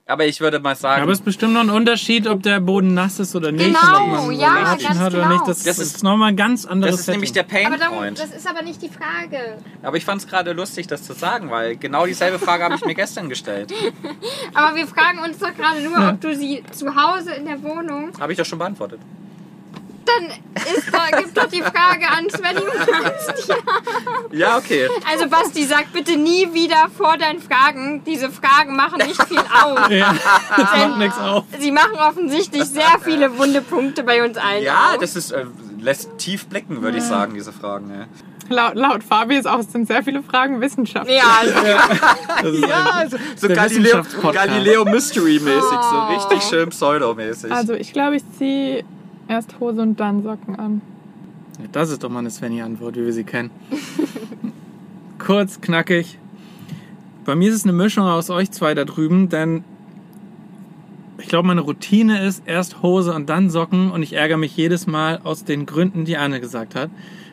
Aber 0.08 0.26
ich 0.26 0.40
würde 0.40 0.60
mal 0.60 0.76
sagen, 0.76 1.02
Aber 1.02 1.12
es 1.12 1.18
ist 1.18 1.26
bestimmt 1.26 1.54
noch 1.54 1.62
ein 1.62 1.72
Unterschied, 1.72 2.28
ob 2.28 2.44
der 2.44 2.60
Boden 2.60 2.94
nass 2.94 3.20
ist 3.20 3.36
oder 3.36 3.52
nicht. 3.52 3.66
Genau, 3.66 4.30
ja, 4.30 4.76
ganz 4.76 4.84
hat 5.00 5.14
oder 5.14 5.24
genau. 5.24 5.34
nicht. 5.34 5.48
Das, 5.48 5.64
Das 5.64 5.80
ist, 5.80 5.96
ist- 5.96 6.04
nochmal 6.04 6.30
ein 6.30 6.36
ganz 6.36 6.64
anderes 6.66 6.94
das 6.98 7.02
ist 7.02 7.08
nämlich 7.08 7.32
der 7.32 7.44
Setting. 7.44 7.66
Aber 7.66 7.78
darum, 7.78 7.98
Painpoint. 7.98 8.20
das 8.20 8.30
ist 8.30 8.48
aber 8.48 8.62
nicht 8.62 8.80
die 8.84 8.90
Frage. 8.90 9.58
Aber 9.82 9.98
ich 9.98 10.06
fand 10.06 10.22
es 10.22 10.28
gerade 10.28 10.52
lustig, 10.54 10.86
das 10.86 11.02
zu 11.02 11.14
sagen, 11.14 11.50
weil 11.50 11.76
genau 11.78 12.06
dieselbe 12.06 12.38
Frage 12.38 12.66
habe 12.66 12.76
ich 12.76 12.86
mir 12.86 12.94
gestern 12.94 13.30
gestellt. 13.30 13.74
Aber 14.54 14.76
wir 14.76 14.86
fragen 14.86 15.20
uns 15.24 15.40
doch 15.40 15.54
gerade 15.56 15.82
nur, 15.82 15.98
ob 16.10 16.22
du 16.22 16.36
sie 16.36 16.64
zu 16.72 16.96
Hause 16.96 17.34
in 17.34 17.46
der 17.46 17.62
Wohnung. 17.64 18.12
Habe 18.20 18.32
ich 18.32 18.38
doch 18.38 18.46
schon 18.46 18.60
beantwortet. 18.60 19.00
Dann 20.06 20.28
ist 20.74 20.94
doch, 20.94 21.18
gibt 21.18 21.38
doch 21.38 21.50
die 21.50 21.62
Frage 21.62 22.08
an 22.08 22.30
Svenny 22.30 22.62
und 22.62 22.80
Hans. 22.80 23.28
Ja, 24.32 24.58
okay. 24.58 24.90
Also 25.12 25.28
Basti, 25.30 25.64
sag 25.66 25.92
bitte 25.94 26.18
nie 26.18 26.54
wieder 26.54 26.90
vor 26.96 27.18
deinen 27.18 27.42
Fragen. 27.42 28.04
Diese 28.06 28.30
Fragen 28.30 28.76
machen 28.76 28.98
nicht 29.06 29.22
viel 29.28 29.40
aus. 29.40 29.80
Ja, 29.90 30.14
das 30.56 30.58
macht 30.78 30.98
nichts 30.98 31.18
auf. 31.20 31.44
Sie 31.60 31.72
machen 31.72 31.96
offensichtlich 31.96 32.66
sehr 32.66 33.00
viele 33.04 33.38
wunde 33.38 33.62
Punkte 33.62 34.04
bei 34.04 34.24
uns 34.26 34.38
allen. 34.38 34.64
Ja, 34.64 34.92
auf. 34.94 34.98
das 35.00 35.16
ist, 35.16 35.32
äh, 35.32 35.46
lässt 35.80 36.18
tief 36.18 36.48
blicken, 36.48 36.82
würde 36.82 36.98
ich 36.98 37.04
sagen, 37.04 37.34
diese 37.34 37.52
Fragen. 37.54 37.90
Ja, 37.92 38.08
Laut, 38.48 38.76
laut 38.76 39.04
Fabi 39.04 39.38
ist 39.38 39.48
auch, 39.48 39.62
sind 39.64 39.88
sehr 39.88 40.04
viele 40.04 40.22
Fragen 40.22 40.62
Wissenschaft. 40.62 41.10
Ja, 41.10 41.24
also, 41.42 41.52
Das 42.44 42.54
ist 42.54 43.14
ein- 43.16 43.20
so 43.38 43.48
Der 43.48 43.56
Galileo. 43.56 44.04
Galileo 44.32 44.86
Mystery-mäßig, 44.86 45.62
so 45.72 45.96
Oh. 45.98 46.14
richtig 46.14 46.44
schön 46.44 46.70
pseudomäßig. 46.70 47.52
Also 47.52 47.74
ich 47.74 47.92
glaube, 47.92 48.18
ich 48.18 48.24
ziehe 48.38 48.84
erst 49.28 49.60
Hose 49.60 49.82
und 49.82 50.00
dann 50.00 50.24
Socken 50.24 50.56
an. 50.56 50.82
Das 51.72 51.90
ist 51.90 52.04
doch 52.04 52.10
mal 52.10 52.20
eine 52.20 52.32
Svenny-Antwort, 52.32 52.96
wie 52.96 53.06
wir 53.06 53.14
sie 53.14 53.24
kennen. 53.24 53.50
Kurz, 55.20 55.62
knackig. 55.62 56.20
Bei 57.24 57.36
mir 57.36 57.50
ist 57.50 57.56
es 57.56 57.64
eine 57.64 57.74
Mischung 57.74 58.06
aus 58.06 58.30
euch 58.30 58.52
zwei 58.52 58.74
da 58.74 58.86
drüben, 58.86 59.30
denn 59.30 59.64
ich 61.18 61.28
glaube, 61.28 61.48
meine 61.48 61.62
Routine 61.62 62.24
ist 62.24 62.44
erst 62.46 62.84
Hose 62.84 63.14
und 63.14 63.30
dann 63.30 63.50
Socken 63.50 63.90
und 63.90 64.04
ich 64.04 64.14
ärgere 64.14 64.38
mich 64.38 64.56
jedes 64.56 64.86
Mal 64.86 65.22
aus 65.24 65.44
den 65.44 65.66
Gründen, 65.66 66.06
die 66.06 66.18
Anne 66.18 66.40
gesagt 66.40 66.76
hat. 66.76 66.90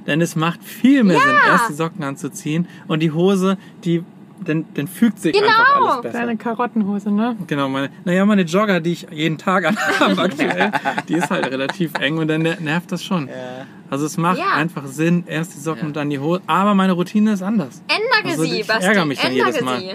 Denn 0.06 0.20
es 0.20 0.34
macht 0.34 0.64
viel 0.64 1.04
mehr 1.04 1.20
Sinn, 1.20 1.36
erst 1.46 1.68
die 1.68 1.74
Socken 1.74 2.02
anzuziehen 2.02 2.66
und 2.88 3.00
die 3.00 3.10
Hose, 3.10 3.58
die, 3.84 4.02
dann, 4.48 4.64
dann 4.74 4.86
fügt 4.88 5.18
sich 5.20 5.32
Genau. 5.32 5.46
einfach 5.46 5.76
alles 5.92 6.02
besser. 6.02 6.18
Deine 6.20 6.36
Karottenhose, 6.36 7.10
ne? 7.10 7.36
Genau, 7.46 7.68
meine, 7.68 7.90
naja, 8.04 8.24
meine 8.24 8.42
Jogger, 8.42 8.80
die 8.80 8.92
ich 8.92 9.06
jeden 9.10 9.38
Tag 9.38 9.64
anhabe 9.66 10.20
aktuell, 10.22 10.70
die 11.08 11.14
ist 11.14 11.30
halt 11.30 11.50
relativ 11.50 11.92
eng 12.00 12.18
und 12.18 12.28
dann 12.28 12.42
ner- 12.46 12.60
nervt 12.60 12.92
das 12.92 13.02
schon. 13.04 13.28
ja. 13.28 13.66
Also 13.90 14.06
es 14.06 14.16
macht 14.16 14.38
Ja. 14.38 14.54
einfach 14.54 14.86
Sinn, 14.86 15.24
erst 15.26 15.54
die 15.54 15.60
Socken 15.60 15.82
Ja. 15.82 15.86
und 15.88 15.96
dann 15.96 16.08
die 16.08 16.18
Hose. 16.18 16.40
Aber 16.46 16.74
meine 16.74 16.92
Routine 16.94 17.32
ist 17.32 17.42
anders. 17.42 17.82
ändere 17.88 18.32
Also, 18.32 18.44
sie, 18.44 18.60
ich 18.60 18.66
Basti. 18.66 18.86
ärgere 18.86 19.04
mich 19.04 19.18
dann 19.20 19.32
jedes 19.34 19.60
Mal. 19.60 19.80
sie. 19.80 19.86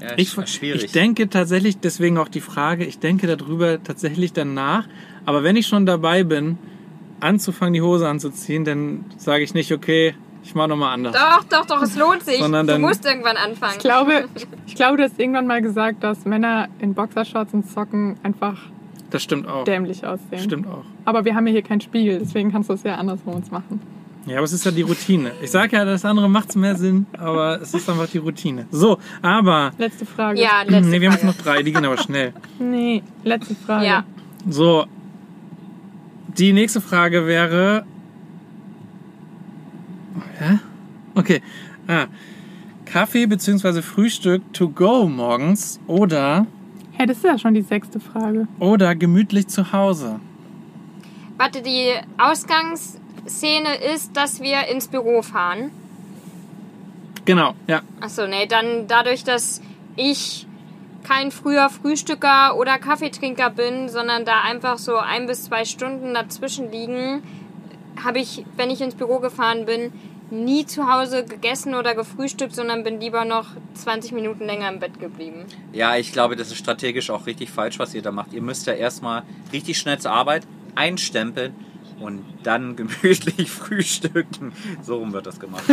Ja, 0.00 0.08
Ich, 0.16 0.30
sch- 0.30 0.46
schwierig. 0.46 0.84
ich 0.84 0.92
denke 0.92 1.28
tatsächlich, 1.28 1.78
deswegen 1.78 2.18
auch 2.18 2.28
die 2.28 2.40
Frage, 2.40 2.84
ich 2.84 2.98
denke 3.00 3.26
darüber 3.26 3.82
tatsächlich 3.82 4.32
danach. 4.32 4.86
Aber 5.26 5.42
wenn 5.42 5.56
ich 5.56 5.66
schon 5.66 5.86
dabei 5.86 6.22
bin, 6.24 6.58
anzufangen, 7.20 7.72
die 7.74 7.82
Hose 7.82 8.08
anzuziehen, 8.08 8.64
dann 8.64 9.04
sage 9.16 9.44
ich 9.44 9.54
nicht, 9.54 9.72
okay, 9.72 10.14
ich 10.44 10.54
mache 10.54 10.68
nochmal 10.68 10.94
anders. 10.94 11.14
Doch, 11.14 11.44
doch, 11.44 11.66
doch, 11.66 11.82
es 11.82 11.96
lohnt 11.96 12.22
sich. 12.24 12.38
Sondern 12.38 12.66
du 12.66 12.72
dann- 12.74 12.80
musst 12.82 13.04
irgendwann 13.04 13.36
anfangen. 13.36 13.74
Ich 13.76 13.78
glaube, 13.80 14.24
ich 14.66 14.74
glaube, 14.74 14.96
du 14.96 15.04
hast 15.04 15.18
irgendwann 15.18 15.46
mal 15.46 15.62
gesagt, 15.62 16.02
dass 16.02 16.24
Männer 16.24 16.68
in 16.80 16.94
Boxershorts 16.94 17.54
und 17.54 17.68
Socken 17.68 18.16
einfach 18.22 18.58
Das 19.10 19.22
stimmt 19.22 19.46
auch. 19.48 19.64
dämlich 19.64 20.04
aussehen. 20.06 20.38
Stimmt 20.40 20.66
auch. 20.66 20.84
Aber 21.04 21.24
wir 21.24 21.34
haben 21.34 21.46
ja 21.46 21.52
hier 21.52 21.62
keinen 21.62 21.80
Spiegel, 21.80 22.18
deswegen 22.18 22.50
kannst 22.52 22.68
du 22.70 22.74
es 22.74 22.82
ja 22.82 22.96
andersrum 22.96 23.34
uns 23.34 23.50
machen. 23.50 23.80
Ja, 24.24 24.36
aber 24.36 24.44
es 24.44 24.52
ist 24.52 24.64
ja 24.64 24.70
die 24.70 24.82
Routine. 24.82 25.32
Ich 25.42 25.50
sage 25.50 25.76
ja, 25.76 25.84
das 25.84 26.04
andere 26.04 26.28
macht 26.30 26.54
mehr 26.54 26.76
Sinn, 26.76 27.06
aber 27.18 27.60
es 27.60 27.74
ist 27.74 27.90
einfach 27.90 28.06
die 28.06 28.18
Routine. 28.18 28.66
So, 28.70 28.98
aber 29.20 29.72
Letzte 29.78 30.06
Frage. 30.06 30.40
Ja, 30.40 30.62
letzte 30.66 30.90
nee, 30.90 31.00
wir 31.00 31.08
haben 31.08 31.14
jetzt 31.14 31.24
noch 31.24 31.34
drei, 31.36 31.62
die 31.64 31.72
gehen 31.72 31.84
aber 31.84 31.98
schnell. 31.98 32.32
Nee, 32.60 33.02
letzte 33.24 33.56
Frage. 33.56 33.84
Ja. 33.86 34.04
So, 34.48 34.86
die 36.38 36.52
nächste 36.52 36.80
Frage 36.80 37.26
wäre. 37.26 37.84
Hä? 40.38 40.58
Okay. 41.14 41.42
Ah. 41.88 42.06
Kaffee 42.84 43.26
bzw. 43.26 43.82
Frühstück 43.82 44.42
to 44.52 44.68
go 44.68 45.06
morgens 45.06 45.80
oder, 45.86 46.46
Hey, 46.92 47.06
das 47.06 47.18
ist 47.18 47.24
ja 47.24 47.38
schon 47.38 47.54
die 47.54 47.62
sechste 47.62 48.00
Frage. 48.00 48.46
oder 48.58 48.94
gemütlich 48.94 49.48
zu 49.48 49.72
Hause. 49.72 50.20
Warte, 51.38 51.62
die 51.62 51.88
Ausgangsszene 52.18 53.74
ist, 53.94 54.16
dass 54.16 54.40
wir 54.40 54.68
ins 54.68 54.88
Büro 54.88 55.22
fahren. 55.22 55.70
Genau, 57.24 57.54
ja. 57.66 57.82
Achso, 58.00 58.26
nee, 58.26 58.46
dann 58.46 58.86
dadurch, 58.88 59.24
dass 59.24 59.60
ich 59.96 60.46
kein 61.02 61.30
früher 61.30 61.68
Frühstücker 61.70 62.56
oder 62.56 62.78
Kaffeetrinker 62.78 63.50
bin, 63.50 63.88
sondern 63.88 64.24
da 64.24 64.42
einfach 64.42 64.78
so 64.78 64.96
ein 64.96 65.26
bis 65.26 65.44
zwei 65.44 65.64
Stunden 65.64 66.14
dazwischen 66.14 66.70
liegen, 66.70 67.22
habe 68.04 68.18
ich, 68.18 68.44
wenn 68.56 68.70
ich 68.70 68.80
ins 68.80 68.94
Büro 68.94 69.18
gefahren 69.18 69.64
bin, 69.66 69.92
nie 70.32 70.66
zu 70.66 70.90
Hause 70.90 71.24
gegessen 71.24 71.74
oder 71.74 71.94
gefrühstückt, 71.94 72.54
sondern 72.54 72.82
bin 72.82 73.00
lieber 73.00 73.24
noch 73.24 73.48
20 73.74 74.12
Minuten 74.12 74.46
länger 74.46 74.68
im 74.70 74.80
Bett 74.80 74.98
geblieben. 74.98 75.44
Ja, 75.72 75.96
ich 75.96 76.12
glaube, 76.12 76.36
das 76.36 76.48
ist 76.48 76.56
strategisch 76.56 77.10
auch 77.10 77.26
richtig 77.26 77.50
falsch, 77.50 77.78
was 77.78 77.94
ihr 77.94 78.02
da 78.02 78.10
macht. 78.10 78.32
Ihr 78.32 78.42
müsst 78.42 78.66
ja 78.66 78.72
erstmal 78.72 79.22
richtig 79.52 79.78
schnell 79.78 79.98
zur 79.98 80.12
Arbeit 80.12 80.46
einstempeln 80.74 81.54
und 82.00 82.24
dann 82.42 82.76
gemütlich 82.76 83.50
frühstücken. 83.50 84.52
So 84.82 84.96
rum 84.96 85.12
wird 85.12 85.26
das 85.26 85.38
gemacht. 85.38 85.64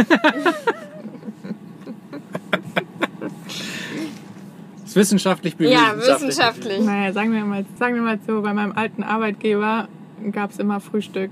Ist 4.86 4.96
wissenschaftlich 4.96 5.56
bewiesen. 5.56 5.74
Ja, 5.74 5.96
wissenschaftlich. 5.96 6.80
Naja, 6.82 7.14
sagen 7.14 7.32
wir 7.32 7.46
mal, 7.46 7.64
sagen 7.78 7.94
wir 7.94 8.02
mal 8.02 8.18
so, 8.26 8.42
bei 8.42 8.54
meinem 8.54 8.72
alten 8.72 9.04
Arbeitgeber 9.04 9.88
gab 10.32 10.50
es 10.50 10.58
immer 10.58 10.80
Frühstück 10.80 11.30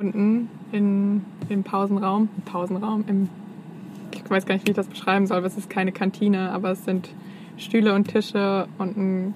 unten 0.00 0.48
in, 0.72 1.24
im 1.48 1.62
Pausenraum. 1.62 2.28
Im 2.36 2.42
Pausenraum, 2.44 3.04
im, 3.06 3.28
ich 4.12 4.28
weiß 4.28 4.46
gar 4.46 4.54
nicht, 4.54 4.66
wie 4.66 4.70
ich 4.70 4.76
das 4.76 4.88
beschreiben 4.88 5.26
soll, 5.26 5.38
aber 5.38 5.46
es 5.46 5.56
ist 5.56 5.70
keine 5.70 5.92
Kantine, 5.92 6.52
aber 6.52 6.70
es 6.70 6.84
sind 6.84 7.08
Stühle 7.56 7.94
und 7.94 8.08
Tische 8.08 8.68
und 8.78 8.96
ein 8.96 9.34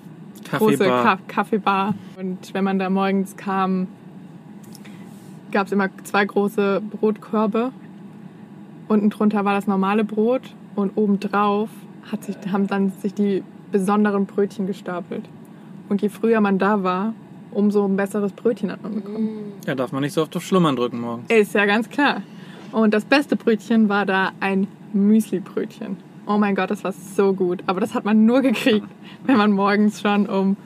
große 0.51 0.79
Kaffeebar. 0.79 1.03
Ka 1.03 1.19
Kaffeebar. 1.29 1.95
Und 2.19 2.55
wenn 2.55 2.65
man 2.65 2.79
da 2.79 2.91
morgens 2.91 3.37
kam, 3.37 3.89
gab 5.53 5.67
es 5.67 5.73
immer 5.73 5.89
zwei 6.05 6.25
große 6.25 6.81
Brotkörbe. 6.81 7.73
Unten 8.89 9.11
drunter 9.11 9.45
war 9.45 9.55
das 9.55 9.67
normale 9.67 10.05
Brot 10.05 10.55
und 10.75 10.97
obendrauf 10.97 11.69
hat 12.11 12.25
sich, 12.25 12.37
haben 12.51 12.67
dann 12.67 12.91
sich 12.91 13.15
die 13.15 13.43
besonderen 13.71 14.27
Brötchen 14.27 14.67
gestapelt. 14.67 15.29
Und 15.89 16.03
je 16.03 16.09
früher 16.09 16.41
man 16.41 16.59
da 16.59 16.83
war, 16.83 17.15
umso 17.53 17.85
ein 17.85 17.97
besseres 17.97 18.33
Brötchen 18.33 18.71
hat 18.71 18.83
man 18.83 18.95
bekommen. 18.95 19.53
Ja, 19.67 19.75
darf 19.75 19.93
man 19.93 20.03
nicht 20.03 20.13
so 20.13 20.23
oft 20.23 20.37
auf 20.37 20.45
Schlummern 20.45 20.77
drücken 20.77 21.01
morgen. 21.01 21.25
Ist 21.29 21.55
ja 21.55 21.67
ganz 21.67 21.89
klar. 21.89 22.23
Und 22.73 22.95
das 22.95 23.05
beste 23.05 23.37
Brötchen 23.37 23.89
war 23.89 24.07
da 24.07 24.33
ein 24.41 24.69
Müsli-Brötchen. 24.93 25.97
Oh 26.27 26.39
mein 26.39 26.55
Gott, 26.55 26.71
das 26.71 26.85
war 26.85 26.93
so 26.93 27.33
gut. 27.33 27.63
Aber 27.67 27.81
das 27.81 27.95
hat 27.95 28.05
man 28.05 28.25
nur 28.25 28.43
gekriegt, 28.43 28.87
wenn 29.25 29.37
man 29.37 29.53
morgens 29.53 30.01
schon 30.01 30.27
um 30.27 30.57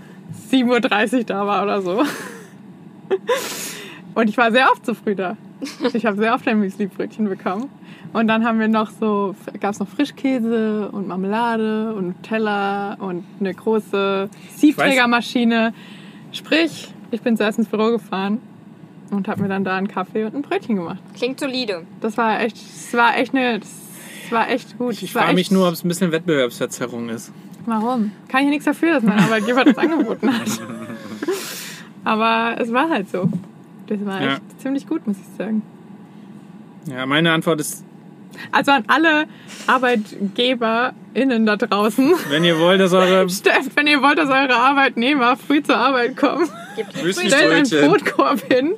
7.30 0.50 1.18
Uhr 1.18 1.24
da 1.24 1.46
war 1.46 1.62
oder 1.62 1.82
so. 1.82 2.02
Und 4.14 4.28
ich 4.28 4.36
war 4.36 4.52
sehr 4.52 4.70
oft 4.70 4.86
so 4.86 4.94
früh 4.94 5.14
da. 5.14 5.36
Ich 5.92 6.04
habe 6.04 6.16
sehr 6.16 6.34
oft 6.34 6.46
ein 6.46 6.60
Müsli-Brötchen 6.60 7.28
bekommen. 7.28 7.68
Und 8.12 8.28
dann 8.28 8.44
haben 8.44 8.60
wir 8.60 8.68
noch 8.68 8.90
so, 8.90 9.34
gab 9.58 9.72
es 9.72 9.80
noch 9.80 9.88
Frischkäse 9.88 10.88
und 10.92 11.08
Marmelade 11.08 11.92
und 11.94 12.08
Nutella 12.08 12.94
und 12.94 13.24
eine 13.40 13.52
große 13.52 14.28
Siebträgermaschine. 14.54 15.74
Sprich, 16.34 16.88
ich 17.10 17.22
bin 17.22 17.36
zuerst 17.36 17.58
ins 17.58 17.68
Büro 17.68 17.90
gefahren 17.92 18.40
und 19.10 19.28
habe 19.28 19.40
mir 19.42 19.48
dann 19.48 19.64
da 19.64 19.76
einen 19.76 19.88
Kaffee 19.88 20.24
und 20.24 20.34
ein 20.34 20.42
Brötchen 20.42 20.76
gemacht. 20.76 20.98
Klingt 21.16 21.38
solide. 21.40 21.86
Das 22.00 22.16
war 22.18 22.40
echt, 22.40 22.56
das 22.56 22.92
war 22.92 23.16
echt 23.16 23.34
eine, 23.34 23.60
das 23.60 23.70
war 24.30 24.50
echt 24.50 24.76
gut. 24.76 25.00
Ich 25.00 25.12
frage 25.12 25.34
mich 25.34 25.50
nur, 25.50 25.68
ob 25.68 25.74
es 25.74 25.84
ein 25.84 25.88
bisschen 25.88 26.10
Wettbewerbsverzerrung 26.12 27.08
ist. 27.08 27.30
Warum? 27.66 28.10
Kann 28.28 28.40
ich 28.40 28.44
ja 28.46 28.50
nichts 28.50 28.64
dafür, 28.64 28.94
dass 28.94 29.02
mein 29.04 29.18
Arbeitgeber 29.18 29.64
das 29.64 29.78
angeboten 29.78 30.30
hat. 30.36 30.48
Aber 32.04 32.60
es 32.60 32.72
war 32.72 32.90
halt 32.90 33.08
so. 33.10 33.28
Das 33.86 34.04
war 34.04 34.20
Ja. 34.22 34.32
echt 34.34 34.60
ziemlich 34.60 34.86
gut, 34.86 35.06
muss 35.06 35.16
ich 35.18 35.36
sagen. 35.38 35.62
Ja, 36.86 37.06
meine 37.06 37.32
Antwort 37.32 37.60
ist, 37.60 37.83
Also 38.52 38.72
an 38.72 38.84
alle 38.88 39.26
ArbeitgeberInnen 39.66 41.46
da 41.46 41.56
draußen. 41.56 42.14
wenn 42.28 42.44
ihr 42.44 42.58
wollt, 42.58 42.80
dass 42.80 42.92
eure 42.92 43.28
Steff, 43.30 43.70
wenn 43.74 43.86
ihr 43.86 44.02
wollt, 44.02 44.18
dass 44.18 44.28
eure 44.28 44.56
Arbeitnehmer 44.56 45.36
früh 45.36 45.62
zur 45.62 45.76
Arbeit 45.76 46.16
kommen, 46.16 46.48
stellt 47.12 47.34
einen. 47.34 47.88
Brotkorb 47.88 48.40
hin. 48.52 48.74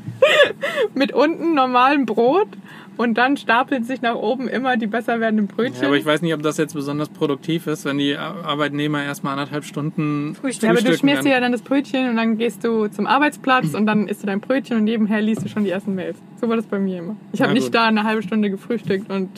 Mit 0.94 1.12
unten 1.12 1.54
normalem 1.54 2.06
Brot. 2.06 2.48
Und 2.96 3.18
dann 3.18 3.36
stapeln 3.36 3.84
sich 3.84 4.00
nach 4.00 4.14
oben 4.14 4.48
immer 4.48 4.76
die 4.76 4.86
besser 4.86 5.20
werdenden 5.20 5.48
Brötchen. 5.48 5.82
Ja, 5.82 5.88
aber 5.88 5.96
ich 5.96 6.06
weiß 6.06 6.22
nicht, 6.22 6.32
ob 6.32 6.42
das 6.42 6.56
jetzt 6.56 6.72
besonders 6.72 7.10
produktiv 7.10 7.66
ist, 7.66 7.84
wenn 7.84 7.98
die 7.98 8.16
Arbeitnehmer 8.16 9.02
erstmal 9.04 9.34
anderthalb 9.34 9.64
Stunden 9.64 10.34
Frühstück. 10.34 10.62
Ja, 10.64 10.70
aber 10.70 10.78
du 10.78 10.86
frühstücken 10.86 11.00
schmierst 11.00 11.24
dir 11.24 11.30
dann. 11.30 11.32
ja 11.32 11.40
dann 11.40 11.52
das 11.52 11.62
Brötchen 11.62 12.08
und 12.08 12.16
dann 12.16 12.38
gehst 12.38 12.64
du 12.64 12.88
zum 12.88 13.06
Arbeitsplatz 13.06 13.74
und 13.74 13.86
dann 13.86 14.08
isst 14.08 14.22
du 14.22 14.26
dein 14.26 14.40
Brötchen 14.40 14.78
und 14.78 14.84
nebenher 14.84 15.20
liest 15.20 15.44
du 15.44 15.48
schon 15.48 15.64
die 15.64 15.70
ersten 15.70 15.94
Mails. 15.94 16.16
So 16.40 16.48
war 16.48 16.56
das 16.56 16.66
bei 16.66 16.78
mir 16.78 17.00
immer. 17.00 17.16
Ich 17.32 17.42
habe 17.42 17.52
nicht 17.52 17.74
da 17.74 17.86
eine 17.86 18.04
halbe 18.04 18.22
Stunde 18.22 18.50
gefrühstückt 18.50 19.10
und 19.10 19.28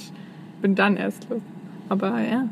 bin 0.62 0.74
dann 0.76 0.96
erst 0.96 1.28
los. 1.28 1.42
Aber 1.88 2.20
ja. 2.20 2.44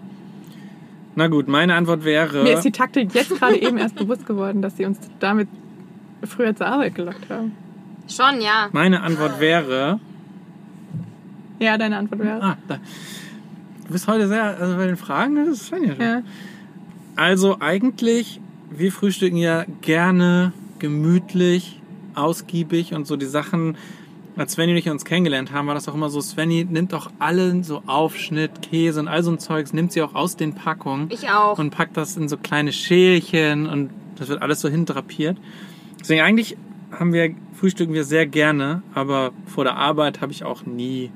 Na 1.14 1.28
gut, 1.28 1.48
meine 1.48 1.74
Antwort 1.74 2.04
wäre. 2.04 2.42
Mir 2.42 2.54
ist 2.54 2.64
die 2.64 2.72
Taktik 2.72 3.14
jetzt 3.14 3.38
gerade 3.38 3.56
eben 3.56 3.78
erst 3.78 3.94
bewusst 3.94 4.26
geworden, 4.26 4.60
dass 4.60 4.76
sie 4.76 4.84
uns 4.84 4.98
damit 5.20 5.48
früher 6.24 6.54
zur 6.54 6.66
Arbeit 6.66 6.94
gelockt 6.94 7.30
haben. 7.30 7.52
Schon, 8.08 8.40
ja. 8.40 8.68
Meine 8.72 9.02
Antwort 9.02 9.40
wäre. 9.40 10.00
Ja, 11.58 11.78
deine 11.78 11.96
Antwort 11.96 12.20
wäre. 12.20 12.42
Ah, 12.42 12.56
da. 12.68 12.78
Du 13.86 13.92
bist 13.92 14.08
heute 14.08 14.26
sehr, 14.28 14.58
also 14.58 14.76
bei 14.76 14.86
den 14.86 14.96
Fragen, 14.96 15.36
das 15.36 15.48
ist 15.48 15.68
schon 15.68 15.84
ja. 15.84 15.94
Ja. 15.94 16.22
Also 17.14 17.58
eigentlich, 17.60 18.40
wir 18.70 18.92
frühstücken 18.92 19.36
ja 19.36 19.64
gerne, 19.80 20.52
gemütlich, 20.78 21.80
ausgiebig 22.14 22.94
und 22.94 23.06
so 23.06 23.16
die 23.16 23.26
Sachen. 23.26 23.76
Als 24.36 24.52
Svenny 24.52 24.72
und 24.72 24.78
ich 24.78 24.90
uns 24.90 25.06
kennengelernt 25.06 25.50
haben, 25.50 25.66
war 25.66 25.74
das 25.74 25.88
auch 25.88 25.94
immer 25.94 26.10
so, 26.10 26.20
Svenny 26.20 26.66
nimmt 26.68 26.92
auch 26.92 27.10
allen 27.18 27.62
so 27.62 27.82
Aufschnitt, 27.86 28.60
Käse 28.60 29.00
und 29.00 29.08
all 29.08 29.22
so 29.22 29.30
ein 29.30 29.38
Zeugs, 29.38 29.72
nimmt 29.72 29.92
sie 29.92 30.02
auch 30.02 30.14
aus 30.14 30.36
den 30.36 30.54
Packungen 30.54 31.06
Ich 31.10 31.30
auch. 31.30 31.58
und 31.58 31.70
packt 31.70 31.96
das 31.96 32.18
in 32.18 32.28
so 32.28 32.36
kleine 32.36 32.70
Schälchen 32.72 33.66
und 33.66 33.90
das 34.16 34.28
wird 34.28 34.42
alles 34.42 34.60
so 34.60 34.68
hindrapiert. 34.68 35.38
Deswegen 36.00 36.20
eigentlich 36.20 36.58
haben 36.92 37.14
wir, 37.14 37.34
frühstücken 37.54 37.94
wir 37.94 38.04
sehr 38.04 38.26
gerne, 38.26 38.82
aber 38.94 39.30
vor 39.46 39.64
der 39.64 39.76
Arbeit 39.76 40.20
habe 40.20 40.32
ich 40.32 40.44
auch 40.44 40.66
nie 40.66 41.10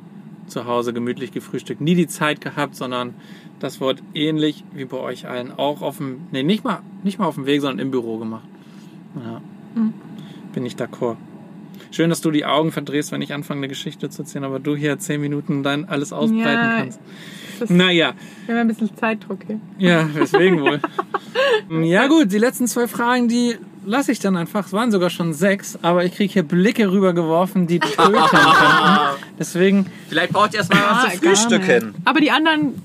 zu 0.51 0.67
Hause 0.67 0.93
gemütlich 0.93 1.33
gefrühstückt, 1.33 1.81
nie 1.81 1.95
die 1.95 2.07
Zeit 2.07 2.41
gehabt, 2.41 2.77
sondern 2.77 3.15
das 3.59 3.81
wird 3.81 4.03
ähnlich 4.15 4.65
wie 4.73 4.85
bei 4.85 4.97
euch 4.99 5.29
allen 5.29 5.53
auch 5.59 5.83
auf 5.83 5.99
dem, 5.99 6.23
nee, 6.33 6.43
nicht 6.43 6.65
mal, 6.65 6.81
nicht 7.03 7.19
mal 7.19 7.27
auf 7.27 7.35
dem 7.37 7.47
Weg, 7.47 7.61
sondern 7.61 7.79
im 7.79 7.91
Büro 7.91 8.19
gemacht. 8.19 8.45
Ja. 9.17 9.41
Bin 10.53 10.67
ich 10.67 10.75
d'accord. 10.75 11.17
Schön, 11.93 12.11
dass 12.11 12.21
du 12.21 12.31
die 12.31 12.45
Augen 12.45 12.71
verdrehst, 12.73 13.11
wenn 13.11 13.21
ich 13.23 13.33
anfange, 13.33 13.59
eine 13.61 13.69
Geschichte 13.69 14.11
zu 14.11 14.23
erzählen, 14.23 14.45
aber 14.45 14.61
du 14.61 14.77
hier 14.77 14.99
zehn 14.99 15.21
Minuten 15.21 15.63
dann 15.63 15.87
alles 15.87 16.13
ausbreiten 16.13 16.41
Ja, 16.45 16.77
kannst. 16.79 17.01
Das, 17.59 17.69
Naja, 17.71 18.13
wir 18.47 18.55
haben 18.55 18.61
ein 18.63 18.69
bisschen 18.69 18.95
Zeitdruck 18.97 19.41
hier. 19.47 19.61
ja, 19.79 20.09
deswegen 20.15 20.61
wohl. 20.61 20.81
ja 21.85 22.07
gut, 22.07 22.33
die 22.33 22.39
letzten 22.39 22.67
zwei 22.69 22.87
Fragen, 22.87 23.29
die 23.29 23.57
lasse 23.85 24.13
ich 24.13 24.21
dann 24.21 24.37
einfach. 24.37 24.67
Es 24.67 24.73
waren 24.73 24.91
sogar 24.93 25.11
schon 25.11 25.33
sechs, 25.35 25.79
aber 25.83 26.05
ich 26.05 26.15
kriege 26.15 26.33
hier 26.33 26.43
Blicke 26.43 26.91
rübergeworfen, 26.91 27.67
die 27.67 27.81
töten 27.81 28.13
könnten. 28.13 29.20
Deswegen, 29.41 29.91
Vielleicht 30.09 30.33
braucht 30.33 30.53
ihr 30.53 30.59
erstmal 30.59 30.83
was 30.83 31.05
Ah, 31.07 31.11
zu 31.11 31.21
gar 31.21 31.35
frühstücken. 31.35 31.87
nicht. 31.89 31.99
Aber 32.07 32.21
die 32.21 32.31
anderen, 32.31 32.81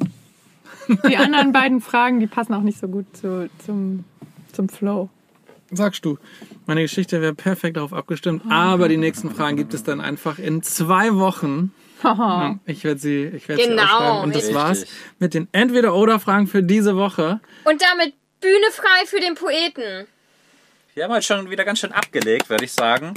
die 1.07 1.17
anderen 1.17 1.51
beiden 1.51 1.81
Fragen, 1.81 2.19
die 2.19 2.27
passen 2.27 2.53
auch 2.55 2.61
nicht 2.61 2.79
so 2.79 2.87
gut 2.87 3.05
zu, 3.15 3.49
zum, 3.65 4.05
zum 4.53 4.69
Flow. 4.69 5.09
sagst 5.71 6.05
du, 6.05 6.17
meine 6.65 6.81
Geschichte 6.81 7.21
wäre 7.21 7.35
perfekt 7.35 7.77
darauf 7.77 7.93
abgestimmt, 7.93 8.43
aber 8.49 8.87
die 8.87 8.97
nächsten 8.97 9.29
Fragen 9.35 9.57
gibt 9.57 9.73
es 9.73 9.83
dann 9.83 9.99
einfach 10.01 10.39
in 10.39 10.63
zwei 10.63 11.13
Wochen. 11.15 11.71
Haha. 12.03 12.59
Ich 12.65 12.83
werde 12.83 12.99
sie, 12.99 13.23
ich 13.25 13.47
werde 13.49 13.63
Genau, 13.63 13.75
sie 13.75 13.89
aufschreiben. 13.89 14.23
Und 14.23 14.29
das 14.35 14.41
richtig. 14.43 14.55
war's 14.55 14.85
mit 15.19 15.33
den 15.33 15.47
Entweder-Oder-Fragen 15.51 16.47
für 16.47 16.63
diese 16.63 16.95
Woche. 16.95 17.39
Und 17.65 17.81
damit 17.81 18.13
Bühne 18.41 18.71
frei 18.71 19.05
für 19.05 19.19
den 19.19 19.35
Poeten. 19.35 20.07
Wir 20.93 21.03
haben 21.03 21.11
heute 21.11 21.23
schon 21.25 21.49
wieder 21.49 21.65
ganz 21.65 21.79
schön 21.79 21.91
abgelegt, 21.91 22.49
würde 22.49 22.63
ich 22.65 22.71
sagen. 22.71 23.13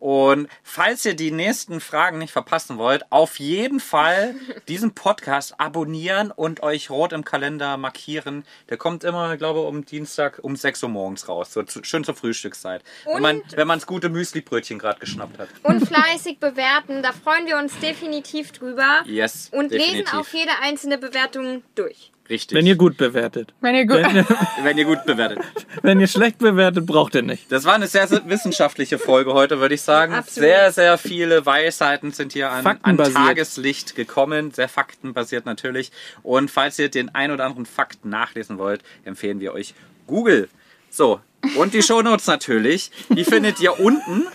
Und 0.00 0.48
falls 0.62 1.04
ihr 1.04 1.14
die 1.14 1.30
nächsten 1.30 1.80
Fragen 1.80 2.18
nicht 2.18 2.32
verpassen 2.32 2.78
wollt, 2.78 3.10
auf 3.10 3.38
jeden 3.38 3.80
Fall 3.80 4.34
diesen 4.68 4.94
Podcast 4.94 5.58
abonnieren 5.58 6.30
und 6.30 6.62
euch 6.62 6.90
rot 6.90 7.12
im 7.12 7.24
Kalender 7.24 7.76
markieren. 7.76 8.44
Der 8.68 8.76
kommt 8.76 9.04
immer, 9.04 9.36
glaube 9.36 9.60
ich, 9.60 9.66
um 9.66 9.84
Dienstag 9.84 10.38
um 10.42 10.56
6 10.56 10.84
Uhr 10.84 10.88
morgens 10.88 11.28
raus. 11.28 11.52
So 11.52 11.62
zu, 11.62 11.82
schön 11.84 12.04
zur 12.04 12.14
Frühstückszeit. 12.14 12.82
Wenn 13.04 13.22
man, 13.22 13.42
wenn 13.54 13.66
man 13.66 13.78
das 13.78 13.86
gute 13.86 14.08
Müsli-Brötchen 14.08 14.78
gerade 14.78 15.00
geschnappt 15.00 15.38
hat. 15.38 15.48
Und 15.62 15.86
fleißig 15.86 16.38
bewerten. 16.38 17.02
Da 17.02 17.12
freuen 17.12 17.46
wir 17.46 17.58
uns 17.58 17.78
definitiv 17.80 18.52
drüber. 18.52 19.02
Yes. 19.04 19.50
Und 19.52 19.72
definitiv. 19.72 19.98
lesen 19.98 20.18
auch 20.18 20.28
jede 20.28 20.52
einzelne 20.62 20.98
Bewertung 20.98 21.62
durch. 21.74 22.12
Richtig. 22.30 22.56
Wenn 22.56 22.66
ihr 22.66 22.76
gut 22.76 22.96
bewertet. 22.96 23.54
Wenn 23.60 23.74
ihr 23.74 23.86
gut. 23.86 24.02
wenn 24.62 24.76
ihr 24.76 24.84
gut 24.84 25.04
bewertet. 25.06 25.38
Wenn 25.82 25.98
ihr 26.00 26.06
schlecht 26.06 26.38
bewertet, 26.38 26.84
braucht 26.84 27.14
ihr 27.14 27.22
nicht. 27.22 27.50
Das 27.50 27.64
war 27.64 27.74
eine 27.74 27.86
sehr, 27.86 28.06
sehr 28.06 28.28
wissenschaftliche 28.28 28.98
Folge 28.98 29.32
heute, 29.32 29.60
würde 29.60 29.74
ich 29.74 29.82
sagen. 29.82 30.12
Absolut. 30.12 30.48
Sehr, 30.48 30.72
sehr 30.72 30.98
viele 30.98 31.46
Weisheiten 31.46 32.12
sind 32.12 32.34
hier 32.34 32.50
an, 32.50 32.66
an. 32.82 32.98
Tageslicht 32.98 33.94
gekommen. 33.94 34.50
Sehr 34.50 34.68
faktenbasiert 34.68 35.46
natürlich. 35.46 35.90
Und 36.22 36.50
falls 36.50 36.78
ihr 36.78 36.90
den 36.90 37.14
ein 37.14 37.30
oder 37.30 37.46
anderen 37.46 37.66
Fakt 37.66 38.04
nachlesen 38.04 38.58
wollt, 38.58 38.82
empfehlen 39.04 39.40
wir 39.40 39.54
euch 39.54 39.74
Google. 40.06 40.48
So, 40.90 41.20
und 41.56 41.74
die 41.74 41.82
Shownotes 41.82 42.26
natürlich. 42.26 42.90
Die 43.08 43.24
findet 43.24 43.60
ihr 43.60 43.78
unten. 43.80 44.26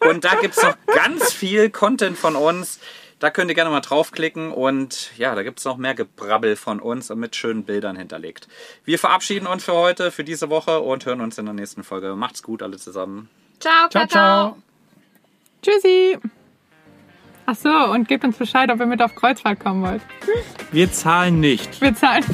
Und 0.00 0.24
da 0.24 0.34
gibt's 0.36 0.62
noch 0.62 0.76
ganz 0.86 1.32
viel 1.32 1.68
Content 1.70 2.16
von 2.16 2.36
uns. 2.36 2.78
Da 3.18 3.30
könnt 3.30 3.50
ihr 3.50 3.54
gerne 3.54 3.70
mal 3.70 3.80
draufklicken 3.80 4.52
und 4.52 5.16
ja, 5.16 5.34
da 5.34 5.42
gibt's 5.42 5.64
noch 5.64 5.76
mehr 5.76 5.94
Gebrabbel 5.94 6.56
von 6.56 6.80
uns 6.80 7.10
und 7.10 7.18
mit 7.20 7.36
schönen 7.36 7.64
Bildern 7.64 7.96
hinterlegt. 7.96 8.48
Wir 8.84 8.98
verabschieden 8.98 9.46
uns 9.46 9.64
für 9.64 9.74
heute, 9.74 10.10
für 10.10 10.24
diese 10.24 10.50
Woche 10.50 10.80
und 10.80 11.06
hören 11.06 11.20
uns 11.20 11.38
in 11.38 11.46
der 11.46 11.54
nächsten 11.54 11.84
Folge. 11.84 12.16
Macht's 12.16 12.42
gut, 12.42 12.62
alle 12.62 12.76
zusammen. 12.76 13.30
Ciao, 13.60 13.88
Ciao, 13.88 14.06
ciao. 14.06 14.56
Tschüssi. 15.62 16.18
Ach 17.46 17.56
so, 17.56 17.68
und 17.68 18.08
gebt 18.08 18.24
uns 18.24 18.36
Bescheid, 18.36 18.70
ob 18.70 18.80
ihr 18.80 18.86
mit 18.86 19.02
auf 19.02 19.14
Kreuzfahrt 19.14 19.60
kommen 19.60 19.82
wollt. 19.82 20.02
Wir 20.72 20.90
zahlen 20.90 21.40
nicht. 21.40 21.80
Wir 21.80 21.94
zahlen. 21.94 22.24